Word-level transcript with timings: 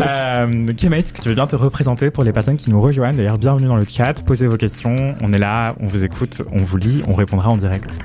Euh, 0.00 0.66
tu 0.76 0.88
veux 0.88 1.34
bien 1.34 1.46
te 1.46 1.56
représenter 1.56 2.10
pour 2.10 2.22
les 2.22 2.32
personnes 2.32 2.56
qui 2.56 2.70
nous 2.70 2.80
rejoignent 2.80 3.16
D'ailleurs, 3.16 3.38
bienvenue 3.38 3.66
dans 3.66 3.76
le 3.76 3.84
chat, 3.84 4.24
posez 4.24 4.46
vos 4.46 4.56
questions, 4.56 4.94
on 5.20 5.32
est 5.32 5.38
là, 5.38 5.74
on 5.80 5.86
vous 5.86 6.04
écoute, 6.04 6.42
on 6.52 6.62
vous 6.62 6.76
lit, 6.76 7.02
on 7.08 7.14
répondra 7.14 7.50
en 7.50 7.56
direct. 7.56 7.98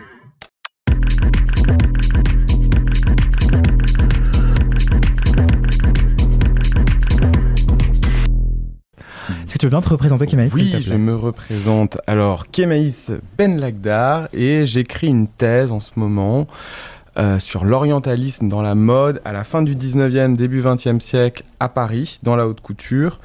Est-ce 9.46 9.54
que 9.54 9.60
tu 9.60 9.66
veux 9.68 9.70
bien 9.70 9.82
te 9.82 9.90
représenter, 9.90 10.26
Kemaïs 10.26 10.52
s'il 10.52 10.76
Oui, 10.76 10.82
je 10.82 10.96
me 10.96 11.16
représente. 11.16 12.00
Alors, 12.08 12.50
Kemaïs 12.50 13.12
Ben 13.38 13.60
Lagdar 13.60 14.28
et 14.34 14.66
j'écris 14.66 15.08
une 15.08 15.28
thèse 15.28 15.72
en 15.72 15.80
ce 15.80 15.92
moment 15.98 16.48
euh, 17.18 17.38
sur 17.38 17.64
l'orientalisme 17.64 18.48
dans 18.50 18.64
la 18.64 18.74
mode 18.74 19.22
à 19.24 19.34
la 19.34 19.44
fin 19.44 19.62
du 19.62 19.76
19e, 19.76 20.36
début 20.36 20.62
20e 20.62 21.00
siècle 21.00 21.44
à 21.60 21.70
Paris, 21.70 22.18
dans 22.24 22.36
la 22.36 22.48
haute 22.48 22.62
couture. 22.62 23.20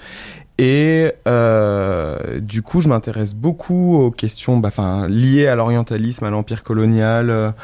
Et 0.58 1.12
euh, 1.26 2.40
du 2.40 2.62
coup, 2.62 2.80
je 2.80 2.88
m'intéresse 2.88 3.32
beaucoup 3.32 3.96
aux 3.96 4.10
questions 4.10 4.58
bah, 4.58 4.70
liées 5.08 5.46
à 5.46 5.54
l'orientalisme, 5.54 6.24
à 6.24 6.30
l'empire 6.30 6.64
colonial, 6.64 7.54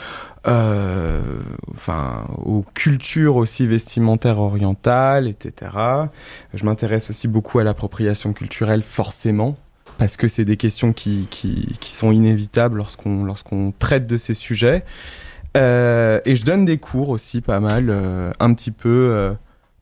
euh, 0.46 1.20
enfin 1.72 2.24
aux 2.44 2.64
cultures 2.72 3.36
aussi 3.36 3.66
vestimentaires 3.66 4.38
orientales, 4.38 5.26
etc. 5.26 5.72
Je 6.54 6.64
m'intéresse 6.64 7.10
aussi 7.10 7.28
beaucoup 7.28 7.58
à 7.58 7.64
l'appropriation 7.64 8.32
culturelle, 8.32 8.82
forcément, 8.82 9.56
parce 9.98 10.16
que 10.16 10.28
c'est 10.28 10.44
des 10.44 10.56
questions 10.56 10.92
qui, 10.92 11.26
qui, 11.30 11.76
qui 11.80 11.92
sont 11.92 12.12
inévitables 12.12 12.78
lorsqu'on 12.78 13.24
lorsqu'on 13.24 13.72
traite 13.78 14.06
de 14.06 14.16
ces 14.16 14.34
sujets. 14.34 14.84
Euh, 15.56 16.20
et 16.24 16.36
je 16.36 16.44
donne 16.44 16.64
des 16.64 16.78
cours 16.78 17.10
aussi 17.10 17.40
pas 17.40 17.60
mal, 17.60 17.86
euh, 17.88 18.32
un 18.40 18.54
petit 18.54 18.72
peu 18.72 18.88
euh, 19.10 19.32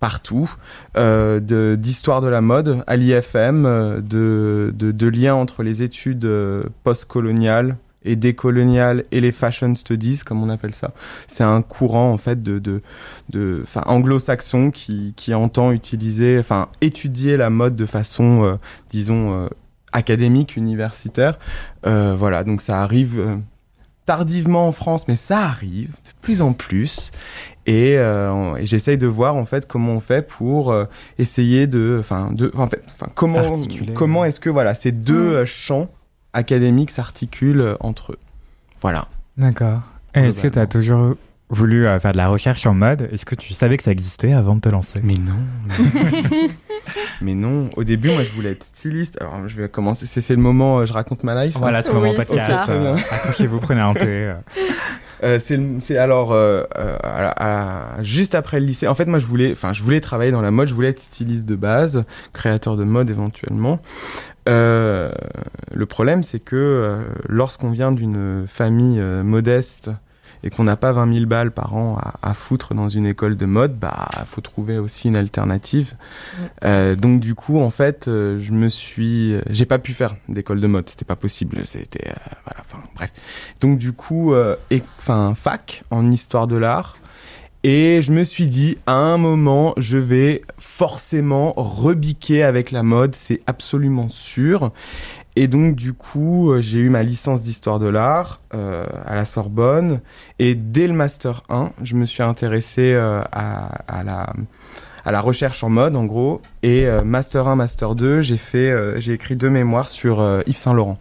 partout, 0.01 0.53
euh, 0.97 1.41
de- 1.41 1.77
d'histoire 1.81 2.21
de, 2.21 2.29
la 2.29 2.41
mode 2.41 2.83
à 2.87 2.97
l'IFM, 2.97 3.65
euh, 3.65 4.01
de, 4.01 4.73
de, 4.77 4.93
de 4.93 5.07
liens 5.09 5.35
entre 5.35 5.63
les 5.63 5.83
études 5.83 6.25
euh, 6.27 6.65
postcoloniales 6.85 7.77
et 8.05 8.17
décoloniales 8.17 9.05
et 9.13 9.21
les 9.21 9.31
fashion 9.33 9.75
studies, 9.75 10.19
comme 10.27 10.43
on 10.43 10.51
appelle 10.51 10.75
ça. 10.75 10.91
C'est 11.29 11.45
un 11.45 11.63
courant 11.63 12.11
en 12.13 12.19
fait 12.19 12.43
de, 12.43 12.59
de, 12.59 12.83
de 13.31 13.65
anglo-saxon 13.87 14.73
qui, 14.73 15.15
qui 15.17 15.33
entend 15.35 15.71
utiliser, 15.71 16.37
enfin 16.39 16.69
étudier 16.81 17.37
la 17.37 17.49
mode 17.49 17.77
de 17.77 17.87
façon, 17.87 18.59
disons, 18.91 19.49
académique, 19.93 20.57
universitaire. 20.57 21.39
Voilà, 21.85 22.43
donc 22.43 22.61
ça 22.61 22.83
arrive 22.83 23.39
tardivement 24.07 24.67
en 24.67 24.73
France, 24.73 25.07
mais 25.09 25.17
ça 25.17 25.41
arrive 25.41 25.91
de 25.91 26.11
plus 26.21 26.43
en 26.43 26.53
plus. 26.53 27.11
Et, 27.67 27.97
euh, 27.97 28.57
et 28.57 28.67
j'essaye 28.67 28.99
de 28.99 29.07
voir 29.07 29.37
en 29.37 29.45
fait 29.45 29.67
comment 29.67 29.93
on 29.93 30.01
fait 30.01 30.27
pour 30.27 30.73
euh, 30.73 30.85
essayer 31.19 31.69
de, 31.69 31.97
enfin, 32.01 32.31
de, 32.33 32.51
en 32.57 32.67
fait, 32.67 32.83
enfin, 32.87 33.07
comment, 33.15 33.39
Articuler. 33.39 33.93
comment 33.95 34.25
est-ce 34.25 34.41
que 34.41 34.51
voilà 34.51 34.75
ces 34.75 34.91
deux 34.91 35.35
euh, 35.35 35.47
champs 35.47 35.89
académiques 36.33 36.91
s'articulent 36.91 37.77
entre 37.81 38.13
eux. 38.13 38.19
Voilà. 38.81 39.07
D'accord. 39.37 39.81
Est-ce 40.15 40.43
que 40.43 40.49
tu 40.49 40.59
as 40.59 40.67
toujours 40.67 41.15
voulu 41.53 41.87
euh, 41.87 41.99
faire 42.01 42.13
de 42.13 42.17
la 42.17 42.29
recherche 42.29 42.67
en 42.67 42.75
mode 42.75 43.09
Est-ce 43.13 43.25
que 43.25 43.35
tu 43.35 43.55
savais 43.55 43.77
que 43.77 43.83
ça 43.83 43.93
existait 43.93 44.33
avant 44.33 44.57
de 44.57 44.61
te 44.61 44.69
lancer? 44.69 45.01
Mais 45.05 45.15
non. 45.15 45.79
mais- 47.21 47.35
non. 47.35 47.71
Au 47.77 47.85
début, 47.85 48.11
moi, 48.11 48.23
je 48.23 48.33
voulais 48.33 48.51
être 48.53 48.65
styliste. 48.65 49.19
Alors, 49.21 49.47
je 49.49 49.57
vais 49.61 49.69
commencer. 49.69 50.07
C'est 50.07 50.21
c'est 50.21 50.35
le 50.35 50.43
moment. 50.43 50.81
euh, 50.81 50.87
je 50.87 50.93
raconte 50.93 51.25
ma 51.25 51.45
life. 51.45 51.57
hein. 51.57 51.61
Voilà, 51.61 51.83
c'est 51.83 51.89
le 51.89 51.95
moment 51.95 52.09
Oui, 52.11 52.17
c'est 52.19 52.25
podcast. 52.27 52.69
euh, 52.69 52.95
Accrochez-vous, 53.13 53.59
prenez 53.61 53.81
un 53.81 53.95
thé. 53.95 54.01
euh. 54.07 54.35
Euh, 55.25 55.39
c'est 55.39 55.97
alors 55.97 56.33
euh, 56.33 56.65
euh, 56.77 56.97
à- 57.03 57.97
à- 57.99 58.03
juste 58.03 58.35
après 58.35 58.59
le 58.59 58.67
lycée. 58.67 58.89
En 58.89 58.95
fait, 58.95 59.05
moi, 59.05 59.19
je 59.21 59.27
voulais, 59.27 59.53
enfin, 59.53 59.73
je 59.73 59.83
voulais 59.83 60.01
travailler 60.01 60.33
dans 60.33 60.43
la 60.43 60.51
mode. 60.51 60.67
Je 60.69 60.75
voulais 60.75 60.89
être 60.89 60.99
styliste 61.01 61.47
de 61.47 61.55
base, 61.55 62.05
créateur 62.33 62.77
de 62.77 62.85
mode 62.85 63.09
éventuellement. 63.11 63.79
Euh, 64.49 65.13
le 65.73 65.87
problème, 65.87 66.25
c'est 66.25 66.41
que 66.41 66.57
euh, 66.57 67.03
lorsqu'on 67.29 67.71
vient 67.71 67.93
d'une 67.93 68.47
famille 68.49 68.99
euh, 69.01 69.23
modeste 69.23 69.91
et 70.45 70.51
qu'on 70.51 70.65
n'a 70.65 70.77
pas 70.77 70.93
20 70.93 71.13
000 71.13 71.27
balles 71.27 71.53
par 71.53 71.75
an 71.75 71.97
à, 71.99 72.15
à 72.23 72.35
foutre 72.35 72.75
dans 72.75 72.89
une 72.89 73.07
école 73.07 73.37
de 73.37 73.47
mode, 73.47 73.79
bah, 73.79 74.09
faut 74.27 74.41
trouver 74.41 74.79
aussi 74.79 75.09
une 75.09 75.17
alternative. 75.17 75.95
Euh, 76.65 76.97
donc, 76.97 77.21
du 77.21 77.35
coup, 77.35 77.61
en 77.61 77.71
fait, 77.71 78.09
euh, 78.09 78.39
je 78.41 78.53
me 78.53 78.69
suis, 78.69 79.37
j'ai 79.49 79.67
pas 79.67 79.79
pu 79.79 79.93
faire 79.93 80.17
d'école 80.29 80.61
de 80.61 80.67
mode. 80.67 80.89
C'était 80.89 81.05
pas 81.05 81.17
possible. 81.17 81.61
C'était, 81.65 82.09
euh, 82.09 82.15
voilà, 82.45 82.61
enfin, 82.61 82.83
bref. 82.95 83.13
Donc 83.61 83.79
du 83.79 83.93
coup, 83.93 84.35
euh, 84.35 84.57
enfin 84.99 85.35
fac 85.35 85.85
en 85.91 86.11
histoire 86.11 86.47
de 86.47 86.57
l'art. 86.57 86.97
Et 87.65 88.03
je 88.03 88.11
me 88.11 88.25
suis 88.25 88.49
dit, 88.49 88.79
à 88.87 88.95
un 88.95 89.19
moment, 89.19 89.73
je 89.77 89.97
vais 89.97 90.43
forcément 90.59 91.53
rebiquer 91.57 92.43
avec 92.43 92.73
la 92.73 92.83
mode, 92.83 93.15
c'est 93.15 93.41
absolument 93.47 94.09
sûr. 94.09 94.73
Et 95.35 95.49
donc 95.49 95.77
du 95.77 95.95
coup, 95.95 96.51
euh, 96.51 96.61
j'ai 96.61 96.79
eu 96.79 96.91
ma 96.91 97.03
licence 97.03 97.43
d'histoire 97.43 97.79
de 97.79 97.87
l'art 97.87 98.41
euh, 98.55 98.85
à 99.07 99.15
la 99.15 99.25
Sorbonne. 99.25 100.01
Et 100.39 100.55
dès 100.55 100.87
le 100.87 100.93
master 100.93 101.43
1, 101.49 101.71
je 101.83 101.95
me 101.95 102.05
suis 102.05 102.23
intéressé 102.23 102.93
euh, 102.93 103.23
à, 103.33 104.03
la 105.11 105.21
recherche 105.21 105.65
en 105.65 105.71
mode 105.71 105.97
en 105.97 106.05
gros 106.05 106.41
et 106.63 106.87
master 107.05 107.49
1 107.49 107.57
master 107.57 107.97
2 107.97 108.23
j'ai 108.23 108.37
fait 108.37 108.73
écrit 109.09 109.37
deux 109.37 109.51
mémoires 109.51 109.89
sur 109.89 110.25
Yves 110.47 110.57
Saint 110.57 110.75
Laurent 110.75 110.97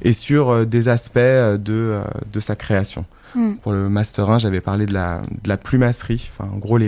et 0.00 0.14
sur 0.14 0.66
des 0.66 0.88
aspects 0.88 1.18
de 1.18 2.00
sa 2.40 2.56
création. 2.56 3.04
Mm. 3.36 3.56
Pour 3.62 3.72
le 3.72 3.88
Master 3.88 4.30
1, 4.30 4.38
j'avais 4.38 4.60
parlé 4.62 4.86
de 4.86 4.94
la, 4.94 5.20
de 5.42 5.48
la 5.48 5.56
plumasserie, 5.58 6.30
enfin, 6.32 6.50
en 6.52 6.56
gros 6.56 6.78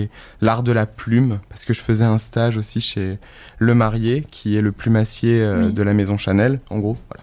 l'art 0.40 0.62
de 0.62 0.72
la 0.72 0.86
plume, 0.86 1.38
parce 1.50 1.64
que 1.64 1.74
je 1.74 1.80
faisais 1.82 2.04
un 2.06 2.18
stage 2.18 2.56
aussi 2.56 2.80
chez 2.80 3.18
Le 3.58 3.74
Marié, 3.74 4.24
qui 4.30 4.56
est 4.56 4.62
le 4.62 4.72
plumassier 4.72 5.42
euh, 5.42 5.66
Oui. 5.66 5.72
de 5.74 5.82
la 5.82 5.92
maison 5.94 6.16
Chanel, 6.16 6.58
en 6.70 6.78
gros. 6.78 6.96
Voilà. 7.08 7.22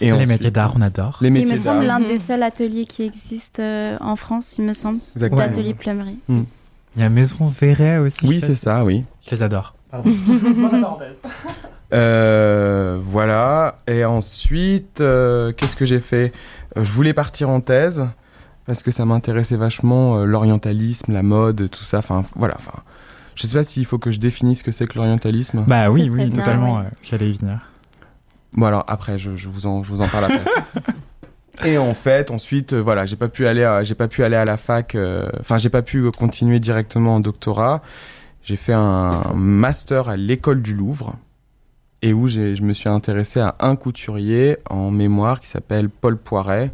Et 0.00 0.06
les 0.06 0.12
ensuite- 0.12 0.28
métiers 0.28 0.50
d'art, 0.50 0.72
on 0.76 0.80
adore. 0.80 1.18
Les 1.20 1.28
Il 1.28 1.32
métiers 1.32 1.52
me 1.54 1.60
semble 1.60 1.84
l'un 1.84 2.00
des 2.00 2.18
seuls 2.18 2.42
ateliers 2.42 2.86
qui 2.86 3.02
existent 3.04 3.62
euh, 3.62 3.96
en 4.00 4.16
France, 4.16 4.56
il 4.58 4.64
me 4.64 4.72
semble, 4.72 5.00
Exactement. 5.14 5.40
d'atelier 5.42 5.74
plumerie. 5.74 6.18
Il 6.28 6.46
y 7.00 7.02
a 7.02 7.08
Maison 7.08 7.46
Verret 7.46 7.98
aussi. 7.98 8.26
Oui, 8.26 8.40
c'est 8.40 8.54
ça, 8.54 8.84
oui. 8.84 9.04
Je 9.28 9.34
les 9.36 9.42
adore. 9.42 9.74
Euh, 11.92 12.98
voilà. 13.04 13.76
Et 13.86 14.04
ensuite, 14.04 15.00
euh, 15.00 15.52
qu'est-ce 15.52 15.76
que 15.76 15.84
j'ai 15.84 16.00
fait? 16.00 16.32
Je 16.74 16.90
voulais 16.90 17.12
partir 17.12 17.50
en 17.50 17.60
thèse 17.60 18.08
parce 18.66 18.82
que 18.82 18.90
ça 18.90 19.04
m'intéressait 19.04 19.56
vachement 19.56 20.18
euh, 20.18 20.24
l'orientalisme, 20.24 21.12
la 21.12 21.22
mode, 21.22 21.68
tout 21.70 21.84
ça. 21.84 21.98
Enfin, 21.98 22.24
voilà. 22.36 22.54
Enfin, 22.58 22.78
je 23.34 23.46
sais 23.46 23.56
pas 23.56 23.64
s'il 23.64 23.84
faut 23.86 23.98
que 23.98 24.10
je 24.10 24.18
définisse 24.20 24.58
ce 24.60 24.64
que 24.64 24.72
c'est 24.72 24.86
que 24.86 24.96
l'orientalisme. 24.98 25.64
Bah 25.66 25.90
oui, 25.90 26.08
oui, 26.10 26.26
bien, 26.30 26.38
totalement. 26.40 26.78
oui. 26.78 26.84
euh, 26.86 26.90
J'allais 27.02 27.30
y 27.30 27.34
venir. 27.38 27.58
Bon 28.54 28.66
alors 28.66 28.84
après, 28.88 29.18
je, 29.18 29.34
je 29.34 29.48
vous 29.48 29.66
en, 29.66 29.82
je 29.82 29.90
vous 29.90 30.00
en 30.02 30.08
parle 30.08 30.24
après. 30.24 30.44
Et 31.64 31.78
en 31.78 31.94
fait, 31.94 32.30
ensuite, 32.30 32.72
euh, 32.72 32.80
voilà, 32.82 33.06
j'ai 33.06 33.16
pas 33.16 33.28
pu 33.28 33.46
aller, 33.46 33.62
à, 33.64 33.82
j'ai 33.84 33.94
pas 33.94 34.08
pu 34.08 34.24
aller 34.24 34.36
à 34.36 34.44
la 34.44 34.56
fac. 34.56 34.94
euh, 34.94 35.28
Enfin, 35.40 35.58
j'ai 35.58 35.68
pas 35.70 35.82
pu 35.82 36.10
continuer 36.10 36.58
directement 36.60 37.16
en 37.16 37.20
doctorat. 37.20 37.82
J'ai 38.42 38.56
fait 38.56 38.72
un 38.72 39.20
master 39.34 40.08
à 40.08 40.16
l'école 40.16 40.62
du 40.62 40.74
Louvre 40.74 41.14
et 42.00 42.12
où 42.12 42.26
j'ai- 42.26 42.56
je 42.56 42.62
me 42.62 42.72
suis 42.72 42.88
intéressé 42.88 43.38
à 43.38 43.54
un 43.60 43.76
couturier 43.76 44.56
en 44.68 44.90
mémoire 44.90 45.38
qui 45.40 45.46
s'appelle 45.46 45.88
Paul 45.88 46.16
Poiret, 46.16 46.72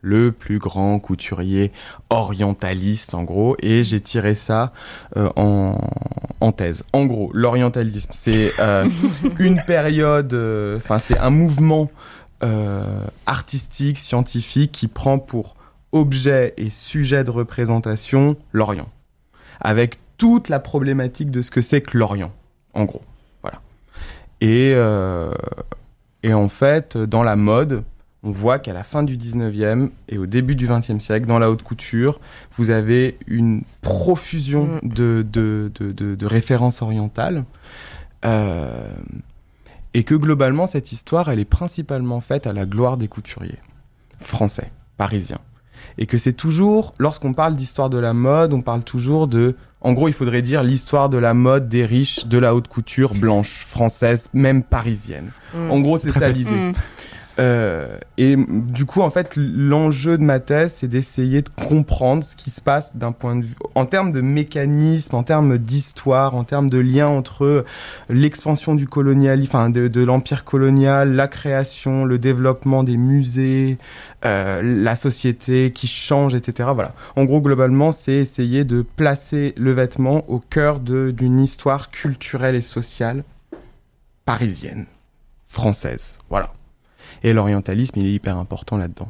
le 0.00 0.32
plus 0.32 0.58
grand 0.58 1.00
couturier 1.00 1.72
orientaliste 2.10 3.14
en 3.14 3.24
gros, 3.24 3.56
et 3.60 3.82
j'ai 3.82 4.00
tiré 4.00 4.34
ça 4.34 4.72
euh, 5.16 5.30
en, 5.36 5.78
en 6.40 6.52
thèse. 6.52 6.84
En 6.92 7.06
gros, 7.06 7.30
l'orientalisme, 7.34 8.10
c'est 8.12 8.52
euh, 8.60 8.88
une 9.38 9.62
période, 9.66 10.32
euh, 10.34 10.76
enfin 10.76 10.98
c'est 10.98 11.18
un 11.18 11.30
mouvement 11.30 11.90
artistique, 13.26 13.98
scientifique 13.98 14.70
qui 14.70 14.86
prend 14.86 15.18
pour 15.18 15.56
objet 15.90 16.54
et 16.56 16.70
sujet 16.70 17.24
de 17.24 17.32
représentation 17.32 18.36
l'Orient, 18.52 18.88
avec 19.60 19.98
toute 20.18 20.48
la 20.48 20.60
problématique 20.60 21.32
de 21.32 21.42
ce 21.42 21.50
que 21.50 21.62
c'est 21.62 21.80
que 21.80 21.98
l'Orient, 21.98 22.30
en 22.74 22.84
gros. 22.84 23.02
Voilà. 23.42 23.60
Et, 24.40 24.70
et 26.22 26.32
en 26.32 26.48
fait, 26.48 26.96
dans 26.96 27.24
la 27.24 27.34
mode, 27.34 27.82
on 28.24 28.30
voit 28.30 28.58
qu'à 28.58 28.72
la 28.72 28.82
fin 28.82 29.02
du 29.04 29.16
19e 29.16 29.90
et 30.08 30.18
au 30.18 30.26
début 30.26 30.56
du 30.56 30.66
20e 30.66 30.98
siècle, 31.00 31.26
dans 31.26 31.38
la 31.38 31.50
haute 31.50 31.62
couture, 31.62 32.20
vous 32.52 32.70
avez 32.70 33.16
une 33.26 33.62
profusion 33.80 34.66
Mm. 34.82 34.88
de, 34.88 35.26
de, 35.30 35.70
de, 35.78 35.92
de- 35.92 36.14
de 36.16 36.26
références 36.26 36.82
orientales. 36.82 37.44
Euh, 38.24 38.90
et 39.94 40.04
que 40.04 40.14
globalement, 40.14 40.66
cette 40.66 40.92
histoire, 40.92 41.30
elle 41.30 41.38
est 41.38 41.44
principalement 41.44 42.20
faite 42.20 42.46
à 42.46 42.52
la 42.52 42.66
gloire 42.66 42.96
des 42.96 43.08
couturiers 43.08 43.58
français, 44.20 44.70
parisiens. 44.96 45.38
Et 45.96 46.06
que 46.06 46.18
c'est 46.18 46.32
toujours, 46.32 46.94
lorsqu'on 46.98 47.32
parle 47.32 47.54
d'histoire 47.56 47.88
de 47.90 47.98
la 47.98 48.12
mode, 48.12 48.52
on 48.52 48.60
parle 48.62 48.84
toujours 48.84 49.28
de. 49.28 49.56
En 49.80 49.92
gros, 49.92 50.08
il 50.08 50.14
faudrait 50.14 50.42
dire 50.42 50.62
l'histoire 50.64 51.08
de 51.08 51.18
la 51.18 51.34
mode 51.34 51.68
des 51.68 51.84
riches 51.86 52.26
de 52.26 52.38
la 52.38 52.54
haute 52.54 52.68
couture 52.68 53.14
blanche, 53.14 53.64
française, 53.64 54.28
même 54.32 54.62
parisienne. 54.64 55.30
Mm. 55.54 55.70
En 55.70 55.80
gros, 55.80 55.96
c'est 55.98 56.12
ça 56.12 56.28
l'idée. 56.36 56.50
Mm. 56.60 56.72
Euh, 57.40 57.98
et 58.16 58.36
du 58.36 58.84
coup, 58.84 59.00
en 59.00 59.10
fait, 59.10 59.34
l'enjeu 59.36 60.18
de 60.18 60.24
ma 60.24 60.40
thèse, 60.40 60.74
c'est 60.74 60.88
d'essayer 60.88 61.42
de 61.42 61.48
comprendre 61.68 62.24
ce 62.24 62.34
qui 62.34 62.50
se 62.50 62.60
passe 62.60 62.96
d'un 62.96 63.12
point 63.12 63.36
de 63.36 63.44
vue, 63.44 63.54
en 63.76 63.86
termes 63.86 64.10
de 64.10 64.20
mécanisme, 64.20 65.14
en 65.14 65.22
termes 65.22 65.56
d'histoire, 65.56 66.34
en 66.34 66.42
termes 66.42 66.68
de 66.68 66.78
lien 66.78 67.06
entre 67.06 67.64
l'expansion 68.08 68.74
du 68.74 68.88
colonial, 68.88 69.40
de, 69.40 70.04
l'empire 70.04 70.44
colonial, 70.44 71.12
la 71.12 71.28
création, 71.28 72.04
le 72.04 72.18
développement 72.18 72.82
des 72.82 72.96
musées, 72.96 73.78
euh, 74.24 74.60
la 74.62 74.96
société 74.96 75.70
qui 75.72 75.86
change, 75.86 76.34
etc. 76.34 76.70
Voilà. 76.74 76.92
En 77.14 77.24
gros, 77.24 77.40
globalement, 77.40 77.92
c'est 77.92 78.14
essayer 78.14 78.64
de 78.64 78.82
placer 78.82 79.54
le 79.56 79.70
vêtement 79.70 80.28
au 80.28 80.40
cœur 80.40 80.80
d'une 80.80 81.38
histoire 81.38 81.92
culturelle 81.92 82.56
et 82.56 82.62
sociale 82.62 83.22
parisienne, 84.24 84.86
française. 85.46 86.18
Voilà. 86.28 86.52
Et 87.22 87.32
l'orientalisme, 87.32 87.98
il 87.98 88.06
est 88.06 88.12
hyper 88.12 88.36
important 88.38 88.76
là-dedans. 88.76 89.08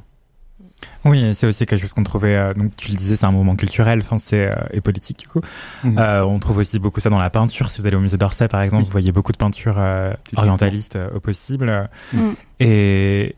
Oui, 1.04 1.34
c'est 1.34 1.46
aussi 1.46 1.66
quelque 1.66 1.80
chose 1.80 1.92
qu'on 1.92 2.04
trouvait. 2.04 2.36
euh, 2.36 2.54
donc, 2.54 2.76
tu 2.76 2.90
le 2.90 2.96
disais, 2.96 3.16
c'est 3.16 3.26
un 3.26 3.32
mouvement 3.32 3.56
culturel, 3.56 4.00
enfin, 4.00 4.16
euh, 4.34 4.54
et 4.72 4.80
politique 4.80 5.18
du 5.18 5.26
coup. 5.26 5.40
Mhm. 5.82 5.98
Euh, 5.98 6.24
on 6.24 6.38
trouve 6.38 6.58
aussi 6.58 6.78
beaucoup 6.78 7.00
ça 7.00 7.10
dans 7.10 7.18
la 7.20 7.30
peinture. 7.30 7.70
Si 7.70 7.80
vous 7.80 7.86
allez 7.88 7.96
au 7.96 8.00
musée 8.00 8.16
d'Orsay, 8.16 8.46
par 8.48 8.60
exemple, 8.62 8.82
Oui. 8.82 8.86
vous 8.86 8.92
voyez 8.92 9.10
beaucoup 9.12 9.32
de 9.32 9.36
peintures 9.38 9.76
euh, 9.78 10.12
orientalistes 10.36 10.94
euh, 10.96 11.10
au 11.16 11.20
possible. 11.20 11.88
Mm. 12.12 12.30
Et 12.60 13.34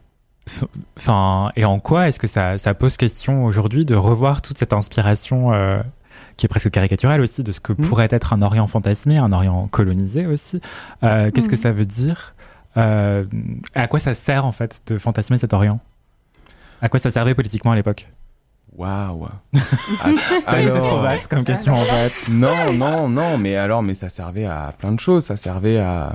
enfin, 0.98 1.50
et 1.56 1.64
en 1.64 1.78
quoi 1.80 2.08
est-ce 2.08 2.18
que 2.18 2.26
ça, 2.26 2.58
ça 2.58 2.74
pose 2.74 2.96
question 2.96 3.44
aujourd'hui 3.44 3.84
de 3.84 3.94
revoir 3.94 4.42
toute 4.42 4.58
cette 4.58 4.72
inspiration 4.72 5.52
euh, 5.52 5.80
qui 6.36 6.46
est 6.46 6.48
presque 6.48 6.70
caricaturelle 6.70 7.20
aussi 7.20 7.42
de 7.42 7.52
ce 7.52 7.60
que 7.60 7.72
Mm. 7.72 7.76
pourrait 7.76 8.08
être 8.10 8.32
un 8.32 8.42
Orient 8.42 8.66
fantasmé, 8.66 9.16
un 9.18 9.32
Orient 9.32 9.66
colonisé 9.68 10.26
aussi. 10.26 10.60
Euh, 11.04 11.30
Qu'est-ce 11.30 11.48
que 11.48 11.56
ça 11.56 11.72
veut 11.72 11.86
dire? 11.86 12.34
Euh, 12.38 12.39
À 12.76 13.86
quoi 13.88 14.00
ça 14.00 14.14
sert 14.14 14.44
en 14.44 14.52
fait 14.52 14.82
de 14.86 14.98
fantasmer 14.98 15.38
cet 15.38 15.52
Orient? 15.52 15.80
À 16.82 16.88
quoi 16.88 17.00
ça 17.00 17.10
servait 17.10 17.34
politiquement 17.34 17.72
à 17.72 17.76
l'époque? 17.76 18.08
Waouh. 18.76 19.26
C'est 19.54 20.68
trop 20.78 21.00
vaste 21.00 21.26
comme 21.28 21.44
question 21.44 21.74
en 21.74 21.84
fait. 21.84 22.12
Non, 22.30 22.72
non, 22.72 23.08
non, 23.08 23.36
mais 23.36 23.56
alors, 23.56 23.82
mais 23.82 23.94
ça 23.94 24.08
servait 24.08 24.46
à 24.46 24.72
plein 24.78 24.92
de 24.92 25.00
choses. 25.00 25.24
Ça 25.24 25.36
servait 25.36 25.78
à, 25.78 26.12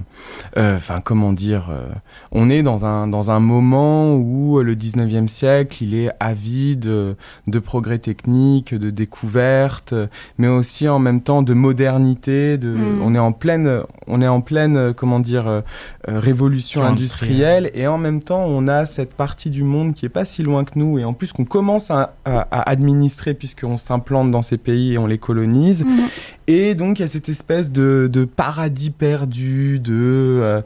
euh, 0.57 0.77
enfin, 0.77 1.01
comment 1.01 1.33
dire, 1.33 1.67
euh, 1.69 1.85
on 2.31 2.49
est 2.49 2.63
dans 2.63 2.85
un 2.85 3.07
dans 3.07 3.29
un 3.31 3.39
moment 3.39 4.15
où 4.15 4.57
euh, 4.59 4.63
le 4.63 4.75
19e 4.75 5.27
siècle, 5.27 5.83
il 5.83 5.93
est 5.95 6.09
avide 6.19 6.85
de 6.85 7.59
progrès 7.59 7.97
techniques, 7.99 8.73
de 8.73 8.89
découvertes, 8.89 9.93
mais 10.37 10.47
aussi 10.47 10.87
en 10.87 10.97
même 10.99 11.21
temps 11.21 11.41
de 11.41 11.53
modernité. 11.53 12.57
De, 12.57 12.69
Mm. 12.75 13.01
on 13.03 13.15
est 13.15 13.19
en 13.19 13.31
pleine, 13.31 13.81
on 14.07 14.21
est 14.21 14.27
en 14.27 14.41
pleine, 14.41 14.93
comment 14.93 15.19
dire, 15.19 15.47
euh, 15.47 15.61
révolution 16.07 16.83
industrielle, 16.83 17.69
et 17.73 17.87
en 17.87 17.97
même 17.97 18.21
temps, 18.21 18.43
on 18.47 18.67
a 18.67 18.85
cette 18.85 19.13
partie 19.13 19.49
du 19.49 19.63
monde 19.63 19.93
qui 19.93 20.05
est 20.05 20.09
pas 20.09 20.25
si 20.25 20.41
loin 20.43 20.63
que 20.63 20.71
nous, 20.75 20.99
et 20.99 21.05
en 21.05 21.13
plus 21.13 21.31
qu'on 21.33 21.45
commence 21.45 21.91
à, 21.91 22.13
à- 22.25 22.44
à 22.51 22.69
administrer 22.69 23.33
puisqu'on 23.33 23.77
s'implante 23.77 24.31
dans 24.31 24.41
ces 24.41 24.57
pays 24.57 24.93
et 24.93 24.97
on 24.97 25.07
les 25.07 25.17
colonise. 25.17 25.83
Mhm. 25.85 26.07
Et 26.47 26.75
donc 26.75 26.99
il 26.99 27.01
y 27.01 27.05
a 27.05 27.07
cette 27.07 27.29
espèce 27.29 27.71
de, 27.71 28.09
de 28.11 28.25
paradis 28.25 28.91
perdu, 28.91 29.79
de 29.79 29.93
euh, 29.93 30.61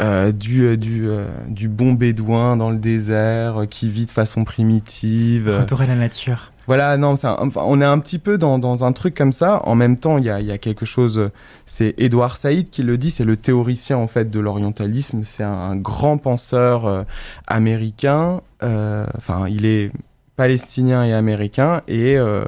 euh, 0.00 0.32
du 0.32 0.64
euh, 0.64 0.76
du 0.76 1.08
euh, 1.08 1.26
du 1.48 1.68
bon 1.68 1.92
bédouin 1.92 2.56
dans 2.56 2.70
le 2.70 2.78
désert 2.78 3.62
euh, 3.62 3.66
qui 3.66 3.88
vit 3.88 4.06
de 4.06 4.10
façon 4.12 4.44
primitive. 4.44 5.48
Retour 5.60 5.80
à 5.80 5.86
la 5.86 5.94
nature. 5.96 6.50
Voilà, 6.66 6.96
non, 6.96 7.14
c'est 7.14 7.26
un- 7.26 7.36
enfin, 7.40 7.60
on 7.66 7.78
est 7.82 7.84
un 7.84 7.98
petit 7.98 8.18
peu 8.18 8.38
dans, 8.38 8.58
dans 8.58 8.84
un 8.84 8.92
truc 8.92 9.14
comme 9.14 9.32
ça. 9.32 9.60
En 9.66 9.74
même 9.74 9.98
temps, 9.98 10.16
il 10.16 10.24
y 10.24 10.30
a, 10.30 10.40
il 10.40 10.46
y 10.46 10.50
a 10.50 10.56
quelque 10.56 10.86
chose. 10.86 11.28
C'est 11.66 11.94
Édouard 11.98 12.38
Saïd 12.38 12.70
qui 12.70 12.82
le 12.82 12.96
dit. 12.96 13.10
C'est 13.10 13.26
le 13.26 13.36
théoricien 13.36 13.98
en 13.98 14.06
fait 14.06 14.30
de 14.30 14.40
l'orientalisme. 14.40 15.24
C'est 15.24 15.42
un, 15.42 15.52
un 15.52 15.76
grand 15.76 16.16
penseur 16.16 16.86
euh, 16.86 17.02
américain. 17.46 18.40
euh, 18.62 19.04
Enfin, 19.16 19.46
il 19.48 19.66
est 19.66 19.90
palestinien 20.36 21.04
et 21.04 21.12
américain 21.12 21.82
et 21.88 22.16
euh, 22.18 22.44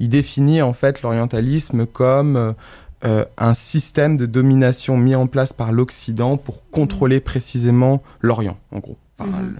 il 0.00 0.08
définit 0.08 0.62
en 0.62 0.72
fait 0.72 1.02
l'orientalisme 1.02 1.86
comme 1.86 2.54
euh, 3.04 3.24
un 3.38 3.54
système 3.54 4.16
de 4.16 4.26
domination 4.26 4.96
mis 4.96 5.14
en 5.14 5.26
place 5.26 5.52
par 5.52 5.72
l'Occident 5.72 6.36
pour 6.36 6.62
contrôler 6.70 7.20
précisément 7.20 8.02
l'Orient, 8.20 8.58
en 8.70 8.78
gros. 8.78 8.96
Enfin, 9.18 9.40
le- 9.42 9.56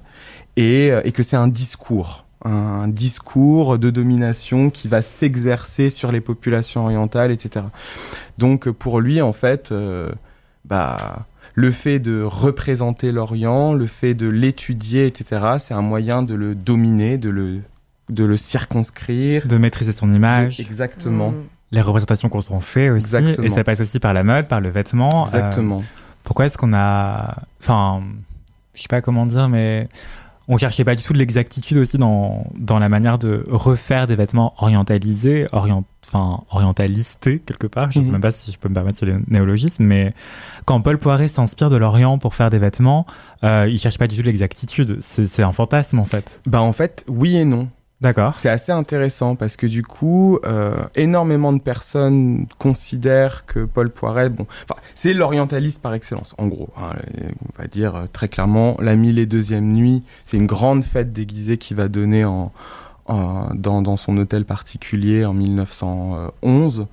et, 0.56 0.90
euh, 0.90 1.00
et 1.04 1.12
que 1.12 1.22
c'est 1.22 1.36
un 1.36 1.48
discours, 1.48 2.24
un 2.44 2.88
discours 2.88 3.78
de 3.78 3.90
domination 3.90 4.68
qui 4.70 4.86
va 4.88 5.00
s'exercer 5.02 5.88
sur 5.90 6.12
les 6.12 6.20
populations 6.20 6.82
orientales, 6.84 7.30
etc. 7.30 7.64
Donc 8.38 8.68
pour 8.70 9.00
lui, 9.00 9.20
en 9.22 9.32
fait, 9.32 9.72
euh, 9.72 10.10
bah, 10.64 11.26
le 11.54 11.70
fait 11.70 11.98
de 11.98 12.22
représenter 12.22 13.12
l'Orient, 13.12 13.74
le 13.74 13.86
fait 13.86 14.14
de 14.14 14.28
l'étudier, 14.28 15.06
etc., 15.06 15.56
c'est 15.58 15.74
un 15.74 15.82
moyen 15.82 16.22
de 16.22 16.34
le 16.34 16.54
dominer, 16.54 17.18
de 17.18 17.30
le, 17.30 17.60
de 18.08 18.24
le 18.24 18.36
circonscrire. 18.36 19.46
De 19.46 19.58
maîtriser 19.58 19.92
son 19.92 20.12
image, 20.12 20.60
Exactement. 20.60 21.30
Mm. 21.30 21.44
les 21.72 21.80
représentations 21.80 22.28
qu'on 22.28 22.40
s'en 22.40 22.60
fait 22.60 22.90
aussi. 22.90 23.04
Exactement. 23.06 23.46
Et 23.46 23.50
ça 23.50 23.64
passe 23.64 23.80
aussi 23.80 23.98
par 23.98 24.14
la 24.14 24.22
mode, 24.22 24.48
par 24.48 24.60
le 24.60 24.70
vêtement. 24.70 25.22
Euh, 25.22 25.26
Exactement. 25.26 25.82
pourquoi 26.24 26.46
est-ce 26.46 26.56
qu'on 26.56 26.72
a. 26.74 27.36
Enfin, 27.60 28.02
je 28.74 28.82
sais 28.82 28.88
pas 28.88 29.02
comment 29.02 29.26
dire, 29.26 29.48
mais 29.48 29.88
on 30.48 30.58
cherchait 30.58 30.84
pas 30.84 30.94
du 30.94 31.02
tout 31.04 31.12
de 31.12 31.18
l'exactitude 31.18 31.78
aussi 31.78 31.98
dans, 31.98 32.44
dans 32.58 32.78
la 32.78 32.88
manière 32.88 33.18
de 33.18 33.44
refaire 33.48 34.06
des 34.06 34.16
vêtements 34.16 34.54
orientalisés, 34.58 35.46
orient, 35.52 35.84
enfin, 36.06 36.42
orientalistés 36.50 37.38
quelque 37.44 37.66
part. 37.66 37.90
Je 37.92 38.00
sais 38.00 38.06
Mhm. 38.06 38.12
même 38.12 38.20
pas 38.20 38.32
si 38.32 38.50
je 38.52 38.58
peux 38.58 38.68
me 38.68 38.74
permettre 38.74 39.04
le 39.04 39.22
néologisme, 39.28 39.84
mais 39.84 40.14
quand 40.64 40.80
Paul 40.80 40.98
Poiret 40.98 41.28
s'inspire 41.28 41.70
de 41.70 41.76
l'Orient 41.76 42.18
pour 42.18 42.34
faire 42.34 42.50
des 42.50 42.58
vêtements, 42.58 43.06
euh, 43.44 43.68
il 43.70 43.78
cherche 43.78 43.98
pas 43.98 44.06
du 44.08 44.16
tout 44.16 44.22
l'exactitude. 44.22 44.98
C'est 45.00 45.26
c'est 45.26 45.42
un 45.42 45.52
fantasme 45.52 45.98
en 45.98 46.04
fait. 46.04 46.40
Bah 46.46 46.60
en 46.62 46.72
fait, 46.72 47.04
oui 47.08 47.36
et 47.36 47.44
non. 47.44 47.68
D'accord. 48.02 48.34
C'est 48.34 48.48
assez 48.48 48.72
intéressant 48.72 49.36
parce 49.36 49.56
que 49.56 49.66
du 49.66 49.82
coup, 49.84 50.38
euh, 50.44 50.74
énormément 50.96 51.52
de 51.52 51.60
personnes 51.60 52.46
considèrent 52.58 53.46
que 53.46 53.60
Paul 53.64 53.90
Poiret, 53.90 54.28
bon, 54.28 54.46
c'est 54.94 55.14
l'orientaliste 55.14 55.80
par 55.80 55.94
excellence, 55.94 56.34
en 56.36 56.48
gros. 56.48 56.68
hein, 56.76 56.96
on 57.56 57.62
va 57.62 57.68
dire 57.68 57.94
euh, 57.94 58.04
très 58.12 58.26
clairement, 58.28 58.76
la 58.80 58.96
mille 58.96 59.20
et 59.20 59.26
deuxième 59.26 59.72
nuit, 59.72 60.02
c'est 60.24 60.36
une 60.36 60.46
grande 60.46 60.82
fête 60.82 61.12
déguisée 61.12 61.58
qu'il 61.58 61.76
va 61.76 61.86
donner 61.86 62.24
en, 62.24 62.52
en- 63.06 63.54
dans, 63.54 63.82
dans 63.82 63.96
son 63.96 64.16
hôtel 64.18 64.44
particulier 64.44 65.24
en 65.24 65.32
1911. 65.32 66.86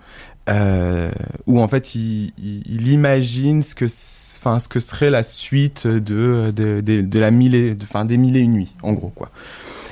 euh, 0.50 1.12
où 1.46 1.60
en 1.62 1.68
fait 1.68 1.94
il, 1.96 2.34
il- 2.40 2.88
imagine 2.92 3.62
ce 3.62 3.76
que, 3.76 3.86
enfin 3.86 4.58
ce 4.58 4.68
que 4.68 4.80
serait 4.80 5.12
la 5.12 5.22
suite 5.22 5.86
de, 5.86 6.52
de, 6.56 6.82
de, 6.82 7.20
la 7.20 7.30
mille 7.30 7.54
et, 7.54 7.76
de- 7.76 8.04
des 8.06 8.18
mille 8.18 8.36
et 8.36 8.40
une 8.40 8.54
nuits, 8.54 8.74
en 8.82 8.94
gros 8.94 9.10
quoi. 9.10 9.30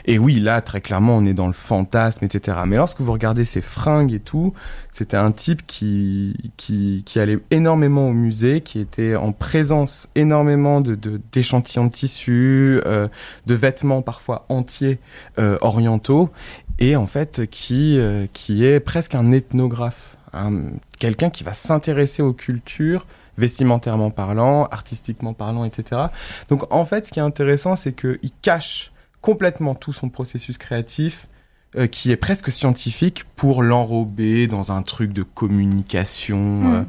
Et 0.09 0.17
oui, 0.17 0.39
là, 0.39 0.61
très 0.61 0.79
clairement, 0.79 1.17
on 1.17 1.25
est 1.25 1.33
dans 1.33 1.47
le 1.47 1.53
fantasme, 1.53 2.23
etc. 2.23 2.59
Mais 2.65 2.77
lorsque 2.77 3.01
vous 3.01 3.11
regardez 3.11 3.43
ses 3.43 3.61
fringues 3.61 4.13
et 4.13 4.21
tout, 4.21 4.53
c'était 4.93 5.17
un 5.17 5.33
type 5.33 5.67
qui, 5.67 6.33
qui, 6.55 7.03
qui 7.05 7.19
allait 7.19 7.39
énormément 7.51 8.07
au 8.07 8.13
musée, 8.13 8.61
qui 8.61 8.79
était 8.79 9.17
en 9.17 9.33
présence 9.33 10.09
énormément 10.15 10.79
de, 10.79 10.95
d'échantillons 11.33 11.85
de 11.87 11.91
tissus, 11.91 12.79
euh, 12.85 13.09
de 13.47 13.53
vêtements 13.53 14.01
parfois 14.01 14.45
entiers 14.47 14.99
euh, 15.39 15.57
orientaux, 15.59 16.29
et 16.79 16.95
en 16.95 17.05
fait, 17.05 17.45
qui, 17.49 17.99
euh, 17.99 18.27
qui 18.31 18.65
est 18.65 18.79
presque 18.79 19.13
un 19.13 19.31
ethnographe. 19.31 20.15
un- 20.33 20.71
quelqu'un 20.99 21.29
qui 21.29 21.43
va 21.43 21.53
s'intéresser 21.53 22.21
aux 22.21 22.33
cultures, 22.33 23.05
vestimentairement 23.37 24.09
parlant, 24.11 24.65
artistiquement 24.71 25.33
parlant, 25.33 25.63
etc. 25.65 26.01
Donc 26.49 26.71
en 26.73 26.85
fait, 26.85 27.05
ce 27.07 27.11
qui 27.11 27.19
est 27.19 27.23
intéressant, 27.23 27.75
c'est 27.75 27.93
qu'il 27.93 28.31
cache 28.41 28.91
complètement 29.21 29.75
tout 29.75 29.93
son 29.93 30.09
processus 30.09 30.57
créatif 30.57 31.27
euh, 31.75 31.87
qui 31.87 32.11
est 32.11 32.17
presque 32.17 32.51
scientifique 32.51 33.25
pour 33.35 33.63
l'enrober 33.63 34.47
dans 34.47 34.71
un 34.71 34.81
truc 34.81 35.13
de 35.13 35.23
communication. 35.23 36.37
Mm. 36.37 36.75
euh, 36.75 36.83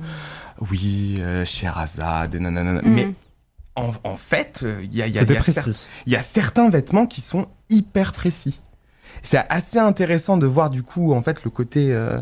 oui, 0.70 1.16
euh, 1.20 1.44
Sherazade, 1.44 2.34
nanana. 2.34 2.82
Mm. 2.82 2.94
Mais 2.94 3.08
en, 3.76 3.92
en 4.04 4.16
fait, 4.16 4.62
euh, 4.64 4.80
il 4.82 4.94
y, 4.94 5.02
a, 5.02 5.06
il 5.06 5.14
y, 5.14 5.18
y 5.18 6.10
y 6.12 6.16
a 6.16 6.22
certains 6.22 6.68
vêtements 6.68 7.06
qui 7.06 7.20
sont 7.20 7.46
hyper 7.70 8.12
précis. 8.12 8.60
C'est 9.22 9.44
assez 9.48 9.78
intéressant 9.78 10.36
de 10.36 10.46
voir 10.46 10.70
du 10.70 10.82
coup 10.82 11.12
en 11.12 11.22
fait 11.22 11.44
le 11.44 11.50
côté... 11.50 11.92
euh, 11.92 12.20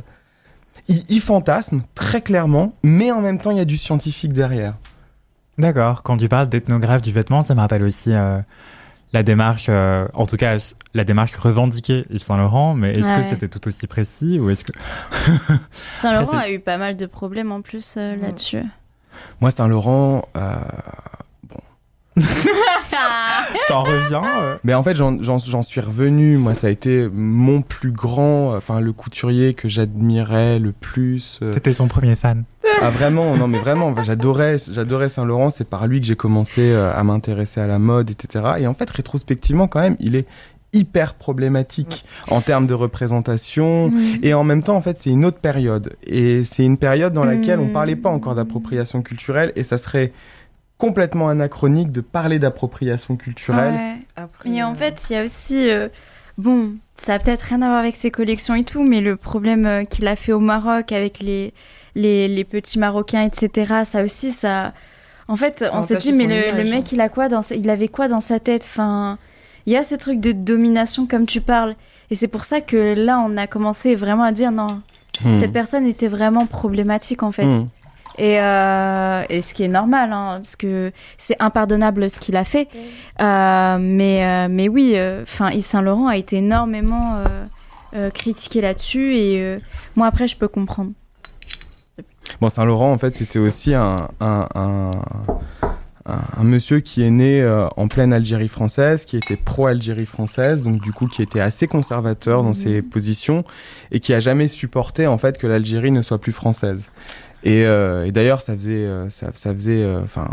il, 0.88 1.02
il 1.08 1.20
fantasme 1.20 1.82
très 1.94 2.20
clairement, 2.20 2.74
mais 2.82 3.10
en 3.10 3.20
même 3.20 3.38
temps 3.38 3.50
il 3.50 3.56
y 3.56 3.60
a 3.60 3.64
du 3.66 3.76
scientifique 3.76 4.32
derrière. 4.32 4.74
D'accord. 5.58 6.02
Quand 6.02 6.18
tu 6.18 6.28
parles 6.28 6.48
d'ethnographe 6.50 7.00
du 7.00 7.12
vêtement, 7.12 7.40
ça 7.42 7.54
me 7.54 7.60
rappelle 7.60 7.82
aussi 7.82 8.12
euh, 8.12 8.38
la 9.12 9.22
démarche, 9.22 9.66
euh, 9.68 10.06
en 10.14 10.26
tout 10.26 10.36
cas 10.36 10.56
la 10.94 11.04
démarche 11.04 11.34
revendiquée 11.36 12.04
Yves 12.10 12.22
Saint 12.22 12.36
Laurent, 12.36 12.74
mais 12.74 12.90
est-ce 12.92 13.06
Ouais. 13.06 13.22
que 13.22 13.28
c'était 13.28 13.48
tout 13.48 13.66
aussi 13.68 13.86
précis 13.86 14.38
ou 14.38 14.50
est-ce 14.50 14.64
que 14.64 14.72
Saint 15.98 16.12
Laurent 16.12 16.32
Après, 16.32 16.44
a 16.46 16.50
eu 16.50 16.58
pas 16.60 16.76
mal 16.78 16.96
de 16.96 17.06
problèmes 17.06 17.52
en 17.52 17.60
plus 17.62 17.94
euh, 17.96 18.16
là-dessus. 18.16 18.62
Moi, 19.40 19.50
Saint-Laurent, 19.50 20.28
euh, 20.36 20.50
t'en 23.68 23.82
reviens 23.82 24.22
euh 24.40 24.56
Mais 24.64 24.74
en 24.74 24.82
fait, 24.82 24.94
j'en- 24.96 25.62
suis 25.62 25.80
revenu. 25.80 26.36
Moi, 26.38 26.54
ça 26.54 26.66
a 26.68 26.70
été 26.70 27.08
mon 27.12 27.62
plus 27.62 27.90
grand, 27.92 28.52
euh, 28.52 28.58
enfin, 28.58 28.80
le 28.80 28.92
couturier 28.92 29.54
que 29.54 29.68
j'admirais 29.68 30.58
le 30.58 30.72
plus. 30.72 31.38
euh. 31.42 31.52
T'étais 31.52 31.72
son 31.72 31.88
premier 31.88 32.16
fan. 32.16 32.44
Ah, 32.82 32.90
vraiment, 32.90 33.36
non, 33.36 33.48
mais 33.48 33.58
vraiment, 33.58 33.94
j'adorais, 34.02 34.58
Saint-Laurent. 35.08 35.50
C'est 35.50 35.68
par 35.68 35.86
lui 35.86 36.00
que 36.00 36.06
j'ai 36.06 36.16
commencé 36.16 36.60
euh, 36.72 36.92
à 36.94 37.02
m'intéresser 37.04 37.60
à 37.60 37.66
la 37.66 37.78
mode, 37.78 38.10
etc. 38.10 38.44
Et 38.58 38.66
en 38.66 38.74
fait, 38.74 38.88
rétrospectivement, 38.90 39.66
quand 39.66 39.80
même, 39.80 39.96
il 40.00 40.14
est 40.16 40.26
hyper 40.72 41.14
problématique 41.14 42.04
en 42.30 42.40
termes 42.42 42.66
de 42.66 42.74
représentation. 42.74 43.90
Et 44.22 44.34
en 44.34 44.44
même 44.44 44.62
temps, 44.62 44.76
en 44.76 44.82
fait, 44.82 44.98
c'est 44.98 45.10
une 45.10 45.24
autre 45.24 45.38
période. 45.38 45.94
Et 46.06 46.44
c'est 46.44 46.64
une 46.64 46.76
période 46.76 47.12
dans 47.14 47.24
laquelle 47.24 47.60
on 47.60 47.66
Mm. 47.66 47.72
parlait 47.72 47.96
pas 47.96 48.10
encore 48.10 48.34
d'appropriation 48.34 49.00
culturelle. 49.00 49.52
Et 49.56 49.62
ça 49.62 49.78
serait 49.78 50.12
complètement 50.78 51.28
anachronique 51.28 51.90
de 51.92 52.00
parler 52.00 52.38
d'appropriation 52.38 53.16
culturelle. 53.16 53.74
Ouais. 53.74 53.96
Après, 54.16 54.50
Et 54.50 54.62
en 54.62 54.72
euh, 54.72 54.74
fait, 54.74 55.04
il 55.08 55.12
y 55.14 55.16
a 55.18 55.24
aussi. 55.24 55.68
euh, 55.70 55.88
bon, 56.38 56.72
ça 56.96 57.14
a 57.14 57.18
peut-être 57.18 57.42
rien 57.42 57.62
à 57.62 57.66
voir 57.66 57.78
avec 57.78 57.96
ses 57.96 58.10
collections 58.10 58.54
et 58.54 58.64
tout, 58.64 58.82
mais 58.84 59.00
le 59.00 59.16
problème 59.16 59.66
euh, 59.66 59.84
qu'il 59.84 60.06
a 60.06 60.16
fait 60.16 60.32
au 60.32 60.40
Maroc 60.40 60.92
avec 60.92 61.20
les, 61.20 61.52
les, 61.94 62.28
les 62.28 62.44
petits 62.44 62.78
Marocains, 62.78 63.22
etc., 63.22 63.82
ça 63.84 64.02
aussi, 64.04 64.32
ça. 64.32 64.72
En 65.28 65.36
fait, 65.36 65.58
Ça 65.60 65.70
on 65.74 65.82
s'est 65.82 65.96
dit, 65.96 66.12
mais 66.12 66.26
le, 66.26 66.48
image, 66.50 66.64
le 66.64 66.70
mec, 66.70 66.92
il, 66.92 67.00
a 67.00 67.08
quoi 67.08 67.28
dans 67.28 67.42
sa- 67.42 67.54
il 67.56 67.68
avait 67.68 67.88
quoi 67.88 68.06
dans 68.08 68.20
sa 68.20 68.38
tête? 68.38 68.62
Enfin, 68.64 69.18
il 69.66 69.72
y 69.72 69.76
a 69.76 69.82
ce 69.82 69.94
truc 69.96 70.20
de 70.20 70.30
domination, 70.32 71.06
comme 71.06 71.26
tu 71.26 71.40
parles. 71.40 71.74
Et 72.10 72.14
c'est 72.14 72.28
pour 72.28 72.44
ça 72.44 72.60
que 72.60 72.94
là, 72.94 73.18
on 73.26 73.36
a 73.36 73.46
commencé 73.48 73.94
vraiment 73.96 74.22
à 74.24 74.32
dire 74.32 74.52
non, 74.52 74.82
Hmm. 75.24 75.34
cette 75.40 75.52
personne 75.52 75.86
était 75.86 76.08
vraiment 76.08 76.44
problématique, 76.44 77.22
en 77.22 77.32
fait. 77.32 77.46
Hmm. 77.46 77.68
Et, 78.18 78.40
euh, 78.40 79.24
et 79.28 79.42
ce 79.42 79.52
qui 79.54 79.62
est 79.64 79.68
normal, 79.68 80.10
hein, 80.12 80.38
parce 80.42 80.56
que 80.56 80.90
c'est 81.18 81.36
impardonnable 81.40 82.08
ce 82.08 82.18
qu'il 82.18 82.36
a 82.36 82.44
fait. 82.44 82.68
Euh, 83.20 83.78
mais, 83.80 84.24
euh, 84.24 84.48
mais 84.50 84.68
oui, 84.68 84.96
enfin, 85.22 85.50
Yves 85.50 85.64
Saint 85.64 85.82
Laurent 85.82 86.06
a 86.08 86.16
été 86.16 86.36
énormément 86.36 87.16
euh, 87.16 87.24
euh, 87.94 88.10
critiqué 88.10 88.60
là-dessus. 88.60 89.16
Et 89.18 89.40
euh, 89.40 89.58
moi, 89.96 90.06
après, 90.06 90.28
je 90.28 90.36
peux 90.36 90.48
comprendre. 90.48 90.92
Bon, 92.40 92.48
Saint-Laurent, 92.48 92.92
en 92.92 92.98
fait, 92.98 93.14
c'était 93.14 93.38
aussi 93.38 93.72
un, 93.74 93.96
un, 94.20 94.48
un, 94.54 94.90
un- 96.06 96.20
un 96.36 96.44
monsieur 96.44 96.80
qui 96.80 97.02
est 97.02 97.10
né 97.10 97.40
euh, 97.40 97.66
en 97.76 97.88
pleine 97.88 98.12
Algérie 98.12 98.48
française, 98.48 99.04
qui 99.04 99.16
était 99.16 99.36
pro-Algérie 99.36 100.06
française, 100.06 100.62
donc 100.62 100.80
du 100.82 100.92
coup 100.92 101.06
qui 101.08 101.22
était 101.22 101.40
assez 101.40 101.66
conservateur 101.66 102.42
dans 102.42 102.48
Mhm. 102.50 102.54
ses 102.54 102.82
positions 102.82 103.44
et 103.90 103.98
qui 104.00 104.12
a 104.14 104.20
jamais 104.20 104.46
supporté 104.48 105.06
en 105.06 105.18
fait 105.18 105.38
que 105.38 105.46
l'Algérie 105.46 105.90
ne 105.90 106.02
soit 106.02 106.18
plus 106.20 106.32
française. 106.32 106.84
Et, 107.44 107.64
euh, 107.64 108.06
et 108.06 108.12
d'ailleurs, 108.12 108.42
ça 108.42 108.54
faisait, 108.54 108.86
euh, 108.86 109.10
ça, 109.10 109.30
ça 109.32 109.52
faisait, 109.52 109.82
euh, 109.82 110.00
enfin. 110.02 110.28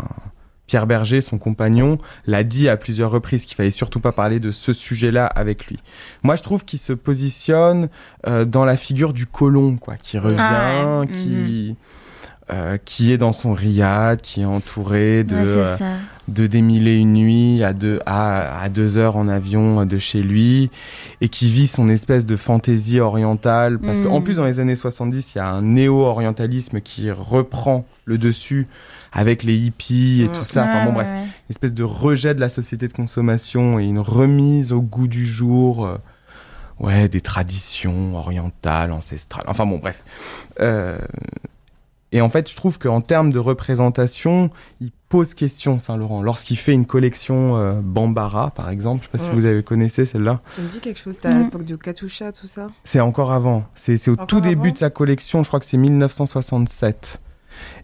Pierre 0.66 0.86
Berger, 0.86 1.20
son 1.20 1.36
compagnon, 1.36 1.98
l'a 2.26 2.42
dit 2.42 2.70
à 2.70 2.78
plusieurs 2.78 3.10
reprises 3.10 3.44
qu'il 3.44 3.54
fallait 3.54 3.70
surtout 3.70 4.00
pas 4.00 4.12
parler 4.12 4.40
de 4.40 4.50
ce 4.50 4.72
sujet-là 4.72 5.26
avec 5.26 5.66
lui. 5.66 5.78
Moi, 6.22 6.36
je 6.36 6.42
trouve 6.42 6.64
qu'il 6.64 6.78
se 6.78 6.94
positionne 6.94 7.90
euh, 8.26 8.46
dans 8.46 8.64
la 8.64 8.78
figure 8.78 9.12
du 9.12 9.26
colon, 9.26 9.76
quoi, 9.76 9.96
qui 9.96 10.18
revient, 10.18 10.38
Ah 10.40 11.02
qui 11.12 11.76
euh, 12.50 12.76
qui 12.84 13.10
est 13.12 13.18
dans 13.18 13.32
son 13.32 13.52
riad, 13.54 14.20
qui 14.20 14.42
est 14.42 14.44
entouré 14.44 15.24
de 15.24 15.34
Ouais, 15.34 15.42
euh, 15.46 15.76
de 16.28 16.46
des 16.46 16.60
mille 16.62 16.88
et 16.88 16.96
une 16.96 17.14
nuits 17.14 17.62
à 17.64 17.72
deux 17.72 18.00
à, 18.06 18.60
à 18.62 18.68
deux 18.68 18.96
heures 18.98 19.16
en 19.16 19.28
avion 19.28 19.84
de 19.86 19.98
chez 19.98 20.22
lui 20.22 20.70
et 21.20 21.28
qui 21.28 21.48
vit 21.50 21.66
son 21.66 21.88
espèce 21.88 22.26
de 22.26 22.36
fantaisie 22.36 23.00
orientale. 23.00 23.78
Parce 23.78 23.98
Mhm. 24.00 24.06
qu'en 24.08 24.20
plus 24.22 24.36
dans 24.36 24.44
les 24.44 24.60
années 24.60 24.74
70 24.74 25.34
il 25.34 25.38
y 25.38 25.40
a 25.40 25.48
un 25.48 25.62
néo-orientalisme 25.62 26.80
qui 26.80 27.10
reprend 27.10 27.86
le 28.04 28.18
dessus 28.18 28.66
avec 29.12 29.42
les 29.42 29.54
hippies 29.56 30.22
et 30.24 30.28
tout 30.28 30.44
ça. 30.44 30.64
Enfin 30.64 30.84
bon 30.86 30.92
bref 30.92 31.06
ouais. 31.08 31.22
une 31.22 31.28
espèce 31.50 31.72
de 31.74 31.84
rejet 31.84 32.34
de 32.34 32.40
la 32.40 32.48
société 32.48 32.88
de 32.88 32.92
consommation 32.92 33.78
et 33.78 33.84
une 33.84 33.98
remise 34.00 34.72
au 34.72 34.82
goût 34.82 35.08
du 35.08 35.24
jour 35.26 35.86
euh, 35.86 35.96
ouais 36.80 37.08
des 37.08 37.20
traditions 37.20 38.16
orientales 38.16 38.92
ancestrales. 38.92 39.44
Enfin 39.46 39.64
bon 39.66 39.78
bref. 39.78 40.02
Euh, 40.60 40.98
et 42.14 42.22
en 42.22 42.30
fait 42.30 42.48
je 42.50 42.56
trouve 42.56 42.78
qu'en 42.78 43.02
termes 43.02 43.30
de 43.30 43.38
représentation 43.38 44.50
il 44.80 44.90
pose 45.10 45.34
question 45.34 45.78
Saint-Laurent 45.78 46.22
lorsqu'il 46.22 46.56
fait 46.56 46.72
une 46.72 46.86
collection 46.86 47.56
euh, 47.58 47.74
Bambara 47.82 48.50
par 48.50 48.70
exemple 48.70 49.00
je 49.02 49.06
sais 49.06 49.12
pas 49.12 49.30
si 49.30 49.38
vous 49.38 49.44
avez 49.44 49.62
connaissez 49.62 50.06
celle-là 50.06 50.40
Ça 50.46 50.62
me 50.62 50.68
dit 50.68 50.80
quelque 50.80 50.98
chose. 50.98 51.14
C'était 51.16 51.28
à 51.28 51.34
Mm. 51.34 51.42
l'époque 51.44 51.64
de 51.64 51.76
Katusha, 51.76 52.32
tout 52.32 52.46
ça? 52.46 52.68
c'est 52.84 53.00
encore 53.00 53.32
avant 53.32 53.64
c'est 53.74 54.08
au 54.08 54.14
Encore 54.14 54.26
tout 54.26 54.40
début 54.40 54.72
de 54.72 54.78
sa 54.78 54.88
collection 54.90 55.42
je 55.42 55.48
crois 55.48 55.60
que 55.60 55.66
c'est 55.66 55.76
1967 55.76 57.20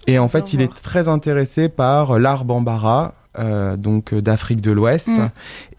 et 0.06 0.18
en 0.18 0.28
fait 0.28 0.40
Faut 0.48 0.54
il 0.56 0.62
est 0.62 0.74
très 0.74 1.08
intéressé 1.08 1.68
par 1.68 2.18
l'art 2.18 2.44
Bambara 2.44 3.14
euh, 3.38 3.76
donc 3.76 4.12
euh, 4.12 4.20
d'Afrique 4.20 4.60
de 4.60 4.72
l'Ouest 4.72 5.08
Mm. 5.08 5.30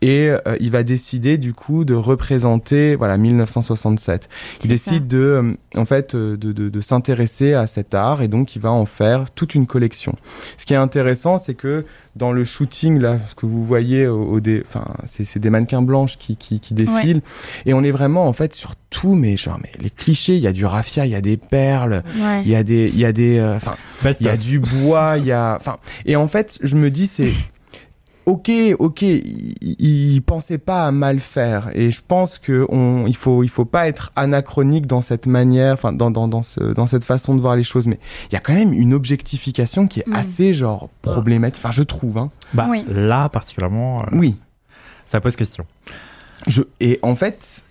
Et 0.02 0.30
euh, 0.30 0.40
il 0.60 0.72
va 0.72 0.84
décider 0.84 1.38
du 1.38 1.54
coup 1.54 1.86
de 1.86 1.94
représenter 1.94 2.96
voilà 2.96 3.18
1967 3.18 4.30
il 4.64 4.70
décide 4.70 5.08
de 5.08 5.18
euh, 5.18 5.54
en 5.76 5.86
fait 5.86 6.16
euh, 6.16 6.38
de, 6.38 6.52
de, 6.52 6.70
de 6.70 6.82
s'intéresser 6.82 7.54
à 7.54 7.68
cet 7.68 7.94
art 7.94 8.22
et 8.22 8.28
donc 8.28 8.56
il 8.56 8.62
va 8.62 8.72
en 8.72 8.86
faire 8.86 9.30
toute 9.32 9.54
une 9.56 9.68
collection 9.68 10.16
ce 10.58 10.66
qui 10.66 10.74
est 10.74 10.78
intéressant 10.78 11.38
c'est 11.38 11.54
que 11.54 11.86
dans 12.16 12.32
le 12.32 12.44
shooting 12.46 13.00
là 13.00 13.20
ce 13.20 13.36
que 13.36 13.46
vous 13.46 13.64
voyez 13.66 14.08
au, 14.08 14.24
au 14.24 14.40
dé- 14.40 14.64
enfin 14.68 14.86
c'est 15.06 15.24
c'est 15.24 15.40
des 15.40 15.50
mannequins 15.50 15.82
blanches 15.84 16.18
qui, 16.18 16.36
qui, 16.36 16.60
qui 16.60 16.74
défilent 16.74 17.22
et 17.66 17.74
on 17.74 17.84
est 17.84 17.92
vraiment 17.92 18.28
en 18.28 18.34
fait 18.34 18.54
sur 18.54 18.74
tout 18.90 19.14
mais 19.16 19.38
genre 19.38 19.60
mais 19.62 19.72
les 19.80 19.90
clichés 19.92 20.36
il 20.36 20.42
y 20.42 20.48
a 20.48 20.52
du 20.52 20.66
raffia 20.66 21.06
il 21.06 21.12
y 21.12 21.16
a 21.16 21.22
des 21.22 21.38
perles 21.38 22.04
Ouais. 22.20 22.42
il 22.44 22.50
y 22.50 22.56
a 22.56 22.64
des 22.64 22.88
il 22.90 22.98
y 23.00 23.06
a 23.06 23.12
des 23.14 23.38
euh, 23.38 23.56
enfin 23.56 23.76
il 24.20 24.26
y 24.26 24.30
a 24.30 24.38
du 24.38 24.60
bois, 24.60 25.18
il 25.20 25.26
y 25.26 25.32
a. 25.32 25.56
Enfin, 25.60 25.78
et 26.06 26.16
en 26.16 26.28
fait, 26.28 26.58
je 26.64 26.76
me 26.76 26.90
dis, 26.90 27.06
c'est. 27.08 27.32
Ok, 28.28 28.52
ok, 28.78 29.02
il, 29.02 29.56
il 29.62 30.22
pensait 30.22 30.60
pas 30.60 30.86
à 30.86 30.92
mal 30.92 31.20
faire, 31.20 31.70
et 31.74 31.90
je 31.90 32.02
pense 32.08 32.38
que 32.38 32.68
on, 32.70 33.08
il 33.08 33.16
faut, 33.16 33.44
il 33.44 33.50
faut 33.50 33.66
pas 33.66 33.88
être 33.88 34.12
anachronique 34.16 34.86
dans 34.86 35.02
cette 35.02 35.26
manière, 35.26 35.74
enfin, 35.74 35.92
dans, 35.92 36.12
dans, 36.12 36.28
dans, 36.28 36.44
ce, 36.44 36.60
dans 36.60 36.86
cette 36.86 37.04
façon 37.04 37.36
de 37.36 37.42
voir 37.42 37.56
les 37.56 37.64
choses, 37.64 37.88
mais 37.88 38.00
il 38.30 38.34
y 38.34 38.36
a 38.36 38.40
quand 38.40 38.54
même 38.54 38.74
une 38.74 38.94
objectification 38.94 39.88
qui 39.88 40.02
est 40.02 40.08
Mm. 40.08 40.14
assez 40.16 40.54
genre 40.54 40.90
problématique, 41.02 41.60
enfin, 41.64 41.72
je 41.72 41.84
trouve, 41.84 42.18
hein. 42.20 42.30
Bah, 42.54 42.68
Oui. 42.70 42.86
Là, 42.90 43.28
particulièrement, 43.30 44.02
euh, 44.04 44.06
Oui. 44.14 44.36
ça 45.06 45.20
pose 45.20 45.36
question. 45.36 45.66
Je, 46.48 46.62
et 46.80 47.00
en 47.02 47.16
fait, 47.16 47.64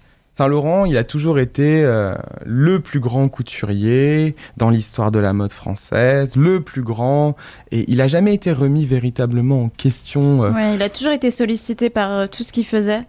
Saint-Laurent, 0.45 0.87
il 0.87 0.97
a 0.97 1.05
toujours 1.05 1.39
été 1.39 1.85
euh, 1.85 2.15
le 2.47 2.81
plus 2.81 2.99
grand 2.99 3.29
couturier 3.29 4.35
dans 4.57 4.71
l'histoire 4.71 5.11
de 5.11 5.19
la 5.19 5.35
mode 5.35 5.53
française, 5.53 6.35
le 6.35 6.63
plus 6.63 6.81
grand, 6.83 7.37
et 7.73 7.85
il 7.89 8.01
a 8.01 8.09
jamais 8.09 8.33
été 8.33 8.51
remis 8.51 8.87
véritablement 8.87 9.65
en 9.65 9.69
question. 9.69 10.43
euh, 10.45 10.51
Ouais, 10.51 10.77
il 10.77 10.81
a 10.83 10.89
toujours 10.89 11.13
été 11.13 11.31
sollicité 11.31 11.91
par 11.91 12.11
euh, 12.11 12.27
tout 12.27 12.43
ce 12.43 12.53
qu'il 12.55 12.65
faisait. 12.65 13.03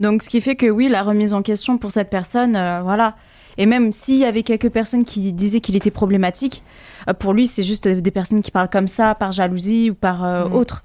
Donc, 0.00 0.24
ce 0.24 0.28
qui 0.28 0.40
fait 0.40 0.56
que 0.56 0.66
oui, 0.66 0.88
la 0.88 1.04
remise 1.04 1.32
en 1.32 1.42
question 1.42 1.78
pour 1.78 1.92
cette 1.92 2.10
personne, 2.10 2.56
euh, 2.56 2.80
voilà. 2.82 3.14
Et 3.56 3.66
même 3.66 3.92
s'il 3.92 4.16
y 4.16 4.24
avait 4.24 4.42
quelques 4.42 4.68
personnes 4.70 5.04
qui 5.04 5.32
disaient 5.32 5.60
qu'il 5.60 5.76
était 5.76 5.92
problématique, 5.92 6.64
euh, 7.08 7.12
pour 7.14 7.32
lui, 7.34 7.46
c'est 7.46 7.62
juste 7.62 7.86
des 7.86 8.10
personnes 8.10 8.42
qui 8.42 8.50
parlent 8.50 8.68
comme 8.68 8.88
ça, 8.88 9.14
par 9.14 9.30
jalousie 9.30 9.90
ou 9.90 9.94
par 9.94 10.24
euh, 10.24 10.48
Mm. 10.48 10.54
autre. 10.54 10.82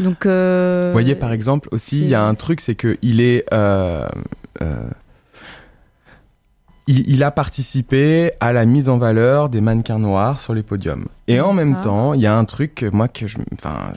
Donc, 0.00 0.26
euh, 0.26 0.88
Vous 0.88 0.92
voyez, 0.92 1.14
par 1.14 1.32
exemple, 1.32 1.70
aussi, 1.72 2.00
il 2.02 2.08
y 2.10 2.14
a 2.14 2.22
un 2.22 2.34
truc, 2.34 2.60
c'est 2.60 2.74
que 2.74 2.98
il 3.00 3.22
est. 3.22 3.46
euh, 3.54 4.06
euh, 4.60 4.90
il, 6.90 7.08
il 7.08 7.22
a 7.22 7.30
participé 7.30 8.32
à 8.40 8.52
la 8.52 8.64
mise 8.66 8.88
en 8.88 8.98
valeur 8.98 9.48
des 9.48 9.60
mannequins 9.60 9.98
noirs 9.98 10.40
sur 10.40 10.54
les 10.54 10.62
podiums. 10.62 11.06
Et 11.28 11.40
en 11.40 11.52
même 11.52 11.80
temps, 11.80 12.14
il 12.14 12.20
y 12.20 12.26
a 12.26 12.36
un 12.36 12.44
truc, 12.44 12.84
moi, 12.92 13.08
que 13.08 13.26
je. 13.26 13.38
Enfin. 13.54 13.92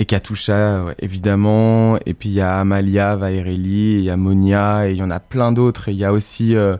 Et 0.00 0.04
Katusha, 0.06 0.84
ouais, 0.84 0.94
évidemment. 1.00 1.98
Et 2.06 2.14
puis 2.14 2.28
il 2.28 2.36
y 2.36 2.40
a 2.40 2.60
Amalia 2.60 3.16
Vaireli, 3.16 3.94
il 3.98 4.04
y 4.04 4.10
a 4.10 4.16
Monia, 4.16 4.88
et 4.88 4.92
il 4.92 4.96
y 4.98 5.02
en 5.02 5.10
a 5.10 5.18
plein 5.18 5.50
d'autres. 5.50 5.88
Et 5.88 5.92
il 5.92 5.98
y 5.98 6.04
a 6.04 6.12
aussi 6.12 6.54
euh, 6.54 6.76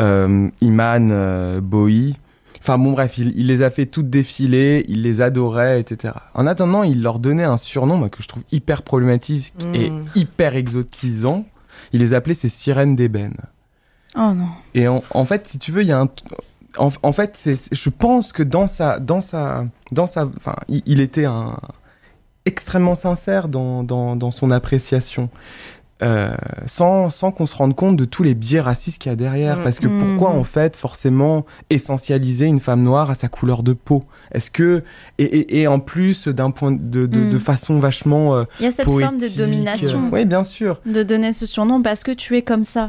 euh, 0.00 0.48
Iman 0.62 1.10
euh, 1.12 1.60
Bowie. 1.60 2.16
Enfin 2.60 2.78
bon 2.78 2.92
bref, 2.92 3.18
il, 3.18 3.38
il 3.38 3.48
les 3.48 3.60
a 3.60 3.68
fait 3.70 3.84
toutes 3.84 4.08
défiler, 4.08 4.86
il 4.88 5.02
les 5.02 5.20
adorait, 5.20 5.78
etc. 5.80 6.14
En 6.32 6.46
attendant, 6.46 6.82
il 6.82 7.02
leur 7.02 7.18
donnait 7.18 7.44
un 7.44 7.58
surnom 7.58 8.08
que 8.08 8.22
je 8.22 8.28
trouve 8.28 8.44
hyper 8.50 8.80
problématique 8.80 9.52
et 9.74 9.90
Mm. 9.90 10.04
hyper 10.14 10.56
exotisant. 10.56 11.44
Il 11.92 12.00
les 12.00 12.14
appelait 12.14 12.32
ces 12.32 12.48
sirènes 12.48 12.96
d'ébène. 12.96 13.36
Oh 14.16 14.32
non. 14.32 14.48
Et 14.74 14.86
en, 14.88 15.02
en 15.10 15.24
fait, 15.24 15.48
si 15.48 15.58
tu 15.58 15.72
veux, 15.72 15.82
il 15.82 15.88
y 15.88 15.92
a 15.92 16.00
un... 16.00 16.08
En, 16.78 16.90
en 17.02 17.12
fait, 17.12 17.32
c'est, 17.36 17.56
c'est- 17.56 17.74
je 17.74 17.90
pense 17.90 18.32
que 18.32 18.42
dans 18.42 18.66
sa... 18.66 18.98
Dans 19.00 19.20
sa, 19.20 19.64
dans 19.92 20.06
sa 20.06 20.26
enfin, 20.36 20.56
il, 20.68 20.82
il 20.86 21.00
était 21.00 21.24
un, 21.24 21.56
extrêmement 22.46 22.94
sincère 22.94 23.48
dans, 23.48 23.82
dans, 23.82 24.16
dans 24.16 24.30
son 24.30 24.50
appréciation. 24.50 25.30
euh, 26.02 26.34
sans, 26.66 27.08
sans 27.08 27.30
qu'on 27.30 27.46
se 27.46 27.54
rende 27.54 27.74
compte 27.76 27.96
de 27.96 28.04
tous 28.04 28.22
les 28.24 28.34
biais 28.34 28.60
racistes 28.60 29.00
qu'il 29.00 29.10
y 29.10 29.12
a 29.12 29.16
derrière. 29.16 29.58
Mm. 29.58 29.62
Parce 29.62 29.78
que 29.78 29.86
Mm. 29.86 30.00
pourquoi, 30.00 30.30
en 30.36 30.44
fait, 30.44 30.76
forcément 30.76 31.46
essentialiser 31.70 32.46
une 32.46 32.60
femme 32.60 32.82
noire 32.82 33.10
à 33.10 33.14
sa 33.14 33.28
couleur 33.28 33.62
de 33.62 33.72
peau? 33.72 34.04
Est-ce 34.32 34.50
que. 34.50 34.82
Et, 35.18 35.24
et, 35.24 35.60
et 35.60 35.66
en 35.68 35.78
plus, 35.78 36.26
d'un 36.28 36.50
point 36.50 36.72
de, 36.72 37.06
de, 37.06 37.20
Mm. 37.20 37.30
de 37.30 37.38
façon 37.38 37.78
vachement. 37.78 38.34
euh, 38.34 38.44
Il 38.60 38.64
y 38.64 38.66
a 38.66 38.72
cette 38.72 38.84
forme 38.86 38.98
de 39.16 39.20
poétique, 39.20 39.38
domination, 39.38 40.06
euh, 40.06 40.10
Oui, 40.12 40.24
bien 40.24 40.42
sûr. 40.44 40.80
de 40.84 41.02
donner 41.04 41.32
ce 41.32 41.46
surnom 41.46 41.80
parce 41.80 42.02
que 42.02 42.10
tu 42.10 42.36
es 42.36 42.42
comme 42.42 42.64
ça. 42.64 42.88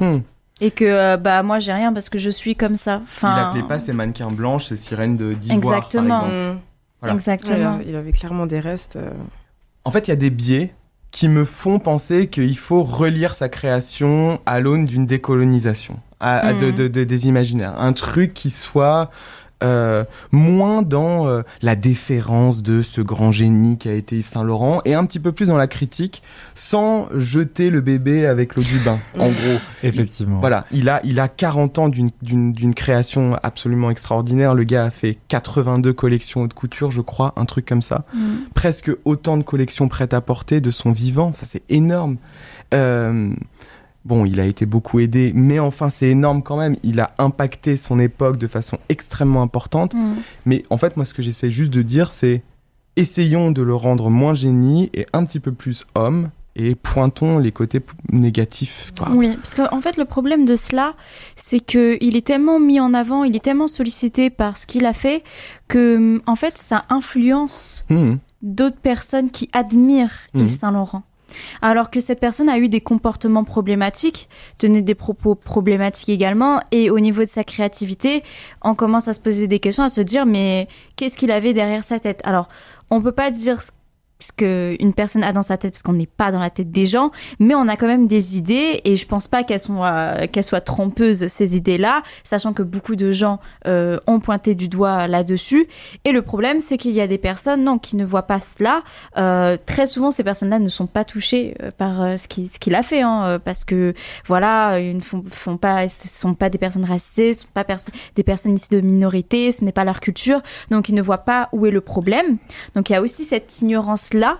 Et 0.61 0.71
que 0.71 0.85
euh, 0.85 1.17
bah 1.17 1.43
moi 1.43 1.59
j'ai 1.59 1.73
rien 1.73 1.91
parce 1.91 2.07
que 2.09 2.17
je 2.17 2.29
suis 2.29 2.55
comme 2.55 2.75
ça. 2.75 3.01
Enfin, 3.03 3.35
Il 3.35 3.41
appelait 3.59 3.67
pas 3.67 3.79
ces 3.79 3.91
mannequins 3.93 4.29
blanches, 4.29 4.65
ces 4.67 4.77
sirènes 4.77 5.17
de 5.17 5.33
d'ivoire, 5.33 5.77
Exactement. 5.77 6.19
par 6.21 6.25
exemple. 6.29 6.53
Mm. 6.55 6.59
Voilà. 7.01 7.15
Exactement. 7.15 7.79
il, 7.85 7.95
avait 7.95 8.11
clairement 8.13 8.45
des 8.45 8.59
restes. 8.61 8.95
euh, 8.95 9.11
En 9.83 9.91
fait, 9.91 10.07
il 10.07 10.11
y 10.11 10.13
a 10.13 10.17
des 10.17 10.29
biais 10.29 10.73
qui 11.11 11.27
me 11.29 11.45
font 11.45 11.79
penser 11.79 12.27
qu'il 12.27 12.57
faut 12.57 12.83
relire 12.83 13.35
sa 13.35 13.47
création 13.49 14.39
à 14.45 14.59
l'aune 14.59 14.85
d'une 14.85 15.05
décolonisation, 15.05 15.99
à, 16.19 16.37
à 16.37 16.53
de- 16.53 16.67
Mhm. 16.67 16.75
de- 16.75 16.87
de- 16.87 17.03
des 17.03 17.27
imaginaires. 17.27 17.79
Un 17.79 17.93
truc 17.93 18.33
qui 18.33 18.49
soit 18.49 19.11
euh, 19.63 20.03
moins 20.31 20.81
dans 20.81 21.27
euh, 21.27 21.41
la 21.61 21.75
déférence 21.75 22.61
de 22.61 22.81
ce 22.83 23.01
grand 23.01 23.31
génie 23.31 23.77
qui 23.77 23.87
a 23.89 23.93
été 23.93 24.17
Yves 24.17 24.27
Saint-Laurent 24.27 24.81
et 24.85 24.93
un 24.93 25.05
petit 25.05 25.19
peu 25.19 25.31
plus 25.31 25.47
dans 25.47 25.57
la 25.57 25.67
critique 25.67 26.21
sans 26.55 27.07
jeter 27.15 27.69
le 27.69 27.81
bébé 27.81 28.25
avec 28.25 28.55
l'eau 28.55 28.63
du 28.63 28.77
bain, 28.79 28.99
en 29.17 29.29
gros. 29.29 29.59
Effectivement. 29.83 30.39
Voilà, 30.39 30.65
il 30.71 30.89
a, 30.89 30.99
il 31.05 31.19
a 31.19 31.27
40 31.27 31.79
ans 31.79 31.89
d'une- 31.89 32.09
d'une 32.21 32.51
d'une 32.53 32.73
création 32.73 33.37
absolument 33.43 33.89
extraordinaire. 33.91 34.53
Le 34.55 34.63
gars 34.63 34.85
a 34.85 34.91
fait 34.91 35.17
82 35.29 35.93
collections 35.93 36.41
haute 36.41 36.53
couture, 36.53 36.91
je 36.91 37.01
crois, 37.01 37.33
un 37.37 37.45
truc 37.45 37.65
comme 37.65 37.81
ça 37.81 38.03
Mm. 38.13 38.49
presque 38.53 38.91
autant 39.05 39.37
de 39.37 39.43
collections 39.43 39.87
prêtes 39.87 40.13
à 40.13 40.21
porter 40.21 40.61
de 40.61 40.71
son 40.71 40.91
vivant. 40.91 41.27
Enfin, 41.27 41.45
c'est 41.49 41.63
énorme. 41.69 42.17
Euh, 42.73 43.29
bon, 44.05 44.23
il 44.25 44.39
a 44.39 44.45
été 44.45 44.65
beaucoup 44.65 44.99
aidé, 44.99 45.31
mais 45.35 45.59
enfin, 45.59 45.89
c'est 45.89 46.09
énorme 46.09 46.41
quand 46.43 46.57
même. 46.57 46.75
Il 46.83 46.99
a 46.99 47.11
impacté 47.17 47.75
son 47.75 47.99
époque 47.99 48.37
de 48.37 48.47
façon 48.47 48.77
extrêmement 48.87 49.41
importante. 49.41 49.93
Mm. 49.93 50.15
Mais 50.45 50.63
en 50.69 50.77
fait, 50.77 50.95
moi, 50.95 51.05
ce 51.05 51.13
que 51.13 51.21
j'essaie 51.21 51.51
juste 51.51 51.71
de 51.73 51.81
dire, 51.81 52.11
c'est 52.11 52.43
essayons 52.95 53.51
de 53.51 53.61
le 53.61 53.75
rendre 53.75 54.09
moins 54.09 54.33
génie 54.33 54.89
et 54.93 55.05
un 55.13 55.25
petit 55.25 55.39
peu 55.39 55.51
plus 55.51 55.85
homme. 55.95 56.29
Et 56.57 56.73
pointons 56.75 57.37
les 57.37 57.51
côtés 57.51 57.81
négatifs. 58.13 58.93
quoi. 58.97 59.09
Oui, 59.11 59.35
parce 59.35 59.55
qu'en 59.55 59.67
en 59.75 59.81
fait, 59.81 59.97
le 59.97 60.05
problème 60.05 60.45
de 60.45 60.55
cela, 60.55 60.93
c'est 61.35 61.59
que 61.59 61.97
il 61.99 62.15
est 62.15 62.25
tellement 62.25 62.61
mis 62.61 62.79
en 62.79 62.93
avant, 62.93 63.25
il 63.25 63.35
est 63.35 63.43
tellement 63.43 63.67
sollicité 63.67 64.29
par 64.29 64.55
ce 64.55 64.65
qu'il 64.65 64.85
a 64.85 64.93
fait, 64.93 65.21
que 65.67 66.21
en 66.25 66.35
fait, 66.37 66.57
ça 66.57 66.85
influence 66.87 67.83
Mhm. 67.89 68.19
d'autres 68.41 68.77
personnes 68.79 69.31
qui 69.31 69.49
admirent 69.51 70.15
Mhm. 70.33 70.41
Yves 70.43 70.51
Saint-Laurent. 70.53 71.03
Alors 71.61 71.89
que 71.89 71.99
cette 71.99 72.19
personne 72.19 72.49
a 72.49 72.57
eu 72.57 72.69
des 72.69 72.81
comportements 72.81 73.43
problématiques, 73.43 74.29
tenait 74.57 74.81
des 74.81 74.95
propos 74.95 75.35
problématiques 75.35 76.09
également, 76.09 76.59
et 76.71 76.89
au 76.89 76.99
niveau 76.99 77.21
de 77.21 77.29
sa 77.29 77.43
créativité, 77.43 78.23
on 78.61 78.75
commence 78.75 79.07
à 79.07 79.13
se 79.13 79.19
poser 79.19 79.47
des 79.47 79.59
questions, 79.59 79.83
à 79.83 79.89
se 79.89 80.01
dire 80.01 80.25
mais 80.25 80.67
qu'est-ce 80.95 81.17
qu'il 81.17 81.31
avait 81.31 81.53
derrière 81.53 81.83
sa 81.83 81.99
tête? 81.99 82.21
Alors, 82.23 82.49
on 82.91 83.01
peut 83.01 83.11
pas 83.11 83.31
dire 83.31 83.61
ce 83.61 83.71
ce 84.19 84.31
qu'une 84.31 84.93
personne 84.93 85.23
a 85.23 85.33
dans 85.33 85.43
sa 85.43 85.57
tête 85.57 85.73
parce 85.73 85.83
qu'on 85.83 85.93
n'est 85.93 86.05
pas 86.05 86.31
dans 86.31 86.39
la 86.39 86.49
tête 86.49 86.71
des 86.71 86.85
gens, 86.85 87.11
mais 87.39 87.55
on 87.55 87.67
a 87.67 87.75
quand 87.75 87.87
même 87.87 88.07
des 88.07 88.37
idées 88.37 88.81
et 88.83 88.95
je 88.95 89.07
pense 89.07 89.27
pas 89.27 89.43
qu'elles 89.43 89.59
soient 89.59 90.27
qu'elles 90.27 90.43
soient 90.43 90.61
trompeuses 90.61 91.27
ces 91.27 91.55
idées-là, 91.55 92.01
sachant 92.23 92.53
que 92.53 92.63
beaucoup 92.63 92.95
de 92.95 93.11
gens 93.11 93.39
euh, 93.67 93.99
ont 94.07 94.19
pointé 94.19 94.55
du 94.55 94.67
doigt 94.67 95.07
là-dessus. 95.07 95.67
Et 96.05 96.11
le 96.11 96.21
problème, 96.21 96.59
c'est 96.59 96.77
qu'il 96.77 96.91
y 96.91 97.01
a 97.01 97.07
des 97.07 97.17
personnes 97.17 97.63
non 97.63 97.77
qui 97.77 97.95
ne 97.95 98.05
voient 98.05 98.23
pas 98.23 98.39
cela. 98.39 98.83
Euh, 99.17 99.57
très 99.65 99.85
souvent, 99.85 100.11
ces 100.11 100.23
personnes-là 100.23 100.59
ne 100.59 100.69
sont 100.69 100.87
pas 100.87 101.03
touchées 101.03 101.55
euh, 101.61 101.71
par 101.71 102.01
euh, 102.01 102.17
ce 102.17 102.27
qu'il 102.27 102.75
a 102.75 102.83
fait, 102.83 103.01
hein, 103.01 103.25
euh, 103.25 103.39
parce 103.39 103.65
que 103.65 103.93
voilà, 104.27 104.79
ils 104.79 104.95
ne 104.95 105.01
font, 105.01 105.57
pas, 105.57 105.87
ce 105.87 106.07
sont 106.07 106.33
pas 106.33 106.49
des 106.49 106.57
personnes 106.57 106.85
racisées, 106.85 107.33
ce 107.33 107.41
sont 107.41 107.47
pas 107.53 107.65
des 108.15 108.23
personnes 108.23 108.55
issues 108.55 108.69
de 108.69 108.81
minorités, 108.81 109.51
ce 109.51 109.63
n'est 109.63 109.71
pas 109.71 109.83
leur 109.83 109.99
culture, 109.99 110.41
donc 110.71 110.89
ils 110.89 110.95
ne 110.95 111.01
voient 111.01 111.19
pas 111.19 111.49
où 111.51 111.65
est 111.65 111.71
le 111.71 111.81
problème. 111.81 112.37
Donc 112.75 112.89
il 112.89 112.93
y 112.93 112.95
a 112.95 113.01
aussi 113.01 113.23
cette 113.23 113.61
ignorance 113.61 114.04
là, 114.13 114.39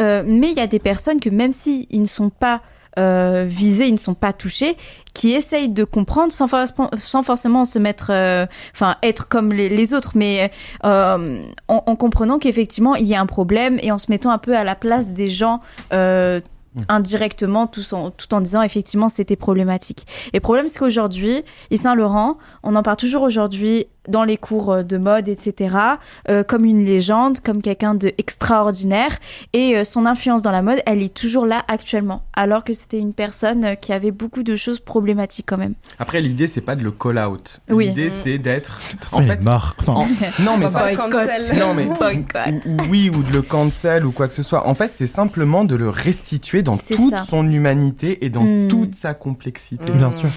Euh, 0.00 0.22
mais 0.26 0.50
il 0.50 0.56
y 0.56 0.60
a 0.60 0.66
des 0.66 0.78
personnes 0.78 1.20
que 1.20 1.30
même 1.30 1.52
si 1.52 1.86
ils 1.90 2.00
ne 2.00 2.06
sont 2.06 2.30
pas 2.30 2.60
euh, 2.98 3.46
visés, 3.48 3.86
ils 3.86 3.92
ne 3.94 3.98
sont 3.98 4.12
pas 4.14 4.32
touchés, 4.34 4.76
qui 5.14 5.32
essayent 5.32 5.70
de 5.70 5.84
comprendre 5.84 6.30
sans, 6.30 6.46
for- 6.46 6.66
sans 6.98 7.22
forcément 7.22 7.64
se 7.64 7.78
mettre, 7.78 8.08
euh, 8.10 8.44
enfin 8.74 8.96
être 9.02 9.28
comme 9.28 9.50
les, 9.50 9.70
les 9.70 9.94
autres, 9.94 10.12
mais 10.14 10.50
euh, 10.84 11.42
en, 11.68 11.82
en 11.86 11.96
comprenant 11.96 12.38
qu'effectivement 12.38 12.94
il 12.94 13.06
y 13.06 13.14
a 13.14 13.20
un 13.20 13.26
problème 13.26 13.78
et 13.82 13.90
en 13.92 13.98
se 13.98 14.10
mettant 14.10 14.30
un 14.30 14.38
peu 14.38 14.54
à 14.56 14.64
la 14.64 14.74
place 14.74 15.12
des 15.14 15.30
gens. 15.30 15.60
Euh, 15.92 16.40
Mm. 16.74 16.80
indirectement 16.88 17.66
tout 17.66 17.82
en, 17.92 18.10
tout 18.10 18.32
en 18.32 18.40
disant 18.40 18.62
effectivement 18.62 19.10
c'était 19.10 19.36
problématique. 19.36 20.06
Et 20.32 20.38
le 20.38 20.40
problème 20.40 20.68
c'est 20.68 20.78
qu'aujourd'hui, 20.78 21.42
Yves 21.70 21.82
Saint 21.82 21.94
Laurent, 21.94 22.38
on 22.62 22.74
en 22.76 22.82
parle 22.82 22.96
toujours 22.96 23.20
aujourd'hui 23.24 23.88
dans 24.08 24.24
les 24.24 24.36
cours 24.36 24.72
euh, 24.72 24.82
de 24.82 24.96
mode, 24.98 25.28
etc., 25.28 25.76
euh, 26.28 26.42
comme 26.42 26.64
une 26.64 26.84
légende, 26.84 27.40
comme 27.40 27.62
quelqu'un 27.62 27.94
de 27.94 28.12
extraordinaire. 28.18 29.18
Et 29.52 29.76
euh, 29.76 29.84
son 29.84 30.06
influence 30.06 30.42
dans 30.42 30.50
la 30.50 30.62
mode, 30.62 30.80
elle 30.86 31.02
est 31.02 31.14
toujours 31.14 31.46
là 31.46 31.64
actuellement, 31.68 32.22
alors 32.34 32.64
que 32.64 32.72
c'était 32.72 32.98
une 32.98 33.12
personne 33.14 33.76
qui 33.80 33.92
avait 33.92 34.10
beaucoup 34.10 34.42
de 34.42 34.56
choses 34.56 34.80
problématiques 34.80 35.46
quand 35.48 35.58
même. 35.58 35.74
Après, 35.98 36.20
l'idée, 36.20 36.46
c'est 36.46 36.60
pas 36.60 36.74
de 36.76 36.82
le 36.82 36.90
call 36.90 37.18
out. 37.18 37.60
Oui. 37.70 37.86
L'idée, 37.88 38.06
Mhm. 38.06 38.12
c'est 38.22 38.38
d'être. 38.38 38.78
De 38.86 38.90
toute 38.92 39.00
façon, 39.04 39.18
En 39.18 39.22
fait, 39.22 39.44
mort. 39.44 39.74
Enfin, 39.78 39.92
en- 39.92 40.42
Non, 40.42 40.56
mais 40.56 40.66
enfin, 40.72 40.94
cancel. 40.96 41.58
Non, 41.58 41.74
mais- 41.74 41.84
Boycott. 42.00 42.64
ou, 42.66 42.70
ou 42.72 42.76
oui, 42.90 43.10
ou 43.14 43.22
de 43.22 43.30
le 43.32 43.42
cancel 43.42 44.04
ou 44.04 44.12
quoi 44.12 44.28
que 44.28 44.34
ce 44.34 44.42
soit. 44.42 44.66
En 44.66 44.74
fait, 44.74 44.92
c'est 44.94 45.06
simplement 45.06 45.64
de 45.64 45.76
le 45.76 45.88
restituer 45.88 46.62
dans 46.62 46.76
toute 46.76 47.10
ça. 47.10 47.20
son 47.20 47.48
humanité 47.50 48.24
et 48.24 48.30
dans 48.30 48.42
Mm. 48.44 48.68
toute 48.68 48.94
sa 48.94 49.14
complexité. 49.14 49.92
Mm. 49.92 49.96
bien 49.96 50.10
sûr. 50.10 50.28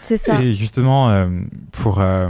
C'est 0.00 0.16
ça. 0.16 0.40
Et 0.42 0.52
justement, 0.52 1.10
euh, 1.10 1.28
pour 1.70 2.00
euh, 2.00 2.28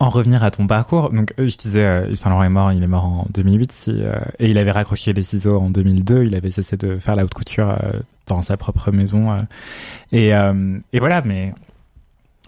en 0.00 0.08
revenir 0.10 0.42
à 0.42 0.50
ton 0.50 0.66
parcours, 0.66 1.10
donc 1.10 1.34
euh, 1.38 1.46
je 1.46 1.56
disais, 1.56 1.84
euh, 1.84 2.14
Saint 2.14 2.30
Laurent 2.30 2.42
est 2.44 2.48
mort, 2.48 2.72
il 2.72 2.82
est 2.82 2.86
mort 2.86 3.04
en 3.04 3.26
2008, 3.34 3.72
si, 3.72 3.90
euh, 3.92 4.14
et 4.38 4.48
il 4.48 4.58
avait 4.58 4.70
raccroché 4.72 5.12
les 5.12 5.22
ciseaux 5.22 5.58
en 5.60 5.70
2002, 5.70 6.24
il 6.24 6.34
avait 6.36 6.50
cessé 6.50 6.76
de 6.76 6.98
faire 6.98 7.16
la 7.16 7.24
haute 7.24 7.34
couture 7.34 7.70
euh, 7.70 8.00
dans 8.26 8.40
sa 8.42 8.56
propre 8.56 8.90
maison. 8.92 9.32
euh. 9.32 9.38
et, 10.12 10.34
euh, 10.34 10.78
et 10.92 10.98
voilà, 11.00 11.20
mais 11.24 11.52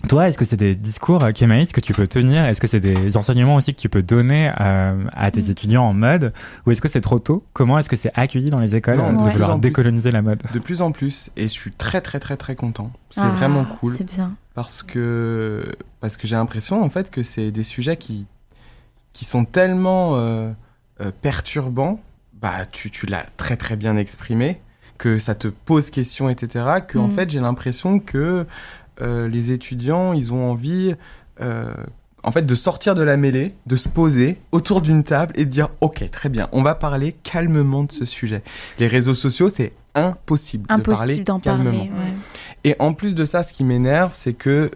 toi, 0.09 0.29
est-ce 0.29 0.39
que 0.39 0.45
c'est 0.45 0.57
des 0.59 0.75
discours, 0.75 1.25
euh, 1.25 1.33
Kémaïs, 1.33 1.73
que 1.73 1.81
tu 1.81 1.93
peux 1.93 2.07
tenir? 2.07 2.45
Est-ce 2.45 2.61
que 2.61 2.67
c'est 2.67 2.81
des 2.81 3.17
enseignements 3.17 3.57
aussi 3.57 3.75
que 3.75 3.81
tu 3.81 3.89
peux 3.89 4.03
donner 4.03 4.53
euh, 4.61 5.05
à 5.13 5.31
tes 5.31 5.41
Mm. 5.41 5.51
étudiants 5.51 5.85
en 5.85 5.95
mode? 5.95 6.33
Ou 6.67 6.71
est-ce 6.71 6.81
que 6.83 6.89
c'est 6.89 7.01
trop 7.01 7.19
tôt? 7.19 7.45
Comment 7.55 7.79
est-ce 7.79 7.89
que 7.89 7.97
c'est 7.97 8.13
accueilli 8.15 8.51
dans 8.51 8.61
les 8.61 8.77
écoles 8.77 8.99
Non, 8.99 9.13
de 9.15 9.31
vouloir 9.31 9.51
en 9.51 9.59
plus. 9.59 9.69
décoloniser 9.71 10.11
la 10.11 10.23
mode? 10.23 10.43
De 10.53 10.59
plus 10.59 10.81
en 10.83 10.93
plus, 10.93 11.31
et 11.37 11.45
je 11.45 11.49
suis 11.49 11.73
très 11.73 12.01
très 12.03 12.19
très 12.21 12.37
très 12.37 12.55
content. 12.55 12.93
C'est 13.11 13.21
Ah, 13.23 13.31
vraiment 13.31 13.65
cool 13.65 13.91
C'est 13.91 14.05
bien. 14.05 14.33
Parce 14.57 14.83
que 14.83 15.77
parce 16.01 16.17
que 16.17 16.27
j'ai 16.27 16.35
l'impression 16.35 16.83
en 16.83 16.91
fait 16.91 17.11
que 17.11 17.23
c'est 17.23 17.53
des 17.53 17.63
sujets 17.63 17.97
qui 17.97 18.27
qui 19.13 19.25
sont 19.25 19.45
tellement 19.45 20.17
euh, 20.17 20.51
euh, 21.01 21.13
perturbants. 21.23 22.01
Bah, 22.41 22.67
tu, 22.71 22.91
tu 22.91 23.07
l'as 23.07 23.25
très 23.39 23.57
très 23.57 23.77
bien 23.77 23.97
exprimé, 23.97 24.61
que 24.99 25.19
ça 25.19 25.35
te 25.35 25.49
pose 25.49 25.91
question, 25.91 26.29
etc. 26.29 26.65
Que 26.89 26.99
en 26.99 27.09
Mm. 27.09 27.15
fait 27.15 27.31
j'ai 27.31 27.41
l'impression 27.41 27.99
que 27.99 28.47
euh, 29.01 29.29
les 29.29 29.53
étudiants 29.53 30.13
ils 30.13 30.33
ont 30.33 30.51
envie 30.51 30.95
en 32.23 32.31
fait 32.33 32.43
de 32.43 32.55
sortir 32.55 32.95
de 32.95 33.03
la 33.03 33.17
mêlée, 33.17 33.55
de 33.67 33.77
se 33.77 33.89
poser 33.89 34.39
autour 34.53 34.81
d'une 34.81 35.05
table 35.05 35.33
et 35.37 35.45
de 35.45 35.51
dire 35.51 35.69
ok 35.81 36.11
très 36.11 36.29
bien, 36.31 36.49
on 36.53 36.63
va 36.63 36.75
parler 36.75 37.13
calmement 37.23 37.85
de 37.85 37.93
ce 37.93 38.05
sujet. 38.07 38.41
Les 38.79 38.87
réseaux 38.89 39.15
sociaux 39.15 39.49
c'est 39.51 39.73
impossible, 39.95 40.63
de 40.65 40.83
parler 40.83 41.15
Impossible 41.21 41.43
calmement. 41.43 41.71
parler. 41.71 41.91
ouais. 41.91 42.15
Et 42.67 42.75
en 42.81 42.93
plus 42.95 43.15
de 43.15 43.25
ça, 43.25 43.43
ce 43.45 43.53
qui 43.53 43.63
m'énerve, 43.65 44.11
c'est 44.13 44.35
que, 44.35 44.71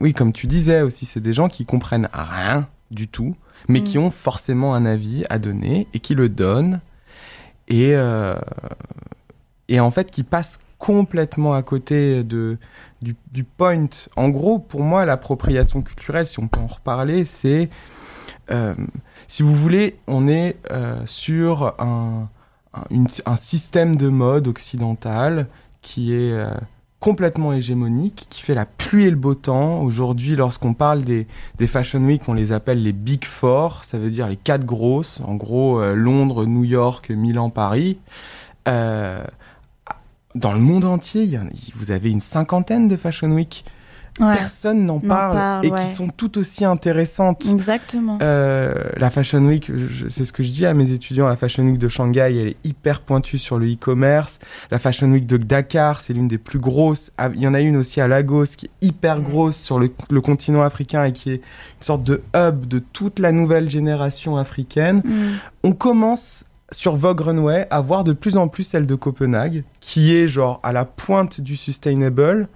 oui, 0.00 0.14
comme 0.14 0.32
tu 0.32 0.46
disais 0.46 0.80
aussi, 0.82 1.04
c'est 1.06 1.20
des 1.20 1.34
gens 1.34 1.48
qui 1.48 1.66
comprennent 1.66 2.08
rien 2.12 2.68
du 2.92 3.08
tout, 3.08 3.34
mais 3.68 3.80
Mm. 3.80 3.84
qui 3.84 3.98
ont 3.98 4.10
forcément 4.10 4.74
un 4.76 4.86
avis 4.86 5.24
à 5.28 5.38
donner 5.40 5.88
et 5.92 5.98
qui 6.00 6.14
le 6.14 6.28
donnent. 6.28 6.80
Et, 7.68 7.94
euh, 7.96 8.36
et 9.68 9.80
en 9.80 9.90
fait, 9.90 10.10
qui 10.12 10.22
passent 10.22 10.60
complètement 10.78 11.54
à 11.54 11.62
côté 11.62 12.22
de, 12.22 12.58
du, 13.02 13.16
du 13.32 13.42
point. 13.44 13.86
En 14.16 14.28
gros, 14.28 14.58
pour 14.60 14.82
moi, 14.82 15.04
l'appropriation 15.04 15.82
culturelle, 15.82 16.26
si 16.28 16.38
on 16.38 16.46
peut 16.48 16.60
en 16.60 16.66
reparler, 16.68 17.24
c'est. 17.24 17.68
euh, 18.50 18.74
si 19.26 19.42
vous 19.42 19.54
voulez, 19.56 19.96
on 20.06 20.28
est 20.28 20.56
euh, 20.70 21.00
sur 21.06 21.74
un, 21.80 22.28
un, 22.74 22.84
une- 22.90 23.06
un 23.26 23.36
système 23.36 23.96
de 23.96 24.08
mode 24.08 24.46
occidental 24.48 25.46
qui 25.80 26.12
est 26.12 26.32
euh, 26.32 26.50
complètement 27.02 27.52
hégémonique, 27.52 28.26
qui 28.30 28.42
fait 28.42 28.54
la 28.54 28.64
pluie 28.64 29.06
et 29.06 29.10
le 29.10 29.16
beau 29.16 29.34
temps. 29.34 29.82
Aujourd'hui, 29.82 30.36
lorsqu'on 30.36 30.72
parle 30.72 31.02
des, 31.02 31.26
des 31.58 31.66
Fashion 31.66 31.98
Week, 31.98 32.22
on 32.28 32.32
les 32.32 32.52
appelle 32.52 32.80
les 32.80 32.92
Big 32.92 33.24
Four, 33.24 33.82
ça 33.82 33.98
veut 33.98 34.08
dire 34.08 34.28
les 34.28 34.36
quatre 34.36 34.64
grosses, 34.64 35.20
en 35.26 35.34
gros 35.34 35.80
euh, 35.80 35.96
Londres, 35.96 36.46
New 36.46 36.62
York, 36.62 37.10
Milan, 37.10 37.50
Paris. 37.50 37.98
Euh, 38.68 39.24
dans 40.36 40.52
le 40.52 40.60
monde 40.60 40.84
entier, 40.84 41.28
vous 41.74 41.90
avez 41.90 42.08
une 42.08 42.20
cinquantaine 42.20 42.86
de 42.86 42.96
Fashion 42.96 43.32
Week. 43.32 43.64
Ouais. 44.20 44.36
personne 44.36 44.84
n'en 44.84 44.98
parle, 45.00 45.36
parle, 45.36 45.66
et 45.66 45.70
ouais. 45.70 45.80
qui 45.80 45.90
sont 45.90 46.08
tout 46.08 46.36
aussi 46.38 46.64
intéressantes. 46.64 47.46
Exactement. 47.50 48.18
Euh, 48.22 48.74
la 48.98 49.08
Fashion 49.08 49.40
Week, 49.46 49.70
c'est 50.08 50.24
ce 50.26 50.32
que 50.32 50.42
je 50.42 50.50
dis 50.50 50.66
à 50.66 50.74
mes 50.74 50.92
étudiants, 50.92 51.28
la 51.28 51.36
Fashion 51.36 51.62
Week 51.64 51.78
de 51.78 51.88
Shanghai, 51.88 52.36
elle 52.38 52.48
est 52.48 52.56
hyper 52.64 53.00
pointue 53.00 53.38
sur 53.38 53.58
le 53.58 53.72
e-commerce. 53.72 54.38
La 54.70 54.78
Fashion 54.78 55.10
Week 55.10 55.26
de 55.26 55.38
Dakar, 55.38 56.02
c'est 56.02 56.12
l'une 56.12 56.28
des 56.28 56.38
plus 56.38 56.58
grosses. 56.58 57.10
Ah, 57.16 57.30
Il 57.34 57.40
y 57.40 57.46
en 57.46 57.54
a 57.54 57.60
une 57.60 57.76
aussi 57.76 58.00
à 58.00 58.08
Lagos 58.08 58.44
qui 58.56 58.66
est 58.66 58.86
hyper 58.86 59.20
grosse 59.20 59.56
sur 59.56 59.78
le, 59.78 59.90
le 60.10 60.20
continent 60.20 60.62
africain 60.62 61.04
et 61.04 61.12
qui 61.12 61.30
est 61.30 61.36
une 61.36 61.42
sorte 61.80 62.04
de 62.04 62.22
hub 62.36 62.66
de 62.66 62.80
toute 62.80 63.18
la 63.18 63.32
nouvelle 63.32 63.70
génération 63.70 64.36
africaine. 64.36 65.02
Mm. 65.04 65.38
On 65.64 65.72
commence 65.72 66.44
sur 66.72 66.96
Vogue 66.96 67.20
Runway 67.20 67.66
à 67.70 67.80
voir 67.80 68.02
de 68.02 68.12
plus 68.12 68.36
en 68.36 68.48
plus 68.48 68.64
celle 68.64 68.86
de 68.86 68.94
Copenhague, 68.94 69.64
qui 69.80 70.14
est 70.14 70.26
genre 70.26 70.58
à 70.62 70.72
la 70.72 70.84
pointe 70.84 71.40
du 71.40 71.56
sustainable. 71.56 72.48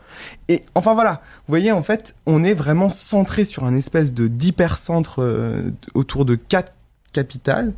Et 0.49 0.65
enfin 0.75 0.95
voilà, 0.95 1.23
vous 1.47 1.53
voyez, 1.53 1.71
en 1.71 1.83
fait, 1.83 2.17
on 2.27 2.43
est 2.43 2.55
vraiment 2.55 2.91
centré 2.91 3.45
sur 3.45 3.65
un 3.65 3.77
espèce 3.77 4.15
de 4.15 4.27
d'hypercentre 4.27 5.23
euh, 5.23 5.71
autour 5.95 6.25
de 6.25 6.35
quatre 6.35 6.73
capitales 7.13 7.73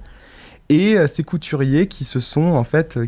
et 0.68 0.96
euh, 0.96 1.06
ces 1.06 1.24
couturiers 1.24 1.86
qui 1.86 2.04
se 2.04 2.20
sont 2.20 2.52
en 2.52 2.64
fait 2.64 2.98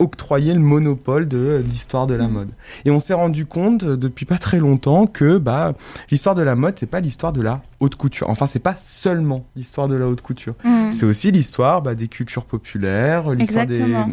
euh, 0.00 0.04
octroyé 0.04 0.54
le 0.54 0.60
monopole 0.60 1.28
de 1.28 1.36
euh, 1.38 1.58
l'histoire 1.62 2.06
de 2.06 2.14
la 2.14 2.26
Mm. 2.28 2.32
mode. 2.32 2.48
Et 2.84 2.90
on 2.90 3.00
s'est 3.00 3.14
rendu 3.14 3.46
compte 3.46 3.84
euh, 3.84 3.96
depuis 3.96 4.26
pas 4.26 4.38
très 4.38 4.58
longtemps 4.58 5.06
que 5.06 5.38
bah 5.38 5.74
l'histoire 6.10 6.34
de 6.34 6.42
la 6.42 6.54
mode 6.56 6.78
c'est 6.78 6.86
pas 6.90 7.00
l'histoire 7.00 7.32
de 7.32 7.42
la 7.42 7.62
haute 7.80 7.96
couture. 7.96 8.28
Enfin, 8.30 8.46
c'est 8.46 8.58
pas 8.58 8.76
seulement 8.78 9.44
l'histoire 9.56 9.88
de 9.88 9.94
la 9.96 10.06
haute 10.08 10.22
couture. 10.22 10.54
Mm. 10.64 10.90
C'est 10.92 11.06
aussi 11.06 11.30
l'histoire 11.30 11.82
bah, 11.82 11.94
des 11.94 12.08
cultures 12.08 12.44
populaires, 12.44 13.30
l'histoire 13.30 13.66
des. 13.66 13.80
Exactement. 13.80 14.08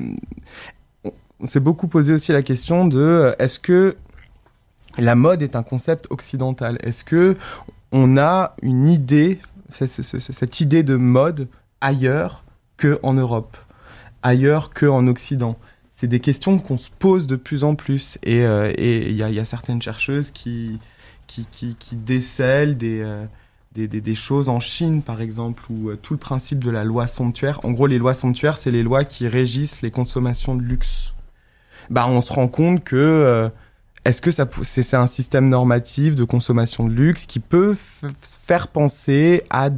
On- 1.04 1.45
s'est 1.45 1.60
beaucoup 1.60 1.88
posé 1.88 2.13
aussi 2.13 2.32
la 2.32 2.41
question 2.41 2.88
de 2.88 2.97
euh, 3.00 3.32
est-ce 3.39 3.60
que 3.60 3.95
la 4.97 5.13
mode 5.15 5.41
est 5.43 5.56
un 5.56 5.62
concept 5.63 6.08
occidental? 6.10 6.78
Est-ce 6.82 7.04
que 7.04 7.38
on 7.91 8.17
a 8.17 8.56
une 8.63 8.88
idée, 8.88 9.39
cette 9.69 10.60
idée 10.60 10.82
de 10.84 10.95
mode 10.95 11.47
ailleurs 11.80 12.43
que 12.78 13.00
en 13.04 13.13
Europe, 13.13 13.56
ailleurs 14.23 14.71
que 14.71 14.88
en 14.88 15.06
Occident? 15.08 15.58
C'est 15.99 16.05
des 16.07 16.19
questions 16.19 16.60
qu'on 16.60 16.77
se 16.77 16.91
pose 16.91 17.25
de 17.25 17.36
plus 17.36 17.63
en 17.63 17.73
plus 17.73 18.19
et 18.21 18.45
euh, 18.45 18.71
il 18.77 19.13
y, 19.13 19.23
a- 19.23 19.31
y 19.31 19.39
a 19.39 19.45
certaines 19.45 19.81
chercheuses 19.81 20.29
qui 20.29 20.77
qui, 21.25 21.47
qui, 21.51 21.75
qui 21.75 21.95
décèlent 21.95 22.77
des, 22.77 23.01
euh, 23.01 23.25
des, 23.73 23.88
des- 23.88 23.99
des 23.99 24.13
choses 24.15 24.47
en 24.47 24.60
Chine, 24.60 25.01
par 25.01 25.19
exemple, 25.21 25.63
où 25.71 25.89
euh, 25.89 25.97
tout 26.01 26.13
le 26.13 26.19
principe 26.19 26.63
de 26.63 26.69
la 26.69 26.83
loi 26.86 27.07
somptuaire, 27.07 27.60
en 27.65 27.71
gros, 27.71 27.88
les 27.88 27.97
lois 27.97 28.13
somptuaires, 28.13 28.57
c'est 28.60 28.71
les 28.71 28.83
lois 28.83 29.03
qui 29.05 29.27
régissent 29.27 29.81
les 29.81 29.91
consommations 29.91 30.55
de 30.55 30.62
luxe. 30.62 31.13
Bah, 31.89 32.05
on 32.07 32.21
se 32.21 32.31
rend 32.31 32.47
compte 32.47 32.83
que 32.83 32.95
euh, 32.95 33.49
est-ce 34.05 34.21
que 34.21 34.29
c'est 34.31 34.93
un 34.95 35.07
système 35.07 35.49
normatif 35.49 36.15
de 36.15 36.23
consommation 36.23 36.86
de 36.86 36.93
luxe 36.93 37.25
qui 37.25 37.39
peut 37.39 37.75
faire 38.21 38.67
penser 38.69 39.41
à 39.49 39.69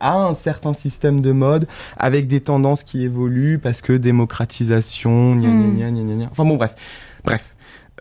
à 0.00 0.16
un 0.16 0.34
certain 0.34 0.72
système 0.72 1.20
de 1.20 1.32
mode 1.32 1.66
avec 1.96 2.26
des 2.26 2.40
tendances 2.40 2.82
qui 2.82 3.02
évoluent 3.02 3.58
parce 3.58 3.80
que 3.80 3.92
démocratisation, 3.92 5.36
gna 5.36 5.48
gna 5.48 5.68
gna 5.68 5.90
gna 5.90 6.02
gna 6.02 6.14
gna. 6.14 6.28
Enfin 6.30 6.44
bon, 6.44 6.56
bref, 6.56 6.74
bref. 7.24 7.44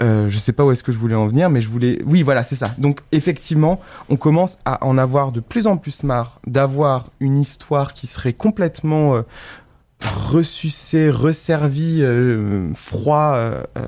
Euh, 0.04 0.30
je 0.30 0.38
sais 0.38 0.52
pas 0.52 0.66
où 0.66 0.72
est-ce 0.72 0.84
que 0.84 0.92
je 0.92 0.98
voulais 0.98 1.16
en 1.16 1.28
venir, 1.28 1.50
mais 1.50 1.62
je 1.62 1.70
voulais. 1.70 2.02
Oui, 2.06 2.22
voilà, 2.22 2.44
c'est 2.44 2.58
ça. 2.58 2.72
Donc, 2.78 3.00
effectivement, 3.14 3.80
on 4.10 4.18
commence 4.18 4.58
à 4.66 4.86
en 4.86 4.98
avoir 4.98 5.32
de 5.32 5.40
plus 5.40 5.68
en 5.68 5.78
plus 5.78 6.04
marre 6.04 6.42
d'avoir 6.46 7.06
une 7.22 7.38
histoire 7.38 7.94
qui 7.94 8.06
serait 8.06 8.34
complètement 8.34 9.16
euh, 9.16 9.22
ressucée, 10.02 11.10
resservie, 11.10 12.02
euh, 12.02 12.74
froid 12.74 13.36
euh, 13.36 13.64
euh, 13.78 13.84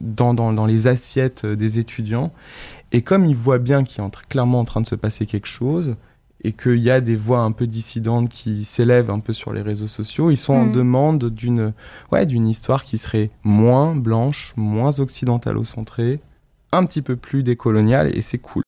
dans, 0.00 0.34
dans, 0.34 0.52
dans 0.52 0.66
les 0.66 0.86
assiettes 0.86 1.46
des 1.46 1.78
étudiants. 1.78 2.32
Et 2.92 3.02
comme 3.02 3.24
ils 3.24 3.36
voient 3.36 3.58
bien 3.58 3.84
qu'il 3.84 4.00
est 4.00 4.04
en 4.04 4.10
clairement 4.28 4.60
en 4.60 4.64
train 4.64 4.80
de 4.80 4.86
se 4.86 4.94
passer 4.94 5.26
quelque 5.26 5.48
chose, 5.48 5.96
et 6.44 6.52
qu'il 6.52 6.78
y 6.78 6.90
a 6.90 7.00
des 7.00 7.16
voix 7.16 7.40
un 7.40 7.52
peu 7.52 7.66
dissidentes 7.66 8.28
qui 8.28 8.64
s'élèvent 8.64 9.10
un 9.10 9.20
peu 9.20 9.32
sur 9.32 9.52
les 9.52 9.62
réseaux 9.62 9.88
sociaux, 9.88 10.30
ils 10.30 10.36
sont 10.36 10.54
en 10.54 10.66
Mm. 10.66 10.72
demande 10.72 11.24
d'une 11.30 11.72
ouais, 12.12 12.26
d'une 12.26 12.46
histoire 12.46 12.84
qui 12.84 12.96
serait 12.98 13.30
moins 13.42 13.94
blanche, 13.96 14.52
moins 14.56 15.00
occidentalo-centrée, 15.00 16.20
un 16.72 16.84
petit 16.84 17.02
peu 17.02 17.16
plus 17.16 17.42
décoloniale, 17.42 18.16
et 18.16 18.22
c'est 18.22 18.38
cool. 18.38 18.62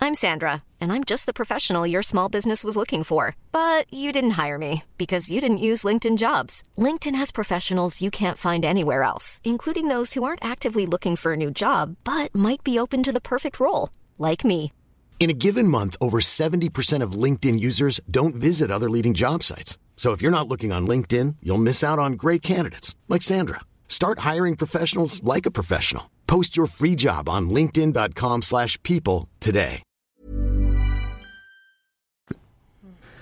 I'm 0.00 0.14
Sandra, 0.14 0.62
and 0.82 0.92
I'm 0.92 1.02
just 1.04 1.24
the 1.24 1.32
professional 1.32 1.86
your 1.86 2.02
small 2.02 2.28
business 2.28 2.62
was 2.62 2.76
looking 2.76 3.04
for. 3.04 3.34
But 3.52 3.86
you 3.90 4.12
didn't 4.12 4.32
hire 4.32 4.58
me 4.58 4.82
because 4.98 5.30
you 5.30 5.40
didn't 5.40 5.58
use 5.64 5.82
LinkedIn 5.82 6.18
jobs. 6.18 6.62
LinkedIn 6.76 7.14
has 7.16 7.32
professionals 7.32 8.02
you 8.02 8.10
can't 8.10 8.36
find 8.36 8.64
anywhere 8.66 9.02
else, 9.02 9.40
including 9.44 9.88
those 9.88 10.12
who 10.12 10.22
aren't 10.22 10.44
actively 10.44 10.84
looking 10.84 11.16
for 11.16 11.32
a 11.32 11.36
new 11.36 11.50
job 11.50 11.96
but 12.04 12.34
might 12.34 12.62
be 12.62 12.78
open 12.78 13.02
to 13.02 13.12
the 13.12 13.20
perfect 13.20 13.58
role, 13.58 13.88
like 14.18 14.44
me. 14.44 14.72
In 15.18 15.30
a 15.30 15.32
given 15.32 15.68
month, 15.68 15.96
over 16.02 16.20
70% 16.20 17.02
of 17.02 17.12
LinkedIn 17.12 17.58
users 17.58 17.98
don't 18.10 18.34
visit 18.34 18.70
other 18.70 18.90
leading 18.90 19.14
job 19.14 19.42
sites. 19.42 19.78
So 19.96 20.12
if 20.12 20.20
you're 20.20 20.30
not 20.30 20.48
looking 20.48 20.70
on 20.70 20.86
LinkedIn, 20.86 21.36
you'll 21.42 21.56
miss 21.56 21.82
out 21.82 21.98
on 21.98 22.12
great 22.12 22.42
candidates 22.42 22.94
like 23.08 23.22
Sandra. 23.22 23.60
Start 23.88 24.18
hiring 24.18 24.54
professionals 24.56 25.22
like 25.24 25.46
a 25.46 25.50
professional. 25.50 26.10
Post 26.26 26.56
your 26.58 26.66
free 26.66 26.94
job 26.96 27.28
on 27.28 27.48
linkedin.com/people 27.48 28.42
slash 28.42 28.76
people 28.82 29.28
today. 29.40 29.82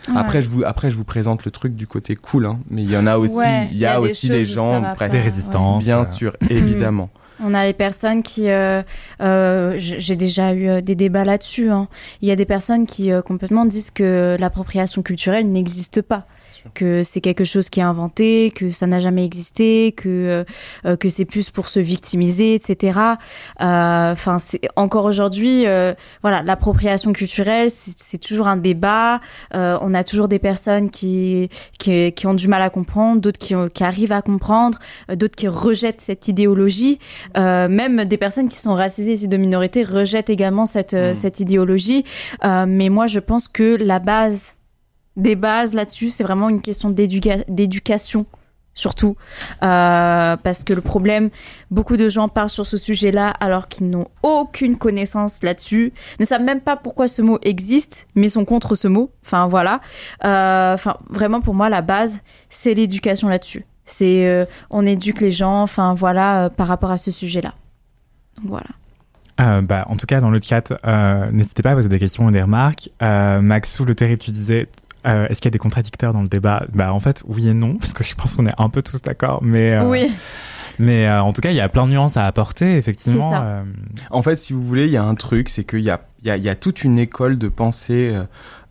Ouais. 0.08 0.16
Après, 0.16 0.42
je 0.42 0.48
vous, 0.48 0.64
après, 0.64 0.90
je 0.90 0.96
vous 0.96 1.04
présente 1.04 1.44
le 1.44 1.52
truc 1.52 1.76
du 1.76 1.86
côté 1.86 2.16
cool, 2.16 2.46
hein, 2.46 2.58
mais 2.68 2.82
il 2.82 2.90
y 2.90 2.96
en 2.96 3.06
a 3.06 3.18
aussi, 3.18 3.34
Ouais, 3.34 3.68
il 3.70 3.78
y 3.78 3.86
a, 3.86 4.00
aussi 4.00 4.28
des 4.28 4.44
choses 4.44 4.54
gens, 4.56 4.94
Des 4.98 5.20
résistances. 5.20 5.84
bien 5.84 6.00
euh, 6.00 6.04
sûr, 6.04 6.36
évidemment. 6.50 7.10
On 7.40 7.54
a 7.54 7.64
les 7.64 7.72
personnes 7.72 8.22
qui, 8.22 8.48
euh, 8.50 8.82
euh, 9.20 9.74
j'ai 9.78 10.16
déjà 10.16 10.52
eu 10.52 10.68
euh, 10.68 10.80
des 10.80 10.94
débats 10.94 11.24
là-dessus. 11.24 11.70
hein. 11.70 11.88
Il 12.20 12.28
y 12.28 12.30
a 12.30 12.36
des 12.36 12.44
personnes 12.44 12.86
qui 12.86 13.10
euh, 13.10 13.22
complètement 13.22 13.64
disent 13.64 13.90
que 13.90 14.36
l'appropriation 14.38 15.02
culturelle 15.02 15.50
n'existe 15.50 16.02
pas, 16.02 16.26
que 16.74 17.02
c'est 17.02 17.20
quelque 17.20 17.44
chose 17.44 17.70
qui 17.70 17.80
est 17.80 17.84
inventé, 17.84 18.50
que 18.50 18.70
ça 18.70 18.86
n'a 18.86 19.00
jamais 19.00 19.24
existé, 19.24 19.92
que 19.92 20.08
euh, 20.08 20.44
euh, 20.86 20.96
que 20.96 21.08
c'est 21.08 21.24
plus 21.24 21.50
pour 21.50 21.68
se 21.68 21.80
victimiser, 21.80 22.54
etc. 22.54 22.98
Euh, 23.60 24.12
Enfin, 24.12 24.38
c'est 24.38 24.60
encore 24.76 25.04
aujourd'hui, 25.04 25.66
euh, 25.66 25.94
voilà, 26.22 26.42
l'appropriation 26.42 27.12
culturelle, 27.12 27.70
c'est 27.70 28.18
toujours 28.18 28.46
un 28.48 28.56
débat. 28.56 29.20
Euh, 29.54 29.78
on 29.80 29.94
a 29.94 30.04
toujours 30.04 30.28
des 30.28 30.38
personnes 30.38 30.90
qui 30.90 31.48
qui, 31.78 32.12
qui 32.12 32.26
ont 32.26 32.34
du 32.34 32.48
mal 32.48 32.62
à 32.62 32.70
comprendre, 32.70 33.20
d'autres 33.20 33.38
qui, 33.38 33.54
qui 33.74 33.84
arrivent 33.84 34.12
à 34.12 34.22
comprendre, 34.22 34.78
d'autres 35.14 35.36
qui 35.36 35.48
rejettent 35.48 36.00
cette 36.00 36.28
idéologie. 36.28 36.98
Euh, 37.36 37.68
même 37.68 38.04
des 38.04 38.16
personnes 38.16 38.48
qui 38.48 38.58
sont 38.58 38.74
racisées 38.74 39.24
et 39.24 39.28
de 39.28 39.36
minorités 39.36 39.82
rejettent 39.82 40.30
également 40.30 40.66
cette, 40.66 40.94
Mm. 40.94 41.14
cette 41.14 41.40
idéologie. 41.40 42.04
Euh, 42.44 42.66
mais 42.68 42.88
moi, 42.88 43.06
je 43.06 43.20
pense 43.20 43.48
que 43.48 43.76
la 43.76 43.98
base 43.98 44.54
des 45.16 45.36
bases 45.36 45.74
là-dessus, 45.74 46.10
c'est 46.10 46.24
vraiment 46.24 46.48
une 46.48 46.60
question 46.62 46.90
d'éduca- 46.90 47.44
d'éducation. 47.48 48.26
Surtout 48.74 49.16
Euh, 49.62 50.36
parce 50.38 50.64
que 50.64 50.72
le 50.72 50.80
problème, 50.80 51.28
beaucoup 51.70 51.98
de 51.98 52.08
gens 52.08 52.28
parlent 52.28 52.48
sur 52.48 52.64
ce 52.64 52.78
sujet-là 52.78 53.28
alors 53.38 53.68
qu'ils 53.68 53.90
n'ont 53.90 54.08
aucune 54.22 54.78
connaissance 54.78 55.42
là-dessus, 55.42 55.92
ne 56.18 56.24
savent 56.24 56.40
même 56.42 56.62
pas 56.62 56.76
pourquoi 56.76 57.06
ce 57.06 57.20
mot 57.20 57.38
existe, 57.42 58.06
mais 58.14 58.30
sont 58.30 58.46
contre 58.46 58.74
ce 58.74 58.88
mot. 58.88 59.10
Enfin 59.26 59.46
voilà. 59.46 59.80
Euh, 60.24 60.72
Enfin 60.72 60.96
vraiment 61.10 61.42
pour 61.42 61.52
moi 61.52 61.68
la 61.68 61.82
base, 61.82 62.20
c'est 62.48 62.72
l'éducation 62.72 63.28
là-dessus. 63.28 63.66
C'est 63.84 64.26
euh, 64.26 64.46
on 64.70 64.86
éduque 64.86 65.20
les 65.20 65.32
gens. 65.32 65.60
Enfin 65.60 65.92
voilà 65.92 66.48
par 66.48 66.66
rapport 66.66 66.92
à 66.92 66.96
ce 66.96 67.10
sujet-là. 67.10 67.52
Voilà. 68.42 68.68
Bah, 69.62 69.84
en 69.88 69.96
tout 69.96 70.06
cas, 70.06 70.20
dans 70.20 70.30
le 70.30 70.38
chat, 70.40 70.72
n'hésitez 71.32 71.62
pas 71.62 71.72
à 71.72 71.74
poser 71.74 71.88
des 71.88 71.98
questions 71.98 72.26
ou 72.26 72.30
des 72.30 72.42
remarques. 72.42 72.90
Euh, 73.02 73.40
Maxou 73.40 73.84
Le 73.84 73.96
Terrible, 73.96 74.20
tu 74.20 74.30
disais, 74.30 74.68
euh, 75.06 75.26
est-ce 75.28 75.40
qu'il 75.40 75.46
y 75.48 75.52
a 75.52 75.52
des 75.52 75.58
contradicteurs 75.58 76.12
dans 76.12 76.22
le 76.22 76.28
débat? 76.28 76.64
Bah, 76.72 76.92
en 76.92 77.00
fait, 77.00 77.22
oui 77.26 77.48
et 77.48 77.54
non, 77.54 77.76
parce 77.80 77.92
que 77.92 78.04
je 78.04 78.14
pense 78.14 78.34
qu'on 78.34 78.46
est 78.46 78.54
un 78.58 78.68
peu 78.68 78.82
tous 78.82 79.00
d'accord. 79.02 79.40
Mais, 79.42 79.72
euh, 79.72 79.88
Oui. 79.88 80.12
mais 80.78 81.06
euh, 81.08 81.22
en 81.22 81.32
tout 81.32 81.40
cas, 81.40 81.50
il 81.50 81.56
y 81.56 81.60
a 81.60 81.68
plein 81.68 81.86
de 81.86 81.92
nuances 81.92 82.16
à 82.16 82.26
apporter, 82.26 82.76
effectivement. 82.76 83.30
Ça. 83.30 83.42
euh, 83.42 83.62
En 84.10 84.22
fait, 84.22 84.36
si 84.38 84.52
vous 84.52 84.62
voulez, 84.64 84.86
il 84.86 84.92
y 84.92 84.96
a 84.96 85.04
un 85.04 85.14
truc, 85.14 85.48
c'est 85.48 85.64
qu'il 85.64 85.80
y 85.80 85.90
a, 85.90 86.00
il 86.22 86.28
y, 86.28 86.30
a, 86.30 86.36
il 86.36 86.42
y 86.42 86.48
a 86.48 86.54
toute 86.54 86.84
une 86.84 86.98
école 86.98 87.36
de 87.38 87.48
pensée 87.48 88.14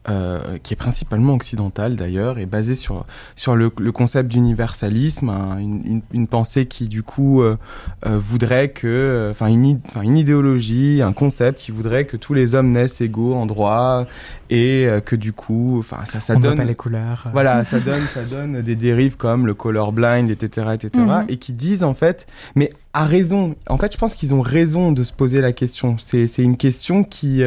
euh, 0.09 0.31
euh, 0.31 0.57
qui 0.61 0.73
est 0.73 0.77
principalement 0.77 1.33
occidentale 1.33 1.95
d'ailleurs, 1.95 2.39
et 2.39 2.45
basée 2.45 2.75
sur, 2.75 3.05
sur 3.35 3.55
le, 3.55 3.71
le 3.79 3.91
concept 3.91 4.29
d'universalisme, 4.31 5.29
hein, 5.29 5.57
une, 5.59 5.81
une, 5.85 6.01
une 6.11 6.27
pensée 6.27 6.65
qui 6.65 6.87
du 6.87 7.03
coup 7.03 7.41
euh, 7.41 7.57
euh, 8.05 8.17
voudrait 8.19 8.69
que, 8.69 9.27
enfin 9.31 9.47
une, 9.47 9.79
une 10.01 10.17
idéologie, 10.17 11.01
un 11.03 11.13
concept 11.13 11.59
qui 11.59 11.71
voudrait 11.71 12.05
que 12.05 12.17
tous 12.17 12.33
les 12.33 12.55
hommes 12.55 12.71
naissent 12.71 13.01
égaux 13.01 13.35
en 13.35 13.45
droit, 13.45 14.05
et 14.49 14.85
euh, 14.85 14.99
que 15.01 15.15
du 15.15 15.33
coup, 15.33 15.77
enfin 15.79 16.03
ça, 16.05 16.19
ça 16.19 16.35
on 16.35 16.39
donne... 16.39 16.57
pas 16.57 16.63
les 16.63 16.75
couleurs. 16.75 17.25
Voilà, 17.31 17.63
ça 17.63 17.79
donne, 17.87 18.01
ça 18.13 18.23
donne 18.23 18.61
des 18.61 18.75
dérives 18.75 19.17
comme 19.17 19.45
le 19.45 19.53
colorblind, 19.53 20.29
etc., 20.29 20.67
etc., 20.73 20.89
Mhm. 21.01 21.25
et 21.29 21.37
qui 21.37 21.53
disent 21.53 21.83
en 21.83 21.93
fait, 21.93 22.27
mais 22.55 22.71
à 22.93 23.05
raison. 23.05 23.55
En 23.69 23.77
fait, 23.77 23.93
je 23.93 23.97
pense 23.97 24.15
qu'ils 24.15 24.33
ont 24.33 24.41
raison 24.41 24.91
de 24.91 25.03
se 25.03 25.13
poser 25.13 25.39
la 25.41 25.53
question. 25.53 25.95
C'est, 25.97 26.27
c'est 26.27 26.43
une 26.43 26.57
question 26.57 27.03
qui, 27.03 27.41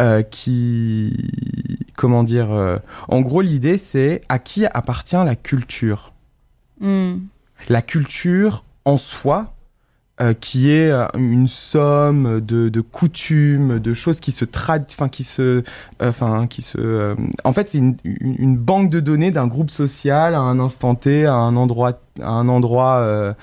euh, 0.00 0.22
qui, 0.22 1.30
comment 1.96 2.22
dire, 2.22 2.52
euh, 2.52 2.78
en 3.08 3.20
gros, 3.20 3.40
l'idée 3.40 3.78
c'est 3.78 4.22
à 4.28 4.38
qui 4.38 4.66
appartient 4.66 5.16
la 5.16 5.36
culture. 5.36 6.12
Hmm. 6.80 7.18
La 7.68 7.82
culture 7.82 8.64
en 8.84 8.96
soi, 8.96 9.54
euh, 10.20 10.32
qui 10.32 10.70
est 10.70 10.90
une 11.16 11.48
somme 11.48 12.40
de, 12.40 12.68
de 12.68 12.80
coutumes, 12.80 13.78
de 13.78 13.94
choses 13.94 14.20
qui 14.20 14.32
se 14.32 14.44
trad, 14.44 14.84
enfin 14.88 15.08
qui 15.08 15.24
se, 15.24 15.62
enfin 16.00 16.46
qui 16.46 16.62
se, 16.62 16.78
euh, 16.78 17.14
en 17.44 17.52
fait 17.52 17.68
c'est 17.68 17.78
une, 17.78 17.96
une, 18.04 18.36
une 18.38 18.56
banque 18.56 18.90
de 18.90 19.00
données 19.00 19.30
d'un 19.30 19.46
groupe 19.46 19.70
social 19.70 20.34
à 20.34 20.40
un 20.40 20.58
instant 20.58 20.94
T, 20.94 21.26
à 21.26 21.34
un 21.34 21.56
endroit, 21.56 22.00
à 22.20 22.30
un 22.30 22.48
endroit 22.48 23.34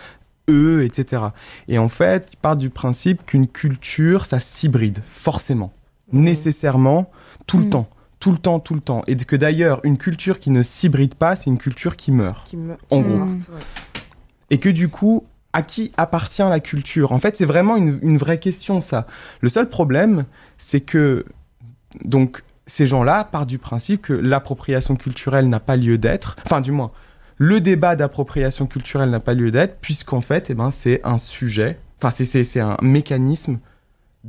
E, 0.49 0.83
etc. 0.83 1.23
Et 1.67 1.77
en 1.77 1.89
fait, 1.89 2.29
il 2.33 2.37
part 2.37 2.55
du 2.55 2.69
principe 2.69 3.25
qu'une 3.25 3.47
culture, 3.47 4.25
ça 4.25 4.39
s'hybride 4.39 4.99
forcément, 5.05 5.73
nécessairement, 6.11 7.09
tout 7.45 7.57
le 7.57 7.65
Mm. 7.65 7.69
temps, 7.69 7.87
tout 8.19 8.31
le 8.31 8.37
temps, 8.37 8.59
tout 8.59 8.73
le 8.73 8.81
temps, 8.81 9.03
et 9.07 9.15
que 9.15 9.35
d'ailleurs 9.35 9.79
une 9.83 9.97
culture 9.97 10.39
qui 10.39 10.49
ne 10.49 10.63
s'hybride 10.63 11.15
pas, 11.15 11.35
c'est 11.35 11.49
une 11.49 11.57
culture 11.57 11.95
qui 11.95 12.11
meurt 12.11 12.47
Qui 12.47 12.57
me... 12.57 12.73
En 12.89 13.01
qui 13.03 13.09
gros. 13.09 13.17
ouais. 13.19 13.61
et 14.49 14.57
que 14.59 14.69
du 14.69 14.89
coup, 14.89 15.25
à 15.53 15.61
qui 15.61 15.91
appartient 15.97 16.41
la 16.41 16.59
culture? 16.59 17.11
En 17.11 17.19
fait, 17.19 17.35
c'est 17.37 17.45
vraiment 17.45 17.75
une, 17.77 17.99
une 18.01 18.17
vraie 18.17 18.39
question, 18.39 18.81
ça. 18.81 19.07
Le 19.41 19.49
seul 19.49 19.69
problème, 19.69 20.25
c'est 20.57 20.81
que, 20.81 21.25
donc, 22.03 22.43
ces 22.65 22.85
gens-là 22.87 23.23
partent 23.23 23.47
du 23.49 23.57
principe 23.59 24.01
que 24.01 24.13
l'appropriation 24.13 24.95
culturelle 24.95 25.47
n'a 25.49 25.59
pas 25.59 25.77
lieu 25.77 25.97
d'être, 25.97 26.35
enfin, 26.45 26.61
du 26.61 26.71
moins, 26.71 26.91
le 27.37 27.61
débat 27.61 27.95
d'appropriation 27.95 28.65
culturelle 28.67 29.09
n'a 29.09 29.19
pas 29.19 29.33
lieu 29.33 29.51
d'être, 29.51 29.77
puisqu'en 29.79 30.21
fait, 30.21 30.49
eh 30.49 30.53
ben, 30.53 30.69
c'est 30.71 31.01
un 31.03 31.17
sujet, 31.17 31.79
enfin, 32.01 32.09
c'est 32.09 32.59
un 32.59 32.77
mécanisme 32.81 33.59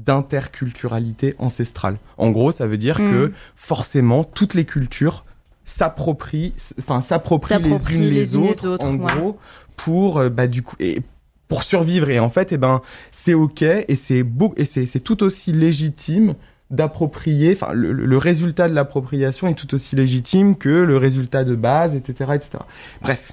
d'interculturalité 0.04 1.34
ancestrale. 1.38 1.96
En 2.16 2.30
gros, 2.30 2.52
ça 2.52 2.66
veut 2.66 2.78
dire 2.78 3.00
Mm. 3.00 3.10
que 3.10 3.32
forcément, 3.56 4.24
toutes 4.24 4.54
les 4.54 4.64
cultures 4.64 5.24
s'approprient, 5.64 6.54
enfin, 6.78 7.02
s'approprient 7.02 7.62
les 7.62 7.92
unes 7.92 8.02
les, 8.02 8.10
les 8.10 8.36
autres, 8.36 8.84
en 8.84 8.94
ouais. 8.94 9.14
gros, 9.14 9.38
pour 9.76 10.18
euh, 10.18 10.28
bah 10.28 10.46
du 10.46 10.62
coup 10.62 10.76
et 10.80 11.00
pour 11.46 11.62
survivre 11.62 12.10
et 12.10 12.18
en 12.18 12.28
fait 12.28 12.52
et 12.52 12.58
ben 12.58 12.80
c'est 13.10 13.34
ok 13.34 13.62
et 13.62 13.96
c'est 13.96 14.22
beau 14.22 14.54
et 14.56 14.64
c'est 14.64 15.00
tout 15.00 15.22
aussi 15.22 15.52
légitime 15.52 16.34
d'approprier 16.70 17.56
enfin 17.58 17.72
le 17.72 18.18
résultat 18.18 18.68
de 18.68 18.74
l'appropriation 18.74 19.48
est 19.48 19.54
tout 19.54 19.74
aussi 19.74 19.96
légitime 19.96 20.56
que 20.56 20.68
le 20.68 20.96
résultat 20.98 21.44
de 21.44 21.54
base 21.54 21.94
etc 21.96 22.32
etc 22.34 22.64
bref 23.00 23.32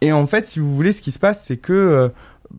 et 0.00 0.12
en 0.12 0.26
fait 0.26 0.46
si 0.46 0.60
vous 0.60 0.74
voulez 0.74 0.92
ce 0.92 1.02
qui 1.02 1.12
se 1.12 1.18
passe 1.18 1.44
c'est 1.44 1.58
que 1.58 1.74
euh, 1.74 2.08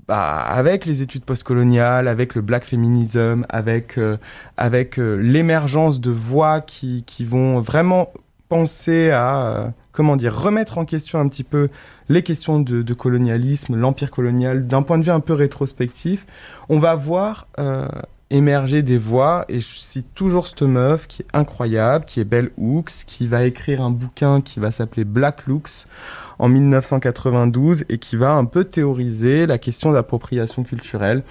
bah, 0.08 0.40
avec 0.40 0.86
les 0.86 1.02
études 1.02 1.24
postcoloniales, 1.24 2.08
avec 2.08 2.36
le 2.36 2.42
black 2.42 2.64
feminism, 2.64 3.46
avec, 3.50 3.98
euh, 3.98 4.18
avec 4.58 5.00
euh, 5.00 5.16
l'émergence 5.16 6.00
de 6.00 6.12
voix 6.12 6.62
qui, 6.62 7.04
qui 7.06 7.26
vont 7.26 7.60
vraiment 7.60 8.12
penser 8.50 9.12
à, 9.12 9.48
euh, 9.48 9.68
comment 9.92 10.16
dire, 10.16 10.38
remettre 10.38 10.78
en 10.78 10.86
question 10.86 11.20
un 11.20 11.28
petit 11.28 11.44
peu 11.44 11.70
les 12.10 12.24
questions 12.24 12.60
de, 12.60 12.94
colonialisme, 12.94 13.76
l'empire 13.76 14.12
colonial, 14.12 14.68
d'un 14.68 14.82
point 14.82 14.98
de 14.98 15.04
vue 15.04 15.12
un 15.12 15.20
peu 15.20 15.34
rétrospectif, 15.34 16.26
on 16.70 16.80
va 16.80 16.96
voir 16.96 17.48
émerger 18.30 18.82
des 18.82 18.98
voix, 18.98 19.46
et 19.48 19.62
je 19.62 19.76
cite 19.76 20.14
toujours 20.14 20.48
cette 20.48 20.64
meuf 20.64 21.08
qui 21.08 21.22
est 21.22 21.28
incroyable, 21.34 22.06
qui 22.06 22.20
est 22.20 22.26
Belle 22.26 22.52
Hooks, 22.58 23.06
qui 23.06 23.28
va 23.28 23.46
écrire 23.46 23.82
un 23.82 23.90
bouquin 23.90 24.42
qui 24.42 24.60
va 24.60 24.72
s'appeler 24.72 25.06
Black 25.06 25.48
Looks 25.48 25.88
en 26.40 26.50
1992 26.50 27.86
et 27.90 27.98
qui 27.98 28.16
va 28.18 28.34
un 28.34 28.46
peu 28.46 28.66
théoriser 28.66 29.46
la 29.46 29.58
question 29.58 29.92
d'appropriation 29.92 30.64
culturelle. 30.64 31.24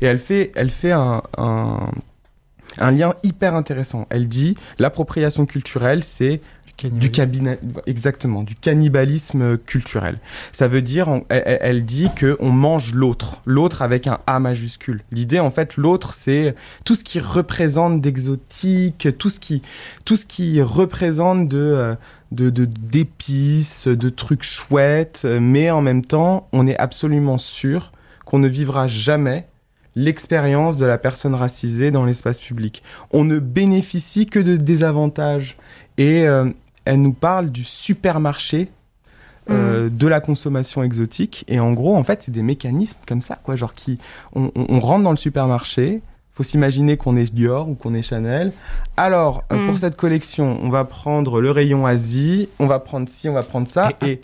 Et 0.00 0.06
elle 0.06 0.18
fait, 0.18 0.50
elle 0.56 0.70
fait 0.70 0.92
un, 0.92 1.22
un, 1.38 1.88
un 2.78 2.90
lien 2.90 3.14
hyper 3.22 3.54
intéressant. 3.54 4.06
Elle 4.10 4.28
dit 4.28 4.56
l'appropriation 4.78 5.46
culturelle, 5.46 6.02
c'est 6.02 6.40
du 6.82 7.10
exactement, 7.86 8.42
du 8.42 8.54
cannibalisme 8.54 9.58
culturel. 9.58 10.18
Ça 10.52 10.68
veut 10.68 10.82
dire, 10.82 11.20
elle, 11.28 11.84
dit 11.84 12.08
que 12.16 12.36
on 12.40 12.50
mange 12.50 12.94
l'autre, 12.94 13.42
l'autre 13.46 13.82
avec 13.82 14.06
un 14.06 14.18
A 14.26 14.38
majuscule. 14.40 15.02
L'idée, 15.12 15.40
en 15.40 15.50
fait, 15.50 15.76
l'autre, 15.76 16.14
c'est 16.14 16.54
tout 16.84 16.94
ce 16.96 17.04
qui 17.04 17.20
représente 17.20 18.00
d'exotique, 18.00 19.08
tout 19.18 19.30
ce 19.30 19.40
qui, 19.40 19.62
tout 20.04 20.16
ce 20.16 20.24
qui 20.26 20.62
représente 20.62 21.52
euh, 21.54 21.94
de, 22.32 22.50
de- 22.50 22.64
d'épices, 22.64 23.88
de 23.88 24.08
trucs 24.08 24.42
chouettes, 24.44 25.26
mais 25.40 25.70
en 25.70 25.82
même 25.82 26.04
temps, 26.04 26.48
on 26.52 26.66
est 26.66 26.76
absolument 26.78 27.38
sûr 27.38 27.92
qu'on 28.24 28.38
ne 28.38 28.48
vivra 28.48 28.88
jamais 28.88 29.46
l'expérience 29.96 30.76
de 30.76 30.86
la 30.86 30.98
personne 30.98 31.34
racisée 31.34 31.90
dans 31.90 32.04
l'espace 32.04 32.38
public. 32.38 32.82
On 33.10 33.24
ne 33.24 33.40
bénéficie 33.40 34.26
que 34.26 34.38
de 34.38 34.54
désavantages. 34.56 35.56
Et 36.00 36.26
euh, 36.26 36.50
elle 36.84 37.00
nous 37.02 37.12
parle 37.12 37.50
du 37.50 37.62
supermarché 37.64 38.68
euh, 39.50 39.88
de 39.90 40.06
la 40.06 40.20
consommation 40.20 40.82
exotique. 40.82 41.44
Et 41.48 41.58
en 41.60 41.72
gros, 41.72 41.96
en 41.96 42.04
fait, 42.04 42.22
c'est 42.22 42.30
des 42.30 42.42
mécanismes 42.42 42.98
comme 43.06 43.20
ça, 43.20 43.36
quoi. 43.42 43.56
Genre, 43.56 43.74
qui, 43.74 43.98
on, 44.34 44.50
on- 44.54 44.66
on 44.68 44.80
rentre 44.80 45.02
dans 45.04 45.10
le 45.10 45.16
supermarché. 45.16 46.02
Faut 46.32 46.42
s'imaginer 46.44 46.96
qu'on 46.96 47.16
est 47.16 47.32
Dior 47.34 47.68
ou 47.68 47.74
qu'on 47.74 47.92
est 47.94 48.02
Chanel. 48.02 48.52
Alors, 48.96 49.42
euh, 49.52 49.56
Mm. 49.56 49.66
pour 49.68 49.78
cette 49.78 49.96
collection, 49.96 50.58
on 50.62 50.70
va 50.70 50.84
prendre 50.84 51.40
le 51.40 51.50
rayon 51.50 51.84
Asie, 51.84 52.48
on 52.60 52.66
va 52.66 52.78
prendre 52.78 53.08
ci, 53.08 53.28
on 53.28 53.32
va 53.34 53.42
prendre 53.42 53.66
ça. 53.68 53.90
Et, 54.06 54.20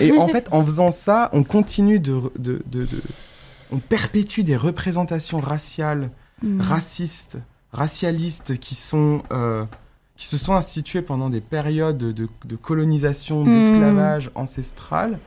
et 0.00 0.12
en 0.16 0.28
fait, 0.28 0.48
en 0.52 0.64
faisant 0.64 0.90
ça, 0.92 1.28
on 1.32 1.42
continue 1.42 1.98
de, 1.98 2.20
de, 2.38 2.62
de- 2.66 2.84
de- 2.84 3.02
on 3.72 3.78
perpétue 3.78 4.42
des 4.42 4.56
représentations 4.56 5.40
raciales 5.40 6.10
Mm. 6.42 6.60
racistes, 6.60 7.38
racialistes 7.72 8.58
qui 8.58 8.76
sont 8.76 9.22
euh, 9.32 9.64
qui 10.18 10.26
se 10.26 10.36
sont 10.36 10.54
institués 10.54 11.00
pendant 11.00 11.30
des 11.30 11.40
périodes 11.40 11.96
de, 11.96 12.28
de 12.44 12.56
colonisation, 12.56 13.44
Mhm. 13.44 13.52
d'esclavage 13.52 14.30
ancestral. 14.34 15.18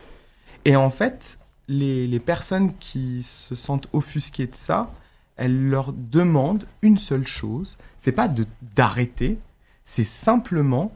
Et 0.65 0.75
en 0.75 0.89
fait, 0.91 1.39
les, 1.67 2.05
les 2.07 2.19
personnes 2.19 2.73
qui 2.77 3.23
se 3.23 3.55
sentent 3.55 3.87
offusquées 3.93 4.47
de 4.47 4.55
ça, 4.55 4.91
elles 5.37 5.69
leur 5.69 5.93
demandent 5.93 6.65
une 6.83 6.97
seule 6.99 7.25
chose, 7.25 7.77
c'est 7.97 8.11
pas 8.11 8.27
de 8.27 8.45
d'arrêter, 8.75 9.39
c'est 9.85 10.03
simplement 10.03 10.93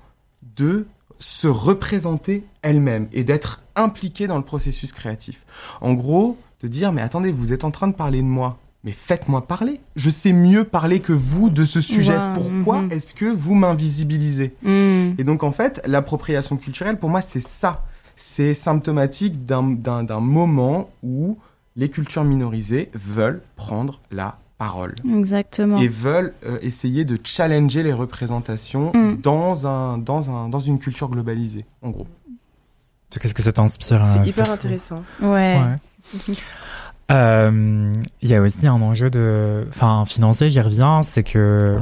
de 0.58 0.86
se 1.18 1.48
représenter 1.48 2.44
elles-mêmes 2.62 3.08
et 3.14 3.24
d'être 3.24 3.62
impliquées 3.78 4.28
dans 4.28 4.38
le 4.38 4.44
processus 4.44 4.92
créatif. 4.92 5.46
En 5.80 5.94
gros, 5.94 6.38
de 6.62 6.68
dire 6.68 6.92
mais 6.92 7.02
attendez, 7.02 7.32
vous 7.32 7.54
êtes 7.54 7.64
en 7.64 7.72
train 7.72 7.88
de 7.88 7.96
parler 7.96 8.22
de 8.22 8.28
moi, 8.28 8.60
mais 8.86 8.92
faites-moi 8.92 9.48
parler. 9.48 9.82
Je 9.96 10.10
sais 10.10 10.32
mieux 10.32 10.64
parler 10.64 11.00
que 11.00 11.12
vous 11.12 11.50
de 11.50 11.66
ce 11.66 11.82
sujet. 11.82 12.16
Pourquoi 12.36 12.84
mhm. 12.84 12.92
est-ce 12.92 13.14
que 13.14 13.26
vous 13.26 13.56
m'invisibilisez 13.56 14.56
Mm. 14.62 15.16
Et 15.18 15.24
donc 15.24 15.44
en 15.44 15.52
fait, 15.52 15.82
l'appropriation 15.86 16.56
culturelle, 16.56 16.98
pour 16.98 17.10
moi, 17.10 17.22
c'est 17.22 17.40
ça. 17.42 17.84
C'est 18.16 18.54
symptomatique 18.54 19.44
d'un- 19.44 19.64
d'un 19.64 20.04
d'un 20.04 20.20
moment 20.22 20.90
où 21.04 21.38
les 21.76 21.90
cultures 21.90 22.24
minorisées 22.24 22.90
veulent 22.94 23.42
prendre 23.58 24.00
la 24.12 24.38
parole 24.58 24.96
Exactement. 25.18 25.78
et 25.80 25.90
veulent 25.90 26.34
euh, 26.46 26.58
essayer 26.62 27.04
de 27.04 27.18
challenger 27.22 27.84
les 27.84 27.92
représentations 27.92 28.92
Mm. 28.94 29.18
dans, 29.22 29.68
un, 29.68 29.98
dans, 29.98 30.30
un, 30.30 30.48
dans 30.48 30.60
une 30.60 30.80
culture 30.80 31.10
globalisée, 31.10 31.66
en 31.82 31.90
gros. 31.90 32.08
Qu'est-ce 33.20 33.34
que 33.34 33.42
ça 33.44 33.52
t'inspire 33.52 34.04
euh, 34.04 34.08
C'est 34.14 34.28
hyper 34.30 34.46
Fatou 34.46 34.54
intéressant. 34.60 35.04
Ouais. 35.22 35.60
Ouais. 35.60 36.36
Euh, 37.12 37.94
Il 38.22 38.30
y 38.30 38.34
a 38.34 38.42
aussi 38.42 38.66
un 38.66 38.82
enjeu 38.82 39.12
de, 39.12 39.66
enfin 39.70 40.06
financier, 40.06 40.50
j'y 40.50 40.60
reviens, 40.60 41.04
c'est 41.04 41.22
que 41.24 41.76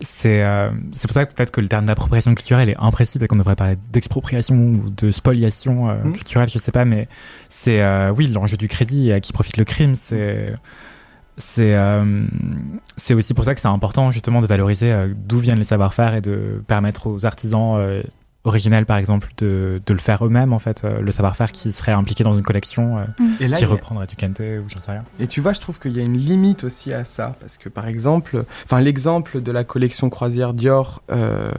c'est 0.00 0.42
euh, 0.48 0.70
c'est 0.92 1.06
pour 1.06 1.12
ça 1.14 1.26
que 1.26 1.34
peut-être 1.34 1.50
que 1.50 1.60
le 1.60 1.68
terme 1.68 1.84
d'appropriation 1.84 2.34
culturelle 2.34 2.70
est 2.70 2.76
imprécis 2.78 3.18
et 3.20 3.26
qu'on 3.26 3.36
devrait 3.36 3.56
parler 3.56 3.76
d'expropriation 3.92 4.56
ou 4.56 4.88
de 4.90 5.10
spoliation 5.10 5.90
euh, 5.90 5.96
Mhm. 6.04 6.12
culturelle, 6.12 6.48
je 6.48 6.58
sais 6.58 6.72
pas, 6.72 6.86
mais 6.86 7.08
c'est 7.50 7.82
euh, 7.82 8.10
oui 8.16 8.26
l'enjeu 8.28 8.56
du 8.56 8.68
crédit 8.68 9.10
et 9.10 9.12
à 9.12 9.20
qui 9.20 9.32
profite 9.34 9.58
le 9.58 9.64
crime, 9.64 9.94
c'est 9.96 10.54
c'est 11.36 11.74
euh, 11.74 12.24
c'est 12.96 13.12
aussi 13.14 13.34
pour 13.34 13.44
ça 13.44 13.54
que 13.54 13.60
c'est 13.60 13.68
important 13.68 14.10
justement 14.10 14.40
de 14.40 14.46
valoriser 14.46 14.92
d'où 15.14 15.38
viennent 15.38 15.58
les 15.58 15.64
savoir-faire 15.64 16.14
et 16.14 16.20
de 16.22 16.62
permettre 16.66 17.06
aux 17.06 17.26
artisans 17.26 17.78
originels 18.44 18.86
par 18.86 18.96
exemple 18.96 19.28
de, 19.36 19.82
de 19.84 19.92
le 19.92 19.98
faire 19.98 20.24
eux-mêmes 20.24 20.52
en 20.54 20.58
fait 20.58 20.84
euh, 20.84 21.00
le 21.02 21.10
savoir-faire 21.10 21.52
qui 21.52 21.70
serait 21.72 21.92
impliqué 21.92 22.24
dans 22.24 22.34
une 22.34 22.42
collection 22.42 22.98
euh, 22.98 23.04
Et 23.38 23.48
là, 23.48 23.56
qui 23.58 23.62
y 23.64 23.66
a- 23.66 23.68
reprendrait 23.68 24.06
du 24.06 24.16
Kente 24.16 24.40
ou 24.40 24.68
j'en 24.68 24.80
sais 24.80 24.92
rien. 24.92 25.04
Et 25.18 25.26
tu 25.26 25.40
vois, 25.42 25.52
je 25.52 25.60
trouve 25.60 25.78
qu'il 25.78 25.94
y 25.96 26.00
a 26.00 26.02
une 26.02 26.16
limite 26.16 26.64
aussi 26.64 26.92
à 26.94 27.04
ça, 27.04 27.36
parce 27.40 27.58
que 27.58 27.68
par 27.68 27.86
exemple, 27.86 28.44
enfin 28.64 28.80
l'exemple 28.80 29.42
de 29.42 29.52
la 29.52 29.62
collection 29.64 30.08
croisière 30.08 30.54
Dior 30.54 31.02
euh, 31.10 31.52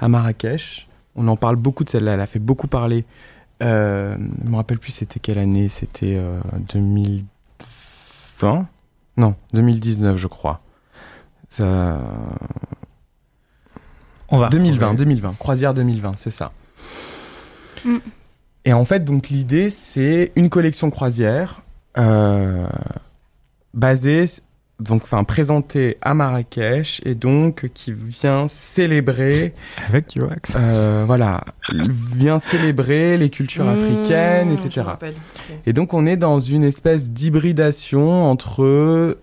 à 0.00 0.08
Marrakech, 0.08 0.88
on 1.14 1.26
en 1.28 1.36
parle 1.36 1.56
beaucoup 1.56 1.84
de 1.84 1.88
celle-là, 1.88 2.12
elle 2.14 2.20
a 2.20 2.26
fait 2.26 2.38
beaucoup 2.38 2.66
parler. 2.68 3.06
Euh, 3.62 4.18
je 4.44 4.50
me 4.50 4.56
rappelle 4.56 4.78
plus 4.78 4.92
c'était 4.92 5.18
quelle 5.20 5.38
année, 5.38 5.70
c'était 5.70 6.16
euh, 6.18 6.38
2020 6.74 8.66
Non, 9.16 9.34
2019 9.54 10.18
je 10.18 10.26
crois. 10.26 10.60
Ça... 11.48 11.98
On 14.28 14.38
va 14.38 14.48
2020, 14.48 14.74
retrouver- 14.88 14.96
2020, 15.04 15.38
croisière 15.38 15.74
2020, 15.74 16.12
c'est 16.16 16.30
ça. 16.30 16.52
Mm. 17.84 17.96
Et 18.64 18.72
en 18.72 18.84
fait, 18.84 19.04
donc 19.04 19.28
l'idée, 19.28 19.70
c'est 19.70 20.32
une 20.36 20.48
collection 20.50 20.90
croisière 20.90 21.62
euh, 21.98 22.66
basée 23.74 24.26
donc 24.78 25.04
enfin 25.04 25.24
présenté 25.24 25.96
à 26.02 26.12
Marrakech 26.12 27.00
et 27.06 27.14
donc 27.14 27.70
qui 27.72 27.94
vient 27.94 28.46
célébrer 28.46 29.54
Avec 29.88 30.12
wax. 30.20 30.54
euh, 30.58 31.04
voilà 31.06 31.42
vient 31.72 32.38
célébrer 32.38 33.16
les 33.16 33.30
cultures 33.30 33.64
Mmh, 33.64 33.68
africaines 33.68 34.50
etc 34.50 34.88
et 35.64 35.72
donc 35.72 35.94
on 35.94 36.04
est 36.04 36.18
dans 36.18 36.40
une 36.40 36.62
espèce 36.62 37.10
d'hybridation 37.10 38.26
entre 38.30 38.64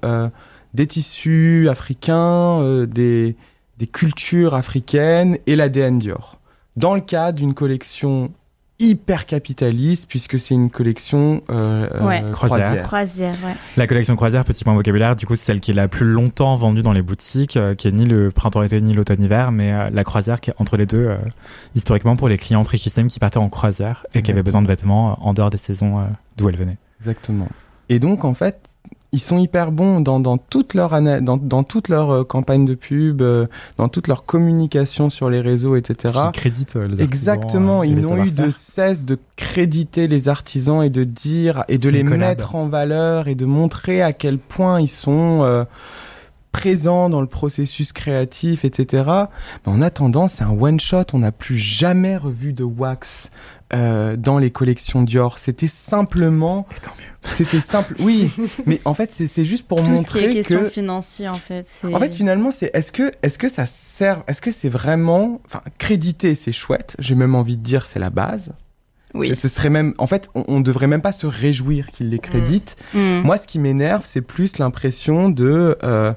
euh, 0.03 0.29
des 0.73 0.87
tissus 0.87 1.67
africains 1.69 2.59
euh, 2.61 2.87
des 2.87 3.35
des 3.77 3.87
cultures 3.87 4.53
africaines 4.53 5.37
et 5.47 5.55
l'ADN 5.55 5.97
Dior 5.97 6.39
dans 6.75 6.95
le 6.95 7.01
cadre 7.01 7.37
d'une 7.39 7.53
collection 7.53 8.31
hyper 8.79 9.27
capitaliste 9.27 10.07
puisque 10.09 10.39
c'est 10.39 10.55
une 10.55 10.69
collection 10.71 11.41
euh, 11.49 11.87
euh, 11.93 12.05
Ouais. 12.05 12.23
Croisière. 12.31 12.81
croisière. 12.81 12.83
Croisière, 12.83 13.35
ouais. 13.45 13.55
La 13.77 13.87
collection 13.87 14.15
croisière, 14.15 14.43
petit 14.43 14.63
point 14.63 14.73
vocabulaire, 14.73 15.15
du 15.15 15.25
coup, 15.25 15.35
c'est 15.35 15.45
celle 15.45 15.59
qui 15.59 15.71
est 15.71 15.75
la 15.75 15.87
plus 15.87 16.05
longtemps 16.05 16.55
vendue 16.57 16.81
dans 16.81 16.91
les 16.91 17.03
boutiques, 17.03 17.55
euh, 17.55 17.75
qui 17.75 17.87
est 17.87 17.91
ni 17.91 18.05
le 18.05 18.31
printemps-été 18.31 18.81
ni 18.81 18.93
l'automne-hiver, 18.93 19.51
mais 19.51 19.71
euh, 19.71 19.89
la 19.91 20.03
croisière 20.03 20.41
qui 20.41 20.49
est 20.49 20.53
entre 20.57 20.75
les 20.75 20.85
deux, 20.87 21.05
euh, 21.07 21.17
historiquement 21.75 22.15
pour 22.15 22.27
les 22.27 22.37
clientes 22.37 22.67
richissimes 22.67 23.07
qui 23.07 23.19
partaient 23.19 23.37
en 23.37 23.49
croisière 23.49 24.05
et 24.15 24.21
qui 24.23 24.31
avaient 24.31 24.43
besoin 24.43 24.61
de 24.63 24.67
vêtements 24.67 25.11
euh, 25.11 25.15
en 25.21 25.33
dehors 25.33 25.51
des 25.51 25.57
saisons 25.57 25.99
euh, 25.99 26.03
d'où 26.37 26.49
elles 26.49 26.57
venaient. 26.57 26.77
Exactement. 26.99 27.47
Et 27.89 27.99
donc, 27.99 28.25
en 28.25 28.33
fait, 28.33 28.59
ils 29.13 29.19
sont 29.19 29.37
hyper 29.37 29.71
bons 29.71 30.01
dans, 30.01 30.19
dans 30.19 30.37
toute 30.37 30.73
leur, 30.73 30.99
dans, 31.01 31.37
dans 31.37 31.63
toute 31.63 31.87
leur 31.87 32.09
euh, 32.09 32.23
campagne 32.23 32.65
de 32.65 32.73
pub, 32.73 33.21
euh, 33.21 33.45
dans 33.77 33.87
toute 33.87 34.07
leur 34.07 34.25
communication 34.25 35.11
sur 35.11 35.29
les 35.29 35.39
réseaux, 35.39 35.75
etc. 35.75 36.15
Qui 36.33 36.39
créditent 36.39 36.75
euh, 36.75 36.87
les 36.87 37.03
Exactement, 37.03 37.83
et 37.83 37.89
ils 37.89 38.01
n'ont 38.01 38.23
eu 38.25 38.31
de 38.31 38.49
cesse 38.49 39.05
de 39.05 39.19
créditer 39.35 40.07
les 40.07 40.29
artisans 40.29 40.83
et 40.83 40.89
de 40.89 41.03
dire 41.03 41.63
et 41.69 41.77
de 41.77 41.89
les 41.89 42.03
collab. 42.03 42.19
mettre 42.19 42.55
en 42.55 42.67
valeur 42.67 43.27
et 43.27 43.35
de 43.35 43.45
montrer 43.45 44.01
à 44.01 44.13
quel 44.13 44.39
point 44.39 44.81
ils 44.81 44.89
sont 44.89 45.43
euh, 45.43 45.63
présents 46.51 47.09
dans 47.09 47.21
le 47.21 47.27
processus 47.27 47.93
créatif, 47.93 48.65
etc. 48.65 49.03
Mais 49.65 49.71
en 49.71 49.81
attendant, 49.81 50.27
c'est 50.27 50.43
un 50.43 50.57
one 50.59 50.79
shot. 50.79 51.03
On 51.13 51.19
n'a 51.19 51.31
plus 51.31 51.57
jamais 51.57 52.17
revu 52.17 52.53
de 52.53 52.63
wax 52.63 53.29
euh, 53.73 54.15
dans 54.15 54.37
les 54.37 54.51
collections 54.51 55.01
Dior. 55.01 55.39
C'était 55.39 55.67
simplement. 55.67 56.67
C'était 57.33 57.61
simple. 57.61 57.95
Oui, 57.99 58.31
mais 58.65 58.79
en 58.85 58.93
fait, 58.93 59.11
c'est 59.13 59.45
juste 59.45 59.67
pour 59.67 59.77
Tout 59.79 59.83
ce 59.85 59.89
qui 59.89 59.95
montrer 59.95 60.23
est 60.29 60.33
question 60.33 60.61
que 60.61 60.69
financier, 60.69 61.27
en 61.29 61.35
fait. 61.35 61.67
en 61.91 61.99
fait, 61.99 62.13
finalement, 62.13 62.51
c'est 62.51 62.69
est-ce 62.73 62.91
que 62.91 63.11
est-ce 63.21 63.37
que 63.37 63.49
ça 63.49 63.65
sert 63.65 64.23
Est-ce 64.27 64.41
que 64.41 64.51
c'est 64.51 64.69
vraiment 64.69 65.41
enfin 65.45 65.61
créditer, 65.77 66.35
c'est 66.35 66.51
chouette. 66.51 66.95
J'ai 66.99 67.15
même 67.15 67.35
envie 67.35 67.57
de 67.57 67.63
dire 67.63 67.85
c'est 67.85 67.99
la 67.99 68.09
base. 68.09 68.53
oui. 69.13 69.35
Ce- 69.35 69.47
serait 69.47 69.69
même 69.69 69.93
en 69.97 70.07
fait, 70.07 70.29
on, 70.35 70.43
on 70.47 70.61
devrait 70.61 70.87
même 70.87 71.01
pas 71.01 71.11
se 71.11 71.27
réjouir 71.27 71.87
qu'ils 71.91 72.09
les 72.09 72.19
créditent. 72.19 72.75
Mm. 72.93 73.19
Moi, 73.23 73.37
ce 73.37 73.47
qui 73.47 73.59
m'énerve, 73.59 74.01
c'est 74.05 74.21
plus 74.21 74.57
l'impression 74.57 75.29
de 75.29 75.77
euh, 75.83 76.13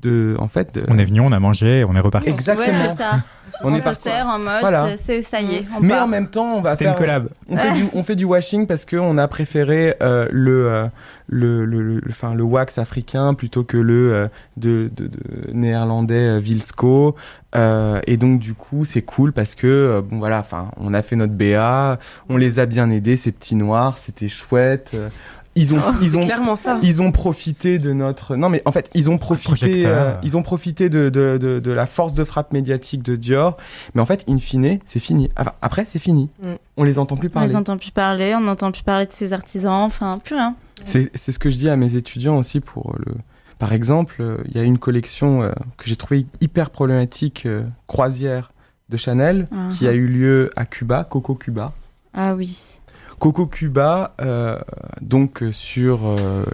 de 0.00 0.36
en 0.38 0.46
fait 0.48 0.74
de- 0.76 0.84
On 0.88 0.98
est 0.98 1.04
venu, 1.04 1.20
on 1.20 1.32
a 1.32 1.40
mangé, 1.40 1.84
on 1.88 1.94
est 1.94 2.00
reparti. 2.00 2.28
exactement. 2.30 2.78
Ouais, 2.78 2.88
c'est 2.96 3.02
ça. 3.02 3.22
On 3.64 3.72
On, 3.72 3.74
est 3.74 3.78
se 3.80 3.84
parti. 3.84 4.02
sert 4.02 4.26
en 4.26 4.38
mode, 4.38 4.60
Voilà. 4.60 4.96
c'est 4.96 5.22
ça 5.22 5.40
y 5.40 5.54
est, 5.56 5.66
on 5.76 5.80
Mais 5.80 5.94
part. 5.94 6.04
en 6.04 6.08
même 6.08 6.28
temps, 6.28 6.48
on 6.54 6.60
va 6.60 6.72
C'était 6.72 6.84
faire 6.84 6.92
une 6.94 6.98
collab. 6.98 7.28
on 7.48 7.56
fait 7.56 7.72
du 7.72 7.84
on 7.94 8.02
fait 8.02 8.16
du 8.16 8.24
washing 8.24 8.66
parce 8.66 8.84
que 8.84 8.96
on 8.96 9.18
a 9.18 9.26
préféré 9.28 9.94
euh, 10.02 10.26
le, 10.30 10.66
euh, 10.70 10.86
le 11.28 11.64
le 11.64 11.82
le 11.82 12.02
enfin 12.08 12.34
le 12.34 12.42
wax 12.42 12.78
africain 12.78 13.34
plutôt 13.34 13.64
que 13.64 13.76
le 13.76 14.12
euh, 14.14 14.28
de, 14.56 14.90
de, 14.96 15.06
de 15.08 15.18
néerlandais 15.52 16.36
euh, 16.36 16.38
Vilsco 16.38 17.14
Euh, 17.56 18.00
et 18.06 18.18
donc 18.18 18.40
du 18.40 18.52
coup 18.52 18.84
c'est 18.84 19.00
cool 19.00 19.32
parce 19.32 19.54
que 19.54 19.66
euh, 19.66 20.02
bon 20.02 20.18
voilà 20.18 20.40
enfin 20.40 20.70
on 20.76 20.92
a 20.92 21.00
fait 21.00 21.16
notre 21.16 21.32
BA 21.32 21.98
on 22.28 22.36
les 22.36 22.58
a 22.58 22.66
bien 22.66 22.90
aidés 22.90 23.16
ces 23.16 23.32
petits 23.32 23.54
noirs 23.54 23.96
c'était 23.96 24.28
chouette 24.28 24.90
euh, 24.94 25.08
ils 25.56 25.74
ont 25.74 25.80
ils 26.00 26.10
C'est 26.10 26.16
ont 26.16 26.20
clairement 26.20 26.56
ça. 26.56 26.78
ils 26.82 27.02
ont 27.02 27.10
profité 27.12 27.78
de 27.78 27.92
notre 27.92 28.36
non 28.36 28.48
mais 28.48 28.62
en 28.64 28.72
fait 28.72 28.88
ils 28.94 29.10
ont 29.10 29.18
profité 29.18 29.82
euh, 29.86 30.12
ils 30.22 30.36
ont 30.36 30.42
profité 30.42 30.88
de, 30.88 31.08
de, 31.08 31.36
de, 31.38 31.58
de 31.58 31.72
la 31.72 31.86
force 31.86 32.14
de 32.14 32.24
frappe 32.24 32.52
médiatique 32.52 33.02
de 33.02 33.16
Dior 33.16 33.56
mais 33.94 34.00
en 34.00 34.06
fait 34.06 34.24
in 34.28 34.38
fine 34.38 34.78
c'est 34.84 34.98
fini 35.00 35.30
Enfin, 35.38 35.52
après 35.62 35.84
c'est 35.84 35.98
fini 35.98 36.28
Mm. 36.42 36.54
on 36.76 36.84
les 36.84 36.98
entend 36.98 37.16
plus 37.16 37.28
On 37.28 37.32
parler 37.32 37.48
les 37.48 37.56
entend 37.56 37.76
plus 37.76 37.90
parler, 37.90 38.34
on 38.36 38.40
n'entend 38.40 38.70
plus 38.72 38.82
parler 38.82 39.06
de 39.06 39.12
ces 39.12 39.32
artisans, 39.32 39.72
enfin, 39.82 40.18
plus 40.22 40.34
rien. 40.36 40.54
c'est 40.84 41.10
c'est 41.14 41.32
ce 41.32 41.38
que 41.38 41.50
je 41.50 41.56
dis 41.56 41.68
à 41.68 41.76
mes 41.76 41.94
étudiants 41.96 42.36
aussi 42.38 42.60
pour 42.60 42.94
le. 42.98 43.14
Par 43.58 43.72
exemple, 43.72 44.16
euh, 44.20 44.36
il 44.48 44.56
y 44.56 44.60
a 44.60 44.62
une 44.62 44.78
collection 44.78 45.42
euh, 45.42 45.50
que 45.76 45.88
j'ai 45.88 45.96
trouvée 45.96 46.26
hyper 46.40 46.70
problématique, 46.70 47.42
euh, 47.46 47.64
croisière 47.88 48.52
de 48.88 48.96
Chanel, 48.96 49.48
Ah. 49.50 49.68
qui 49.76 49.88
a 49.88 49.92
eu 49.92 50.06
lieu 50.06 50.50
à 50.54 50.64
Cuba, 50.64 51.02
Coco 51.02 51.34
Cuba. 51.34 51.72
Ah 52.14 52.34
oui. 52.36 52.77
Coco 53.18 53.46
Cuba, 53.46 54.14
euh, 54.20 54.58
donc 55.00 55.42
euh, 55.42 55.52
sur 55.52 56.00
euh, 56.06 56.44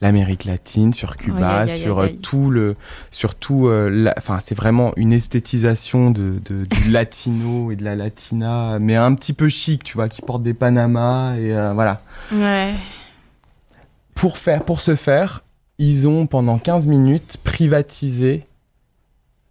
l'Amérique 0.00 0.44
latine, 0.44 0.92
sur 0.92 1.16
Cuba, 1.16 1.66
sur 1.68 2.00
tout 2.22 2.50
le, 2.50 2.74
sur 3.10 3.34
tout, 3.34 3.68
euh, 3.68 3.88
la- 3.88 4.14
enfin 4.18 4.38
c'est 4.40 4.54
vraiment 4.56 4.92
une 4.96 5.12
esthétisation 5.12 6.10
de, 6.10 6.40
de- 6.44 6.64
du 6.64 6.90
latino 6.90 7.70
et 7.70 7.76
de 7.76 7.84
la 7.84 7.94
latina, 7.94 8.78
mais 8.80 8.96
un 8.96 9.14
petit 9.14 9.32
peu 9.32 9.48
chic, 9.48 9.84
tu 9.84 9.94
vois, 9.94 10.08
qui 10.08 10.22
porte 10.22 10.42
des 10.42 10.54
panamas 10.54 11.36
et 11.36 11.54
euh, 11.56 11.72
voilà. 11.72 12.00
Ouais. 12.32 12.74
pour 14.14 14.38
faire, 14.38 14.64
pour 14.64 14.80
ce 14.80 14.94
faire, 14.96 15.42
ils 15.78 16.06
ont 16.08 16.26
pendant 16.26 16.58
15 16.58 16.86
minutes 16.86 17.38
privatisé 17.44 18.44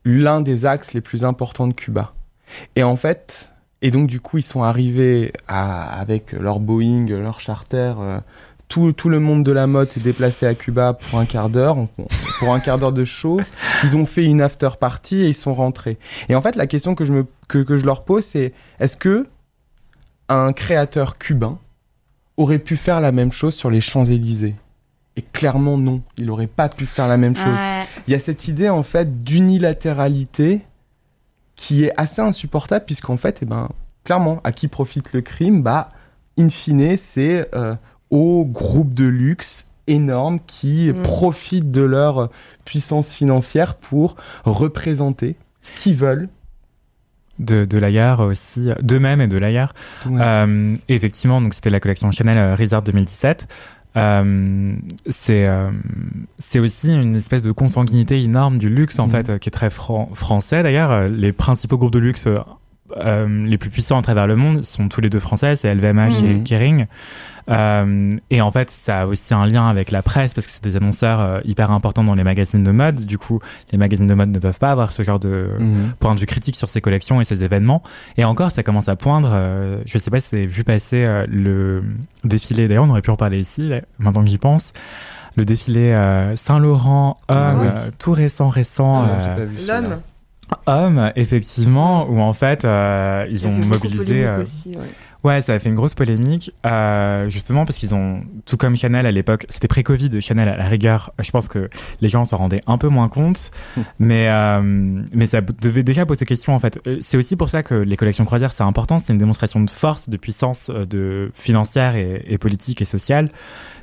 l'un 0.05 0.41
des 0.41 0.65
axes 0.65 0.93
les 0.93 1.01
plus 1.01 1.23
importants 1.25 1.67
de 1.67 1.73
Cuba. 1.73 2.13
Et 2.75 2.83
en 2.83 2.95
fait, 2.95 3.50
et 3.81 3.91
donc 3.91 4.07
du 4.07 4.19
coup, 4.19 4.37
ils 4.37 4.43
sont 4.43 4.63
arrivés 4.63 5.33
à, 5.47 5.99
avec 5.99 6.33
leur 6.33 6.59
Boeing, 6.59 7.07
leur 7.07 7.39
charter. 7.39 7.93
euh, 7.99 8.19
tout, 8.67 8.93
tout 8.93 9.09
le 9.09 9.19
monde 9.19 9.43
de 9.43 9.51
la 9.51 9.67
mode 9.67 9.91
s'est 9.91 9.99
déplacé 9.99 10.45
à 10.45 10.55
Cuba 10.55 10.93
pour 10.93 11.19
un 11.19 11.25
quart 11.25 11.49
d'heure, 11.49 11.75
pour 12.39 12.53
un 12.53 12.59
quart 12.61 12.77
d'heure 12.79 12.93
de 12.93 13.03
show. 13.03 13.41
Ils 13.83 13.97
ont 13.97 14.05
fait 14.05 14.23
une 14.23 14.41
after 14.41 14.69
party 14.79 15.23
et 15.23 15.27
ils 15.27 15.33
sont 15.33 15.53
rentrés. 15.53 15.97
Et 16.29 16.35
en 16.35 16.41
fait, 16.41 16.55
la 16.55 16.67
question 16.67 16.95
que 16.95 17.03
je, 17.03 17.11
me, 17.11 17.25
que, 17.49 17.57
que 17.57 17.75
je 17.75 17.85
leur 17.85 18.05
pose, 18.05 18.23
c'est 18.23 18.53
est-ce 18.79 18.95
que 18.95 19.27
un 20.29 20.53
créateur 20.53 21.17
cubain 21.17 21.59
aurait 22.37 22.59
pu 22.59 22.77
faire 22.77 23.01
la 23.01 23.11
même 23.11 23.33
chose 23.33 23.55
sur 23.55 23.69
les 23.69 23.81
Champs-Élysées? 23.81 24.55
Et 25.17 25.21
clairement 25.21 25.77
non, 25.77 26.01
il 26.17 26.29
aurait 26.31 26.47
pas 26.47 26.69
pu 26.69 26.85
faire 26.85 27.09
la 27.09 27.17
même 27.17 27.35
chose. 27.35 27.59
Ouais. 27.59 27.83
Il 28.07 28.13
y 28.13 28.15
a 28.15 28.19
cette 28.19 28.47
idée 28.47 28.69
en 28.69 28.83
fait 28.83 29.21
d'unilatéralité 29.25 30.61
qui 31.61 31.85
est 31.85 31.93
assez 31.95 32.21
insupportable 32.23 32.85
puisqu'en 32.85 33.17
fait, 33.17 33.39
eh 33.43 33.45
ben, 33.45 33.69
clairement, 34.03 34.41
à 34.43 34.51
qui 34.51 34.67
profite 34.67 35.13
le 35.13 35.21
crime 35.21 35.61
Bah, 35.61 35.91
in 36.39 36.49
fine, 36.49 36.97
c'est 36.97 37.47
euh, 37.53 37.75
aux 38.09 38.45
groupes 38.45 38.95
de 38.95 39.05
luxe 39.05 39.67
énormes 39.85 40.39
qui 40.47 40.91
Mm. 40.91 41.03
profitent 41.03 41.69
de 41.71 41.81
leur 41.81 42.29
puissance 42.65 43.13
financière 43.13 43.75
pour 43.75 44.15
représenter 44.43 45.35
ce 45.61 45.71
qu'ils 45.73 45.95
veulent. 45.95 46.29
De, 47.37 47.65
de 47.65 47.77
la 47.77 47.91
gare 47.91 48.21
aussi, 48.21 48.69
d'eux-mêmes 48.81 49.21
et 49.21 49.27
de 49.27 49.37
la 49.37 49.51
gare. 49.51 49.73
Euh, 50.07 50.75
effectivement, 50.89 51.41
donc 51.41 51.53
c'était 51.53 51.69
la 51.69 51.79
collection 51.79 52.11
Chanel 52.11 52.37
euh, 52.37 52.55
Resort 52.55 52.81
2017. 52.83 53.47
Euh, 53.97 54.73
c'est 55.09 55.49
euh, 55.49 55.69
c'est 56.37 56.59
aussi 56.59 56.93
une 56.93 57.15
espèce 57.15 57.41
de 57.41 57.51
consanguinité 57.51 58.21
énorme 58.23 58.57
du 58.57 58.69
luxe 58.69 58.99
en 58.99 59.07
Mhm. 59.07 59.11
fait 59.11 59.29
euh, 59.29 59.37
qui 59.37 59.49
est 59.49 59.51
très 59.51 59.69
fran- 59.69 60.09
français 60.13 60.63
d'ailleurs 60.63 60.91
Euh, 60.91 61.07
les 61.09 61.33
principaux 61.33 61.77
groupes 61.77 61.91
de 61.91 61.99
luxe 61.99 62.27
euh, 62.97 63.45
les 63.45 63.57
plus 63.57 63.69
puissants 63.69 63.99
à 63.99 64.01
travers 64.01 64.27
le 64.27 64.35
monde 64.35 64.63
sont 64.63 64.87
tous 64.87 65.01
les 65.01 65.09
deux 65.09 65.19
français 65.19 65.55
c'est 65.55 65.73
LVMH 65.73 66.23
et 66.23 66.33
Mhm. 66.35 66.43
Kering 66.43 66.85
Euh, 67.49 68.11
et 68.29 68.39
en 68.39 68.51
fait 68.51 68.69
ça 68.69 69.01
a 69.01 69.05
aussi 69.07 69.33
un 69.33 69.45
lien 69.47 69.67
avec 69.67 69.89
la 69.89 70.03
presse 70.03 70.33
parce 70.33 70.45
que 70.45 70.53
c'est 70.53 70.63
des 70.63 70.75
annonceurs 70.75 71.19
euh, 71.19 71.39
hyper 71.43 71.71
importants 71.71 72.03
dans 72.03 72.13
les 72.13 72.23
magazines 72.23 72.61
de 72.63 72.69
mode 72.71 73.03
du 73.03 73.17
coup 73.17 73.39
les 73.71 73.79
magazines 73.79 74.05
de 74.05 74.13
mode 74.13 74.29
ne 74.29 74.37
peuvent 74.39 74.59
pas 74.59 74.71
avoir 74.71 74.91
ce 74.91 75.01
genre 75.03 75.19
de 75.19 75.49
Mhm. 75.59 75.93
point 75.99 76.13
de 76.13 76.19
vue 76.19 76.27
critique 76.27 76.55
sur 76.55 76.69
ces 76.69 76.81
collections 76.81 77.19
et 77.19 77.25
ces 77.25 77.43
événements. 77.43 77.81
Et 78.17 78.23
encore, 78.25 78.51
ça 78.51 78.61
commence 78.63 78.89
à 78.89 78.95
poindre. 78.95 79.31
euh, 79.33 79.81
je 79.85 79.97
sais 79.97 80.11
pas 80.11 80.19
si 80.21 80.29
vous 80.29 80.35
avez 80.37 80.45
vu 80.45 80.63
passer 80.63 81.03
euh, 81.07 81.25
le 81.29 81.83
défilé. 82.23 82.67
D'ailleurs, 82.67 82.83
on 82.85 82.89
aurait 82.91 83.01
pu 83.01 83.09
en 83.09 83.15
parler 83.17 83.39
ici, 83.39 83.67
là, 83.67 83.81
maintenant 83.99 84.23
que 84.23 84.29
j'y 84.29 84.37
pense. 84.37 84.71
Le 85.35 85.43
défilé 85.45 85.93
euh, 85.93 86.35
Saint-Laurent 86.35 87.17
homme, 87.27 87.37
Ah 87.37 87.55
oui. 87.59 87.67
euh, 87.67 87.89
tout 87.97 88.11
récent, 88.11 88.49
récent, 88.49 89.03
Ah, 89.07 89.35
euh. 89.39 89.47
L'homme. 89.67 90.01
Homme, 90.65 91.11
effectivement, 91.15 92.07
où 92.09 92.19
en 92.19 92.33
fait, 92.33 92.65
euh, 92.65 93.25
ils 93.29 93.39
Ça 93.39 93.49
ont 93.49 93.65
mobilisé. 93.65 94.25
euh, 94.25 94.41
aussi, 94.41 94.69
ouais. 94.69 94.85
Ouais, 95.23 95.39
ça 95.43 95.53
a 95.53 95.59
fait 95.59 95.69
une 95.69 95.75
grosse 95.75 95.93
polémique, 95.93 96.51
euh, 96.65 97.29
justement 97.29 97.63
parce 97.63 97.77
qu'ils 97.77 97.93
ont, 97.93 98.23
tout 98.47 98.57
comme 98.57 98.75
Chanel 98.75 99.05
à 99.05 99.11
l'époque, 99.11 99.45
c'était 99.49 99.67
pré-Covid, 99.67 100.19
Chanel 100.19 100.49
à 100.49 100.57
la 100.57 100.67
rigueur, 100.67 101.11
je 101.19 101.29
pense 101.29 101.47
que 101.47 101.69
les 102.01 102.09
gens 102.09 102.25
s'en 102.25 102.37
rendaient 102.37 102.61
un 102.65 102.79
peu 102.79 102.87
moins 102.87 103.07
compte, 103.07 103.51
mais 103.99 104.29
euh, 104.31 104.61
mais 105.13 105.27
ça 105.27 105.41
devait 105.41 105.83
déjà 105.83 106.07
poser 106.07 106.25
question 106.25 106.55
en 106.55 106.59
fait. 106.59 106.79
Euh, 106.87 106.97
C'est 107.01 107.17
aussi 107.17 107.35
pour 107.35 107.49
ça 107.49 107.61
que 107.61 107.75
les 107.75 107.97
collections 107.97 108.25
croisières 108.25 108.51
c'est 108.51 108.63
important, 108.63 108.97
c'est 108.97 109.13
une 109.13 109.19
démonstration 109.19 109.61
de 109.61 109.69
force, 109.69 110.09
de 110.09 110.17
puissance, 110.17 110.71
euh, 110.71 110.85
de 110.87 111.29
financière 111.35 111.95
et, 111.95 112.25
et 112.27 112.39
politique 112.39 112.81
et 112.81 112.85
sociale, 112.85 113.29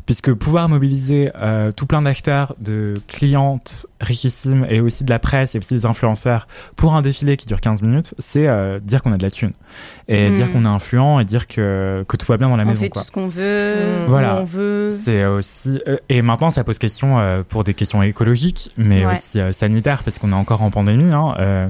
puisque 0.08 0.32
pouvoir 0.32 0.70
mobiliser 0.70 1.30
euh, 1.36 1.70
tout 1.70 1.84
plein 1.84 2.00
d'acteurs, 2.00 2.54
de 2.58 2.94
clientes 3.08 3.84
richissimes 4.00 4.66
et 4.70 4.80
aussi 4.80 5.04
de 5.04 5.10
la 5.10 5.18
presse 5.18 5.54
et 5.54 5.58
aussi 5.58 5.74
des 5.74 5.84
influenceurs 5.84 6.48
pour 6.76 6.94
un 6.94 7.02
défilé 7.02 7.36
qui 7.36 7.44
dure 7.44 7.60
15 7.60 7.82
minutes, 7.82 8.14
c'est 8.16 8.48
euh, 8.48 8.78
dire 8.80 9.02
qu'on 9.02 9.12
a 9.12 9.18
de 9.18 9.22
la 9.22 9.30
thune 9.30 9.52
et 10.08 10.30
Mm. 10.30 10.34
dire 10.34 10.50
qu'on 10.50 10.64
est 10.64 10.66
influent 10.66 11.20
et 11.20 11.26
dire 11.26 11.46
que, 11.46 12.06
que 12.08 12.16
tout 12.16 12.24
va 12.24 12.38
bien 12.38 12.48
dans 12.48 12.56
la 12.56 12.62
on 12.62 12.68
maison. 12.68 12.80
fait 12.80 12.88
quoi. 12.88 13.02
tout 13.02 13.08
ce 13.08 13.12
qu'on 13.12 13.26
veut, 13.28 13.74
Mm. 13.74 14.06
où 14.06 14.10
Voilà. 14.10 14.36
on 14.40 14.44
veut. 14.44 14.88
C'est 15.04 15.26
aussi 15.26 15.78
euh, 15.86 15.98
et 16.08 16.22
maintenant 16.22 16.50
ça 16.50 16.64
pose 16.64 16.78
question 16.78 17.18
euh, 17.18 17.42
pour 17.46 17.62
des 17.64 17.74
questions 17.74 18.02
écologiques, 18.02 18.70
mais 18.78 19.04
Ouais. 19.04 19.12
aussi 19.12 19.38
euh, 19.40 19.52
sanitaires 19.52 20.02
parce 20.04 20.18
qu'on 20.18 20.32
est 20.32 20.34
encore 20.34 20.62
en 20.62 20.70
pandémie. 20.70 21.12
Hein, 21.12 21.34
euh, 21.38 21.68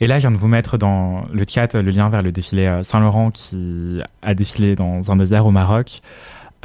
et 0.00 0.06
là, 0.06 0.14
je 0.18 0.20
viens 0.20 0.30
de 0.30 0.36
vous 0.36 0.46
mettre 0.46 0.78
dans 0.78 1.24
le 1.32 1.44
chat 1.48 1.74
le 1.74 1.90
lien 1.90 2.08
vers 2.08 2.22
le 2.22 2.30
défilé 2.30 2.66
euh, 2.66 2.84
Saint-Laurent 2.84 3.32
qui 3.32 4.00
a 4.22 4.34
défilé 4.34 4.76
dans 4.76 5.10
un 5.10 5.16
désert 5.16 5.44
au 5.44 5.50
Maroc. 5.50 6.02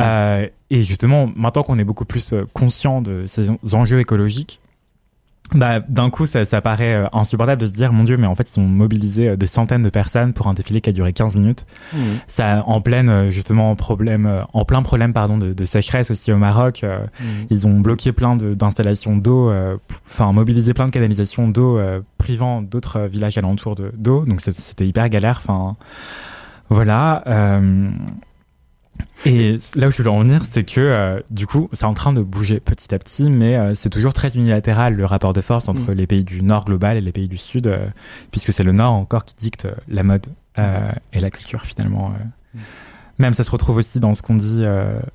Euh, 0.01 0.47
et 0.69 0.83
justement, 0.83 1.31
maintenant 1.35 1.63
qu'on 1.63 1.79
est 1.79 1.83
beaucoup 1.85 2.05
plus 2.05 2.33
euh, 2.33 2.45
conscient 2.53 3.01
de 3.01 3.23
ces 3.25 3.47
enjeux 3.73 3.99
écologiques, 3.99 4.59
bah, 5.53 5.79
d'un 5.79 6.09
coup, 6.09 6.25
ça, 6.25 6.43
ça 6.43 6.59
paraît 6.59 6.95
euh, 6.95 7.05
insupportable 7.13 7.61
de 7.61 7.67
se 7.67 7.73
dire, 7.73 7.93
mon 7.93 8.03
Dieu, 8.03 8.17
mais 8.17 8.25
en 8.25 8.33
fait, 8.33 8.51
ils 8.51 8.59
ont 8.59 8.63
mobilisé 8.65 9.37
des 9.37 9.45
centaines 9.45 9.83
de 9.83 9.91
personnes 9.91 10.33
pour 10.33 10.47
un 10.47 10.55
défilé 10.55 10.81
qui 10.81 10.89
a 10.89 10.93
duré 10.93 11.13
15 11.13 11.35
minutes 11.35 11.67
Mmh. 11.93 11.97
ça 12.27 12.63
en 12.65 12.81
pleine 12.81 13.27
justement 13.29 13.75
problème 13.75 14.43
en 14.53 14.65
plein 14.65 14.81
problème 14.81 15.13
pardon 15.13 15.37
de, 15.37 15.53
de 15.53 15.65
sécheresse 15.65 16.09
aussi 16.09 16.31
au 16.33 16.37
Maroc 16.37 16.83
Mmh. 16.83 17.23
ils 17.51 17.67
ont 17.67 17.79
bloqué 17.79 18.11
plein 18.11 18.35
de- 18.35 18.55
d'installations 18.55 19.15
d'eau 19.17 19.49
euh, 19.51 19.75
p- 19.87 19.95
enfin 20.09 20.33
mobilisé 20.33 20.73
plein 20.73 20.87
de 20.87 20.91
canalisations 20.91 21.47
d'eau 21.47 21.77
euh, 21.77 22.01
privant 22.17 22.63
d'autres 22.63 23.01
villages 23.01 23.37
alentours 23.37 23.75
de 23.75 23.91
d'eau 23.95 24.25
donc 24.25 24.41
c'était 24.41 24.87
hyper 24.87 25.07
galère 25.09 25.37
enfin 25.45 25.75
voilà 26.69 27.23
euh, 27.27 27.89
et 29.25 29.57
là 29.75 29.87
où 29.87 29.91
je 29.91 29.97
voulais 29.97 30.09
en 30.09 30.19
venir, 30.19 30.41
c'est 30.49 30.63
que 30.63 30.79
euh, 30.81 31.19
du 31.31 31.47
coup, 31.47 31.69
c'est 31.73 31.85
en 31.85 31.93
train 31.93 32.13
de 32.13 32.21
bouger 32.21 32.59
petit 32.59 32.93
à 32.93 32.99
petit, 32.99 33.29
mais 33.29 33.55
euh, 33.57 33.73
c'est 33.75 33.89
toujours 33.89 34.13
très 34.13 34.35
unilatéral 34.35 34.93
le 34.93 35.05
rapport 35.05 35.33
de 35.33 35.41
force 35.41 35.67
entre 35.67 35.91
Mm. 35.91 35.95
les 35.95 36.07
pays 36.07 36.23
du 36.23 36.41
Nord 36.43 36.65
global 36.65 36.97
et 36.97 37.01
les 37.01 37.11
pays 37.11 37.27
du 37.27 37.37
Sud, 37.37 37.67
euh, 37.67 37.87
puisque 38.31 38.53
c'est 38.53 38.63
le 38.63 38.71
Nord 38.71 38.93
encore 38.93 39.25
qui 39.25 39.35
dicte 39.35 39.67
la 39.87 40.03
mode 40.03 40.27
et 41.13 41.19
la 41.19 41.29
culture 41.31 41.61
finalement. 41.65 42.09
Mm. 42.53 42.59
Même 43.19 43.33
ça 43.33 43.43
se 43.43 43.51
retrouve 43.51 43.77
aussi 43.77 43.99
dans 43.99 44.13
ce 44.13 44.21
qu'on 44.21 44.35
dit, 44.35 44.63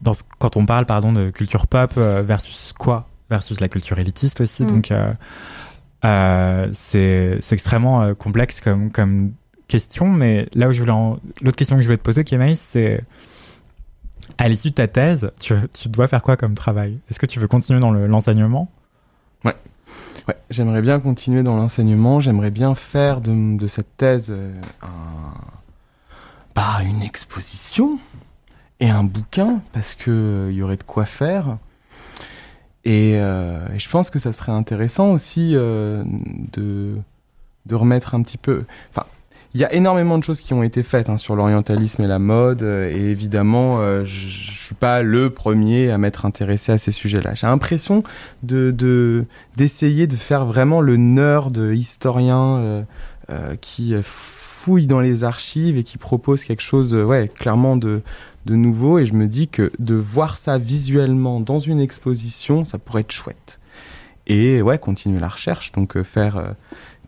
dans 0.03 0.13
ce- 0.15 0.23
quand 0.39 0.57
on 0.57 0.67
parle 0.67 0.87
pardon 0.87 1.13
de 1.13 1.31
culture 1.31 1.67
pop 1.67 1.93
versus 1.97 2.73
quoi, 2.79 3.07
versus 3.31 3.61
la 3.61 3.69
culture 3.69 3.99
élitiste 3.99 4.41
aussi. 4.41 4.65
Mm. 4.65 4.67
Donc 4.67 4.93
c'est 6.73 7.39
extrêmement 7.53 8.15
complexe 8.15 8.61
comme 8.61 8.91
comme 8.91 9.33
question, 9.69 10.09
mais 10.09 10.49
là 10.55 10.69
où 10.69 10.73
je 10.73 10.81
voulais 10.81 10.91
en- 10.93 11.19
l'autre 11.43 11.57
question 11.57 11.77
que 11.77 11.83
je 11.83 11.87
voulais 11.87 11.97
te 11.99 12.03
poser, 12.03 12.25
Kémaïs, 12.25 12.61
c'est 12.73 13.01
à 14.41 14.49
l'issue 14.49 14.71
de 14.71 14.75
ta 14.75 14.89
thèse, 14.89 15.31
tu, 15.39 15.55
tu 15.73 15.89
dois 15.91 16.09
faire 16.09 16.23
quoi 16.23 16.37
comme 16.37 16.55
travail? 16.55 16.99
Est-ce 17.11 17.19
que 17.19 17.27
tu 17.27 17.39
veux 17.39 17.47
continuer 17.47 17.79
dans 17.79 17.91
le- 17.91 18.07
l'enseignement? 18.07 18.71
Ouais, 20.29 20.37
j'aimerais 20.51 20.83
bien 20.83 21.01
continuer 21.01 21.43
dans 21.43 21.57
l'enseignement, 21.57 22.21
j'aimerais 22.21 22.51
bien 22.51 22.75
faire 22.75 23.21
de, 23.21 23.57
de 23.57 23.67
cette 23.67 23.97
thèse 23.97 24.31
euh, 24.31 24.53
un, 24.83 25.35
bah, 26.55 26.83
une 26.85 27.01
exposition 27.03 27.99
et 28.81 28.91
un 28.91 29.03
bouquin, 29.03 29.61
parce 29.73 29.95
que 29.95 30.11
euh, 30.11 30.53
y 30.53 30.63
aurait 30.63 30.77
de 30.77 30.83
quoi 30.85 31.07
faire. 31.07 31.57
Et, 32.85 33.15
euh, 33.17 33.67
et 33.75 33.79
je 33.79 33.89
pense 33.89 34.11
que 34.11 34.19
ça 34.19 34.33
serait 34.33 34.53
intéressant 34.53 35.11
aussi 35.11 35.53
euh, 35.55 36.05
de, 36.53 36.97
de 37.67 37.75
remettre 37.75 38.15
un 38.15 38.23
petit 38.23 38.39
peu... 38.39 38.65
il 39.55 39.61
y 39.61 39.65
a 39.65 39.73
énormément 39.73 40.17
de 40.19 40.25
choses 40.25 40.41
qui 40.41 40.55
ont 40.55 40.63
été 40.63 40.83
faites 40.83 41.09
hein, 41.09 41.17
sur 41.17 41.35
l'orientalisme 41.35 42.03
et 42.03 42.07
la 42.07 42.19
mode, 42.21 42.63
euh, 42.63 42.91
et 42.91 43.11
évidemment, 43.11 43.79
euh, 43.81 44.05
je 44.05 44.29
suis 44.29 44.75
pas 44.77 45.03
le 45.03 45.31
premier 45.31 45.91
à 45.91 45.99
m'être 45.99 46.25
intéressé 46.25 46.71
à 46.73 46.79
ces 46.79 46.93
sujets-là. 46.93 47.35
J'ai 47.35 47.47
l'impression 47.49 48.05
de 48.45 48.71
de- 48.71 49.25
d'essayer 49.57 50.07
de, 50.07 50.15
faire 50.17 50.45
vraiment 50.47 50.81
le 50.81 50.97
nerd 50.97 51.57
historien 51.75 52.57
euh, 52.59 52.83
euh, 53.31 53.57
qui 53.61 53.95
fouille 54.03 54.87
dans 54.87 55.01
les 55.01 55.25
archives 55.25 55.77
et 55.77 55.83
qui 55.85 55.99
propose 55.99 56.45
quelque 56.45 56.63
chose, 56.63 56.95
euh, 56.95 57.03
ouais, 57.05 57.29
clairement 57.29 57.77
de 57.77 58.03
de 58.47 58.55
nouveau. 58.55 58.99
Et 58.99 59.07
je 59.07 59.15
me 59.15 59.27
dis 59.27 59.49
que 59.49 59.73
de 59.79 59.95
voir 59.95 60.37
ça 60.39 60.59
visuellement 60.59 61.41
dans 61.41 61.59
une 61.59 61.81
exposition, 61.81 62.65
ça 62.65 62.79
pourrait 62.79 63.01
être 63.03 63.13
chouette. 63.13 63.61
Et 64.27 64.63
ouais, 64.63 64.79
continuer 64.79 65.19
la 65.19 65.29
recherche, 65.29 65.73
donc 65.73 65.97
euh, 65.97 66.05
faire 66.05 66.37
euh, 66.37 66.53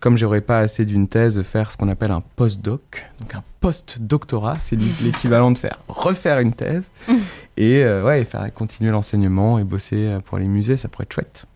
comme 0.02 0.18
j'aurais 0.18 0.40
pas 0.42 0.58
assez 0.58 0.84
d'une 0.84 1.06
thèse, 1.08 1.40
faire 1.42 1.70
ce 1.70 1.76
qu'on 1.78 1.88
appelle 1.88 2.10
un 2.10 2.22
postdoc, 2.36 3.06
donc 3.20 3.34
un 3.36 3.42
post-doctorat, 3.60 4.56
c'est 4.60 4.76
l'é- 4.76 4.84
l'équivalent 5.04 5.50
de 5.52 5.58
faire 5.58 5.78
refaire 5.88 6.40
une 6.40 6.52
thèse, 6.52 6.90
et 7.56 7.84
euh, 7.84 8.04
ouais, 8.04 8.24
faire 8.24 8.52
continuer 8.52 8.90
l'enseignement 8.90 9.58
et 9.58 9.64
bosser 9.64 10.06
euh, 10.08 10.18
pour 10.20 10.38
les 10.38 10.48
musées, 10.48 10.76
ça 10.76 10.88
pourrait 10.88 11.04
être 11.04 11.12
chouette. 11.14 11.46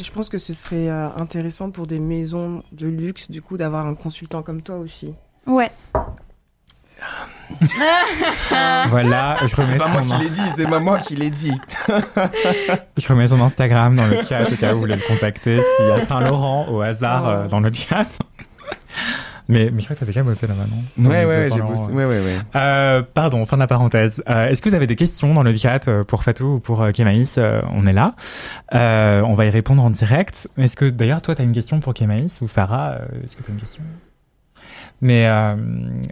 Et 0.00 0.04
je 0.04 0.10
pense 0.10 0.28
que 0.28 0.38
ce 0.38 0.52
serait 0.52 0.88
euh, 0.88 1.08
intéressant 1.16 1.70
pour 1.70 1.86
des 1.86 2.00
maisons 2.00 2.62
de 2.72 2.88
luxe, 2.88 3.30
du 3.30 3.40
coup, 3.40 3.56
d'avoir 3.56 3.86
un 3.86 3.94
consultant 3.94 4.42
comme 4.42 4.62
toi 4.62 4.76
aussi. 4.78 5.14
Ouais. 5.46 5.70
Voilà, 8.90 9.36
je 9.46 9.56
remets, 9.56 9.72
C'est 9.72 9.78
pas 9.78 9.88
moi 9.88 10.02
son, 10.02 10.16
qui 10.16 10.22
l'ai 10.24 10.30
dit, 10.30 10.40
c'est 10.56 10.66
moi 10.66 10.98
qui 10.98 11.16
l'ai 11.16 11.30
dit. 11.30 11.60
je 12.96 13.08
remets 13.08 13.28
son 13.28 13.40
Instagram 13.40 13.94
dans 13.94 14.06
le 14.06 14.22
chat 14.22 14.50
au 14.50 14.56
cas 14.56 14.72
où 14.72 14.74
vous 14.76 14.80
voulez 14.80 14.96
le 14.96 15.06
contacter. 15.06 15.60
S'il 15.76 15.86
y 15.86 15.90
a 15.90 16.06
Saint-Laurent 16.06 16.68
au 16.70 16.80
hasard 16.80 17.28
euh, 17.28 17.48
dans 17.48 17.60
le 17.60 17.72
chat. 17.72 18.06
Mais, 19.48 19.70
mais 19.72 19.80
je 19.80 19.86
crois 19.86 19.96
que 19.96 20.00
t'as 20.00 20.06
déjà 20.06 20.22
bossé 20.22 20.46
là 20.46 20.54
maintenant. 20.54 21.10
Ouais, 21.10 21.24
ouais, 21.24 21.50
j'ai 21.52 21.60
bossé. 21.60 21.90
Ouais, 21.92 22.04
ouais, 22.04 22.20
ouais. 22.20 22.38
Euh, 22.56 23.02
pardon, 23.02 23.44
fin 23.44 23.56
de 23.56 23.60
la 23.60 23.66
parenthèse. 23.66 24.22
Euh, 24.28 24.48
Est-ce 24.48 24.62
que 24.62 24.68
vous 24.68 24.74
avez 24.74 24.86
des 24.86 24.96
questions 24.96 25.34
dans 25.34 25.42
le 25.42 25.54
chat 25.54 25.88
pour 26.04 26.22
Fatou 26.22 26.54
ou 26.54 26.60
pour 26.60 26.86
Kémaïs? 26.92 27.36
Euh, 27.38 27.60
On 27.72 27.86
est 27.86 27.92
là. 27.92 28.14
On 28.72 29.34
va 29.34 29.44
y 29.44 29.50
répondre 29.50 29.82
en 29.84 29.90
direct. 29.90 30.48
Est-ce 30.56 30.76
que 30.76 30.88
d'ailleurs 30.88 31.22
toi 31.22 31.34
t'as 31.34 31.44
une 31.44 31.52
question 31.52 31.80
pour 31.80 31.92
Kémaïs 31.92 32.40
ou 32.40 32.48
Sarah 32.48 32.98
Est-ce 33.24 33.36
que 33.36 33.42
t'as 33.42 33.52
une 33.52 33.60
question? 33.60 33.82
Mais 35.04 35.26
euh, 35.26 35.56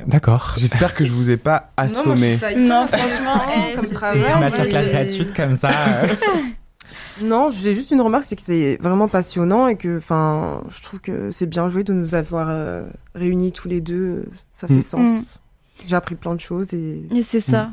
d'accord. 0.06 0.54
J'espère 0.58 0.94
que 0.94 1.04
je 1.04 1.12
vous 1.12 1.30
ai 1.30 1.36
pas 1.36 1.70
assommé. 1.76 2.36
Non, 2.58 2.86
franchement, 2.88 3.42
eh, 3.72 3.76
comme 3.76 3.88
travail. 3.88 4.18
Une 4.34 4.40
masterclass 4.40 4.82
mais- 4.82 4.88
gratuite 4.90 5.32
comme 5.34 5.56
ça. 5.56 5.70
euh. 5.70 6.08
Non, 7.22 7.50
j'ai 7.50 7.74
juste 7.74 7.90
une 7.90 8.00
remarque, 8.00 8.24
c'est 8.26 8.34
que 8.36 8.42
c'est 8.42 8.78
vraiment 8.80 9.06
passionnant 9.06 9.68
et 9.68 9.76
que, 9.76 9.98
enfin, 9.98 10.62
je 10.70 10.80
trouve 10.82 11.00
que 11.00 11.30
c'est 11.30 11.46
bien 11.46 11.68
joué 11.68 11.84
de 11.84 11.92
nous 11.92 12.14
avoir 12.14 12.48
euh, 12.48 12.82
réunis 13.14 13.52
tous 13.52 13.68
les 13.68 13.80
deux. 13.82 14.24
Ça 14.54 14.66
fait 14.66 14.74
Mm. 14.76 14.80
sens. 14.82 15.40
J'ai 15.86 15.96
appris 15.96 16.14
plein 16.14 16.34
de 16.34 16.40
choses 16.40 16.72
et 16.74 17.06
Et 17.14 17.22
c'est 17.22 17.40
ça. 17.40 17.70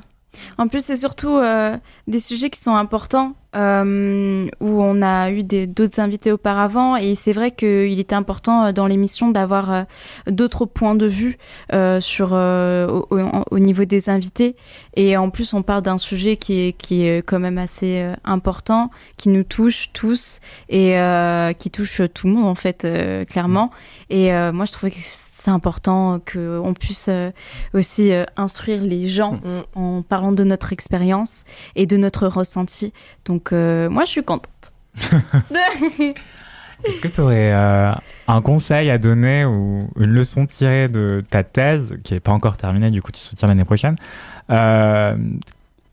En 0.59 0.67
plus, 0.67 0.83
c'est 0.83 0.97
surtout 0.97 1.35
euh, 1.37 1.77
des 2.07 2.19
sujets 2.19 2.49
qui 2.49 2.59
sont 2.59 2.75
importants, 2.75 3.33
euh, 3.55 4.47
où 4.59 4.81
on 4.83 5.01
a 5.01 5.31
eu 5.31 5.43
d'autres 5.43 5.99
invités 5.99 6.31
auparavant, 6.31 6.95
et 6.95 7.15
c'est 7.15 7.31
vrai 7.33 7.51
qu'il 7.51 7.99
était 7.99 8.13
important 8.15 8.65
euh, 8.65 8.71
dans 8.71 8.85
l'émission 8.85 9.29
d'avoir 9.29 9.71
euh, 9.71 9.83
d'autres 10.29 10.65
points 10.65 10.93
de 10.95 11.07
vue 11.07 11.37
sur 11.99 12.33
au, 12.33 13.07
au- 13.09 13.43
au 13.51 13.59
niveau 13.59 13.85
des 13.85 14.09
invités. 14.09 14.55
Et 14.95 15.17
en 15.17 15.29
plus, 15.31 15.53
on 15.53 15.63
parle 15.63 15.81
d'un 15.81 15.97
sujet 15.97 16.37
qui 16.37 16.59
est, 16.67 16.73
qui 16.73 17.05
est 17.07 17.25
quand 17.25 17.39
même 17.39 17.57
assez 17.57 18.05
important, 18.23 18.91
qui 19.17 19.29
nous 19.29 19.43
touche 19.43 19.89
tous, 19.93 20.39
et 20.69 20.95
qui 21.57 21.71
touche 21.71 22.01
tout 22.13 22.27
le 22.27 22.33
monde, 22.33 22.45
en 22.47 22.55
fait, 22.55 22.85
clairement. 23.29 23.69
Et 24.09 24.29
moi, 24.51 24.65
je 24.65 24.71
trouvais 24.71 24.91
que 24.91 24.97
c'est 25.47 25.51
important 25.53 26.19
qu'on 26.19 26.73
puisse 26.73 27.07
euh, 27.07 27.31
aussi 27.73 28.11
euh, 28.11 28.25
instruire 28.35 28.81
les 28.81 29.07
gens 29.07 29.35
Mm. 29.35 29.61
en 29.75 30.01
parlant 30.01 30.33
de 30.33 30.43
notre 30.43 30.73
expérience 30.73 31.45
et 31.77 31.85
de 31.85 31.95
notre 31.95 32.27
ressenti. 32.27 32.91
Donc 33.23 33.53
euh, 33.53 33.89
moi 33.89 34.03
je 34.03 34.09
suis 34.09 34.23
contente. 34.23 34.73
Est-ce 36.83 36.99
que 36.99 37.07
tu 37.07 37.21
aurais 37.21 37.51
un 37.53 38.41
conseil 38.41 38.89
à 38.89 38.97
donner 38.97 39.45
ou 39.45 39.89
une 39.97 40.11
leçon 40.11 40.45
tirée 40.45 40.89
de 40.89 41.23
ta 41.29 41.43
thèse, 41.43 41.97
qui 42.03 42.13
est 42.15 42.19
pas 42.19 42.33
encore 42.33 42.57
terminée, 42.57 42.91
du 42.91 43.01
coup 43.01 43.13
tu 43.13 43.21
soutiens 43.21 43.47
l'année 43.47 43.65
prochaine 43.65 43.95
Euh, 44.49 45.15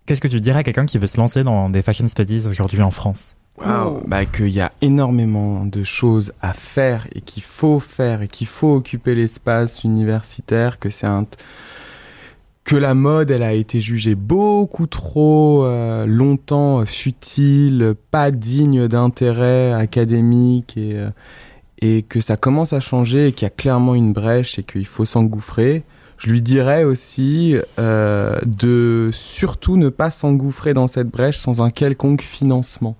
Qu'est-ce 0.06 0.20
que 0.20 0.28
tu 0.28 0.40
dirais 0.40 0.58
à 0.58 0.62
quelqu'un 0.64 0.84
qui 0.84 0.98
veut 0.98 1.06
se 1.06 1.16
lancer 1.16 1.44
dans 1.44 1.70
des 1.70 1.80
fashion 1.80 2.08
studies 2.08 2.46
aujourd'hui 2.46 2.82
en 2.82 2.90
France? 2.90 3.36
Waouh, 3.58 4.02
bah 4.06 4.26
qu'il 4.26 4.48
y 4.48 4.60
a 4.60 4.72
énormément 4.80 5.64
de 5.64 5.84
choses 5.84 6.32
à 6.40 6.52
faire 6.52 7.06
et 7.14 7.20
qu'il 7.20 7.44
faut 7.44 7.78
faire 7.78 8.22
et 8.22 8.28
qu'il 8.28 8.48
faut 8.48 8.74
occuper 8.74 9.14
l'espace 9.14 9.84
universitaire, 9.84 10.78
que 10.78 10.90
c'est 10.90 11.06
un 11.06 11.26
que 12.64 12.76
la 12.76 12.94
mode 12.94 13.30
elle 13.30 13.42
a 13.42 13.52
été 13.52 13.80
jugée 13.80 14.14
beaucoup 14.14 14.86
trop 14.86 15.64
euh, 15.64 16.06
longtemps 16.06 16.84
futile, 16.86 17.94
pas 18.10 18.30
digne 18.30 18.88
d'intérêt 18.88 19.72
académique 19.72 20.76
et 20.76 20.94
euh, 20.94 21.10
et 21.80 22.02
que 22.02 22.20
ça 22.20 22.36
commence 22.36 22.72
à 22.72 22.80
changer 22.80 23.28
et 23.28 23.32
qu'il 23.32 23.44
y 23.44 23.46
a 23.46 23.50
clairement 23.50 23.94
une 23.94 24.12
brèche 24.12 24.58
et 24.58 24.62
qu'il 24.62 24.86
faut 24.86 25.04
s'engouffrer. 25.04 25.84
Je 26.18 26.30
lui 26.30 26.40
dirais 26.40 26.84
aussi 26.84 27.56
euh, 27.78 28.38
de 28.46 29.10
surtout 29.12 29.76
ne 29.76 29.90
pas 29.90 30.10
s'engouffrer 30.10 30.72
dans 30.72 30.86
cette 30.86 31.08
brèche 31.08 31.38
sans 31.38 31.60
un 31.60 31.70
quelconque 31.70 32.22
financement. 32.22 32.96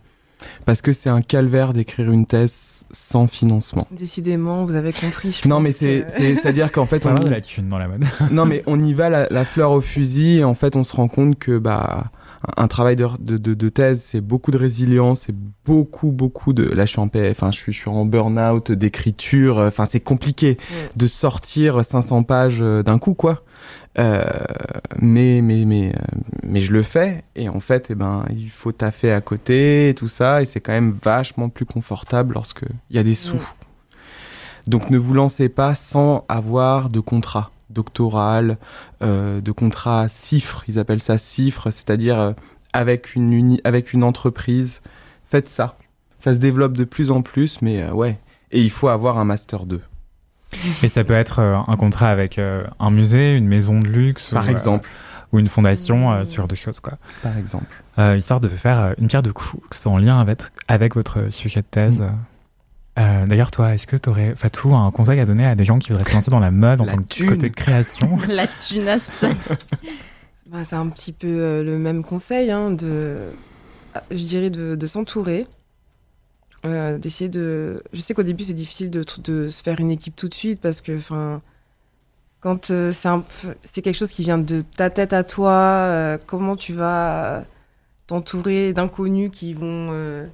Parce 0.65 0.83
que 0.83 0.93
c'est 0.93 1.11
un 1.11 1.23
calvaire 1.23 1.73
d'écrire 1.73 2.11
une 2.11 2.27
thèse 2.27 2.87
sans 2.91 3.27
financement. 3.27 3.87
décidément, 3.91 4.65
vous 4.65 4.75
avez 4.75 4.93
compris. 4.93 5.33
je 5.43 5.49
Non, 5.49 5.57
pense 5.57 5.63
mais 5.65 5.73
c'est, 5.73 6.05
que- 6.07 6.13
c'est, 6.13 6.35
c'est-à-dire 6.37 6.73
qu'en 6.73 6.87
fait, 6.87 7.05
on, 7.07 7.15
de 7.15 7.29
la 7.29 7.41
thune 7.41 7.69
dans 7.69 7.79
la 7.79 7.89
mode. 7.89 8.05
non, 8.31 8.45
mais 8.47 8.63
on 8.67 8.81
y 8.81 8.95
va 8.95 9.11
la, 9.11 9.27
la 9.31 9.45
fleur 9.45 9.71
au 9.73 9.81
fusil 9.81 10.39
et 10.39 10.45
en 10.45 10.55
fait, 10.55 10.77
on 10.77 10.85
se 10.85 10.95
rend 10.95 11.09
compte 11.09 11.39
que, 11.39 11.59
bah, 11.59 12.05
un 12.57 12.69
travail 12.69 12.97
de, 12.97 13.09
de, 13.19 13.55
de, 13.55 13.69
thèse, 13.69 14.03
c'est 14.03 14.21
beaucoup 14.21 14.51
de 14.51 14.57
résilience, 14.57 15.23
c'est 15.23 15.35
beaucoup, 15.65 16.11
beaucoup 16.11 16.53
de. 16.53 16.65
Là, 16.65 16.87
je 16.87 16.91
suis 16.91 17.01
en 17.01 17.09
PF, 17.09 17.33
enfin, 17.33 17.51
je 17.51 17.59
suis, 17.59 17.73
je 17.73 17.79
suis 17.81 17.91
en 17.91 18.05
burn-out 18.05 18.73
d'écriture. 18.73 19.59
Enfin, 19.59 19.85
c'est 19.85 20.01
compliqué 20.01 20.57
de 20.97 21.07
sortir 21.07 21.85
500 21.85 22.23
pages 22.25 22.61
d'un 22.61 22.99
coup, 22.99 23.15
quoi. 23.15 23.43
Euh, 23.97 24.25
mais 24.99 25.41
mais 25.41 25.65
mais 25.65 25.91
euh, 25.91 26.19
mais 26.43 26.61
je 26.61 26.73
le 26.73 26.83
fais 26.83 27.23
et 27.37 27.49
en 27.49 27.61
fait 27.61 27.87
eh 27.91 27.95
ben 27.95 28.25
il 28.29 28.51
faut 28.51 28.73
taffer 28.73 29.13
à 29.13 29.21
côté 29.21 29.91
et 29.91 29.95
tout 29.95 30.09
ça 30.09 30.43
et 30.43 30.47
c'est 30.47 30.61
quand 30.61 30.73
même 30.73 30.91
vachement 30.91 31.49
plus 31.49 31.65
confortable 31.65 32.35
lorsque 32.35 32.65
il 32.91 32.97
y 32.97 32.99
a 32.99 33.05
des 33.05 33.15
sous. 33.15 33.53
Donc 34.67 34.91
ne 34.91 34.99
vous 34.99 35.15
lancez 35.15 35.49
pas 35.49 35.77
sans 35.77 36.25
avoir 36.29 36.91
de 36.91 36.99
contrat 36.99 37.53
doctoral, 37.71 38.59
euh, 39.03 39.41
de 39.41 39.53
contrat 39.53 40.09
cifre, 40.09 40.65
ils 40.69 40.79
appellent 40.79 41.01
ça 41.01 41.19
cifre, 41.19 41.71
c'est-à-dire 41.71 42.19
euh, 42.19 42.33
avec 42.73 43.15
une 43.15 43.33
uni 43.33 43.61
avec 43.65 43.93
une 43.93 44.05
entreprise. 44.05 44.83
Faites 45.27 45.49
ça. 45.49 45.77
Ça 46.19 46.35
se 46.35 46.41
développe 46.41 46.77
de 46.77 46.85
plus 46.85 47.11
en 47.11 47.23
plus, 47.23 47.61
mais 47.63 47.91
ouais. 47.91 48.19
Et 48.51 48.61
il 48.61 48.71
faut 48.71 48.89
avoir 48.89 49.19
un 49.19 49.25
master 49.25 49.67
2. 49.67 49.81
Et 50.83 50.89
ça 50.89 51.03
peut 51.05 51.15
être 51.15 51.41
euh, 51.41 51.57
un 51.67 51.77
contrat 51.77 52.09
avec 52.09 52.39
euh, 52.39 52.65
un 52.79 52.91
musée, 52.91 53.35
une 53.35 53.49
maison 53.49 53.81
de 53.81 53.89
luxe. 53.89 54.31
Par 54.31 54.47
ou, 54.47 54.51
exemple. 54.51 54.89
ou 55.33 55.39
une 55.39 55.49
fondation, 55.49 56.25
sur 56.25 56.47
deux 56.47 56.57
choses, 56.57 56.81
quoi. 56.81 56.99
Par 57.23 57.37
exemple. 57.37 57.67
histoire 58.17 58.41
de 58.41 58.49
faire 58.49 58.95
une 58.99 59.09
pierre 59.09 59.23
de 59.23 59.33
coups, 59.33 59.63
que 59.69 59.77
ce 59.77 59.83
soit 59.83 59.93
en 59.93 59.99
lien 59.99 60.21
avec, 60.21 60.43
avec 60.69 60.95
votre 60.95 61.33
sujet 61.33 61.61
de 61.61 61.67
thèse. 61.67 62.05
Mm. 62.97 63.27
D'ailleurs, 63.27 63.51
toi, 63.51 63.75
est-ce 63.75 63.87
que 63.87 63.97
tu 63.97 64.09
aurais, 64.09 64.35
Fatou, 64.37 64.75
un 64.75 64.91
conseil 64.91 65.19
à 65.21 65.25
donner 65.25 65.47
à 65.47 65.55
des 65.55 65.65
gens 65.65 65.79
qui 65.79 65.91
voudraient 65.91 66.09
se 66.09 66.15
lancer 66.15 66.31
dans 66.31 66.41
la 66.41 66.51
mode 66.51 66.81
en 66.81 66.87
tant 66.87 66.97
que 66.97 67.25
côté 67.27 67.51
création 67.51 68.19
La 68.29 68.47
tunasse 68.47 69.25
bah, 70.47 70.65
C'est 70.65 70.77
un 70.77 70.89
petit 70.89 71.13
peu 71.13 71.63
le 71.63 71.79
même 71.79 72.05
conseil, 72.05 72.51
hein, 72.51 72.71
de, 72.71 73.31
je 74.11 74.25
dirais 74.25 74.51
de, 74.51 74.75
de 74.75 74.87
s'entourer, 74.87 75.47
euh, 76.65 76.99
d'essayer 76.99 77.29
de. 77.29 77.83
Je 77.93 78.01
sais 78.01 78.15
qu'au 78.15 78.23
début 78.23 78.45
c'est 78.45 78.55
difficile 78.55 78.91
de, 78.91 79.05
de, 79.23 79.49
se 79.49 79.63
faire 79.63 79.81
une 79.81 79.91
équipe 79.91 80.17
tout 80.17 80.29
de 80.29 80.35
suite 80.35 80.61
parce 80.61 80.81
que, 80.81 80.97
enfin, 80.97 81.43
quand 82.41 82.71
euh, 82.71 82.93
c'est 83.65 83.83
quelque 83.83 83.97
chose 83.97 84.11
qui 84.11 84.23
vient 84.23 84.39
de 84.39 84.63
ta 84.63 84.91
tête 84.91 85.13
à 85.13 85.25
toi, 85.25 85.53
euh, 85.53 86.19
comment 86.27 86.57
tu 86.57 86.73
vas 86.73 87.45
t'entourer 88.07 88.73
d'inconnus 88.73 89.31
qui 89.33 89.55
vont. 89.55 90.27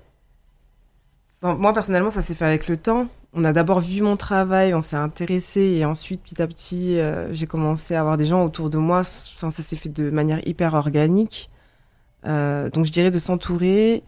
Moi 1.42 1.72
personnellement 1.72 2.10
ça 2.10 2.22
s'est 2.22 2.34
fait 2.34 2.44
avec 2.44 2.68
le 2.68 2.76
temps. 2.76 3.08
On 3.32 3.44
a 3.44 3.52
d'abord 3.52 3.80
vu 3.80 4.02
mon 4.02 4.16
travail, 4.16 4.74
on 4.74 4.80
s'est 4.80 4.96
intéressé 4.96 5.60
et 5.60 5.84
ensuite 5.84 6.22
petit 6.22 6.42
à 6.42 6.46
petit 6.46 6.98
j'ai 7.30 7.46
commencé 7.46 7.94
à 7.94 8.00
avoir 8.00 8.16
des 8.16 8.26
gens 8.26 8.44
autour 8.44 8.70
de 8.70 8.78
moi. 8.78 9.00
Enfin 9.36 9.50
ça 9.50 9.62
s'est 9.62 9.76
fait 9.76 9.88
de 9.88 10.10
manière 10.10 10.46
hyper 10.46 10.74
organique. 10.74 11.50
donc 12.24 12.84
je 12.84 12.92
dirais 12.92 13.10
de 13.10 13.18
s'entourer 13.18 14.02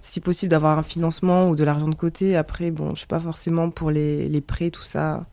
si 0.00 0.20
possible 0.20 0.50
d'avoir 0.50 0.78
un 0.78 0.82
financement 0.82 1.48
ou 1.48 1.56
de 1.56 1.64
l'argent 1.64 1.88
de 1.88 1.94
côté. 1.94 2.36
Après, 2.36 2.70
bon, 2.70 2.90
je 2.90 2.98
suis 2.98 3.06
pas 3.06 3.20
forcément 3.20 3.70
pour 3.70 3.90
les, 3.90 4.28
les 4.28 4.40
prêts, 4.40 4.70
tout 4.70 4.82
ça. 4.82 5.26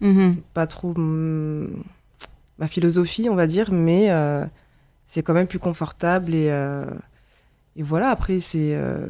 Mmh. 0.00 0.32
C'est 0.34 0.44
pas 0.54 0.66
trop 0.66 0.94
ma 0.96 2.66
philosophie, 2.66 3.28
on 3.30 3.34
va 3.34 3.46
dire, 3.46 3.72
mais 3.72 4.10
euh, 4.10 4.44
c'est 5.06 5.22
quand 5.22 5.34
même 5.34 5.46
plus 5.46 5.58
confortable 5.58 6.34
et, 6.34 6.50
euh, 6.50 6.86
et 7.76 7.82
voilà. 7.82 8.10
Après, 8.10 8.40
c'est 8.40 8.74
euh, 8.74 9.06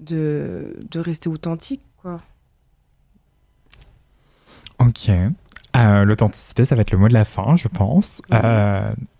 de, 0.00 0.76
de 0.90 1.00
rester 1.00 1.28
authentique, 1.28 1.82
quoi. 2.00 2.20
Ok. 4.78 5.10
L'authenticité, 5.74 6.64
ça 6.64 6.74
va 6.74 6.82
être 6.82 6.90
le 6.90 6.98
mot 6.98 7.08
de 7.08 7.14
la 7.14 7.24
fin, 7.24 7.56
je 7.56 7.68
pense. 7.68 8.20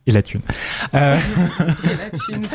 Et 0.05 0.11
la 0.11 0.21
thune. 0.21 0.41
Euh... 0.95 1.17
la 1.61 2.19
thune. 2.19 2.47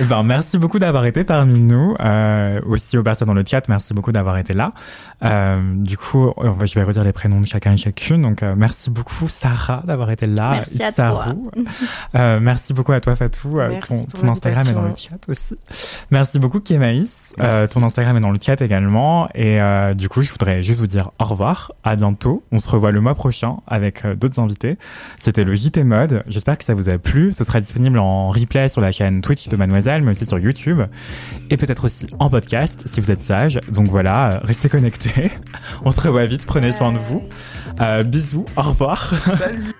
ben, 0.08 0.22
merci 0.22 0.56
beaucoup 0.56 0.78
d'avoir 0.78 1.04
été 1.04 1.24
parmi 1.24 1.60
nous. 1.60 1.94
Euh, 2.00 2.58
aussi 2.64 2.96
aux 2.96 3.02
personnes 3.02 3.28
dans 3.28 3.34
le 3.34 3.44
chat, 3.46 3.68
merci 3.68 3.92
beaucoup 3.92 4.12
d'avoir 4.12 4.38
été 4.38 4.54
là. 4.54 4.72
Euh, 5.22 5.60
du 5.74 5.98
coup, 5.98 6.32
je 6.64 6.74
vais 6.74 6.82
redire 6.82 7.04
les 7.04 7.12
prénoms 7.12 7.40
de 7.42 7.46
chacun 7.46 7.74
et 7.74 7.76
chacune. 7.76 8.22
Donc, 8.22 8.40
merci 8.56 8.88
beaucoup 8.88 9.28
Sarah 9.28 9.82
d'avoir 9.86 10.10
été 10.10 10.26
là. 10.26 10.52
Merci 10.52 10.82
à 10.82 10.92
toi. 10.92 11.26
Merci 12.40 12.72
beaucoup 12.72 12.92
à 12.92 13.00
toi 13.00 13.14
Fatou. 13.14 13.58
Ton, 13.86 14.04
ton 14.04 14.28
Instagram 14.28 14.68
est 14.68 14.72
dans 14.72 14.82
le 14.82 14.96
chat 14.96 15.18
aussi. 15.28 15.56
Merci 16.10 16.38
beaucoup 16.38 16.60
Kémaïs. 16.60 17.34
ton 17.72 17.82
Instagram 17.82 18.16
est 18.16 18.20
dans 18.20 18.30
le 18.30 18.38
chat 18.40 18.60
également. 18.62 19.28
Et 19.34 19.58
du 19.94 20.08
coup, 20.08 20.22
je 20.22 20.30
voudrais 20.30 20.62
juste 20.62 20.80
vous 20.80 20.86
dire 20.86 21.10
au 21.18 21.24
revoir. 21.24 21.72
À 21.84 21.96
bientôt. 21.96 22.42
On 22.52 22.58
se 22.58 22.70
revoit 22.70 22.90
le 22.90 23.02
mois 23.02 23.14
prochain 23.14 23.56
avec 23.66 24.06
d'autres 24.06 24.40
invités. 24.40 24.78
C'était 25.18 25.44
le 25.44 25.54
JT 25.54 25.84
Mode. 25.84 26.24
J'espère 26.26 26.56
que 26.56 26.69
ça 26.70 26.74
vous 26.74 26.88
a 26.88 26.98
plu. 26.98 27.32
Ce 27.32 27.42
sera 27.42 27.60
disponible 27.60 27.98
en 27.98 28.28
replay 28.28 28.68
sur 28.68 28.80
la 28.80 28.92
chaîne 28.92 29.22
Twitch 29.22 29.48
de 29.48 29.56
Mademoiselle, 29.56 30.04
mais 30.04 30.12
aussi 30.12 30.24
sur 30.24 30.38
YouTube. 30.38 30.82
Et 31.50 31.56
peut-être 31.56 31.86
aussi 31.86 32.06
en 32.20 32.30
podcast, 32.30 32.82
si 32.86 33.00
vous 33.00 33.10
êtes 33.10 33.18
sage. 33.18 33.60
Donc 33.72 33.88
voilà, 33.88 34.40
restez 34.44 34.68
connectés. 34.68 35.32
On 35.84 35.90
se 35.90 36.00
revoit 36.00 36.26
vite. 36.26 36.46
Prenez 36.46 36.70
soin 36.70 36.92
de 36.92 36.98
vous. 36.98 37.24
Euh, 37.80 38.04
bisous. 38.04 38.46
Au 38.56 38.62
revoir. 38.62 39.12
Salut. 39.36 39.72